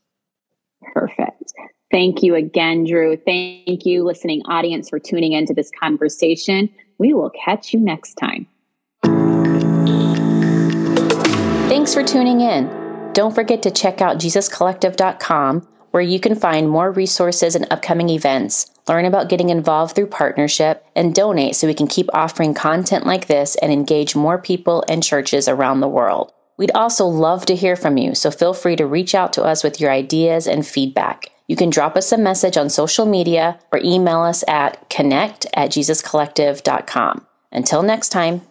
Perfect. 0.93 1.52
Thank 1.90 2.22
you 2.22 2.35
again, 2.35 2.85
Drew. 2.85 3.16
Thank 3.16 3.85
you, 3.85 4.05
listening 4.05 4.40
audience, 4.47 4.89
for 4.89 4.98
tuning 4.98 5.32
into 5.32 5.52
this 5.55 5.70
conversation. 5.81 6.70
We 6.98 7.12
will 7.12 7.31
catch 7.44 7.74
you 7.74 7.81
next 7.81 8.14
time. 8.14 8.47
Thanks 11.68 11.93
for 11.93 12.05
tuning 12.05 12.40
in. 12.40 12.84
Don't 13.14 13.34
forget 13.34 13.62
to 13.62 13.70
check 13.70 14.00
out 14.00 14.18
JesusCollective.com 14.18 15.68
where 15.92 16.02
you 16.02 16.18
can 16.18 16.34
find 16.34 16.68
more 16.68 16.90
resources 16.90 17.54
and 17.54 17.68
upcoming 17.70 18.08
events, 18.08 18.68
learn 18.88 19.04
about 19.04 19.28
getting 19.28 19.50
involved 19.50 19.94
through 19.94 20.08
partnership, 20.08 20.84
and 20.96 21.14
donate 21.14 21.54
so 21.54 21.68
we 21.68 21.72
can 21.72 21.86
keep 21.86 22.10
offering 22.12 22.52
content 22.52 23.06
like 23.06 23.28
this 23.28 23.54
and 23.62 23.72
engage 23.72 24.16
more 24.16 24.36
people 24.36 24.84
and 24.88 25.04
churches 25.04 25.46
around 25.46 25.78
the 25.78 25.86
world. 25.86 26.32
We'd 26.56 26.72
also 26.72 27.06
love 27.06 27.46
to 27.46 27.54
hear 27.54 27.76
from 27.76 27.96
you, 27.96 28.16
so 28.16 28.32
feel 28.32 28.54
free 28.54 28.74
to 28.74 28.86
reach 28.86 29.14
out 29.14 29.32
to 29.34 29.44
us 29.44 29.62
with 29.62 29.80
your 29.80 29.92
ideas 29.92 30.48
and 30.48 30.66
feedback. 30.66 31.28
You 31.46 31.54
can 31.54 31.70
drop 31.70 31.96
us 31.96 32.10
a 32.10 32.18
message 32.18 32.56
on 32.56 32.70
social 32.70 33.06
media 33.06 33.60
or 33.70 33.78
email 33.84 34.22
us 34.22 34.42
at 34.48 34.90
connect 34.90 35.46
at 35.54 35.70
jesuscollective.com. 35.70 37.24
Until 37.52 37.84
next 37.84 38.08
time. 38.08 38.42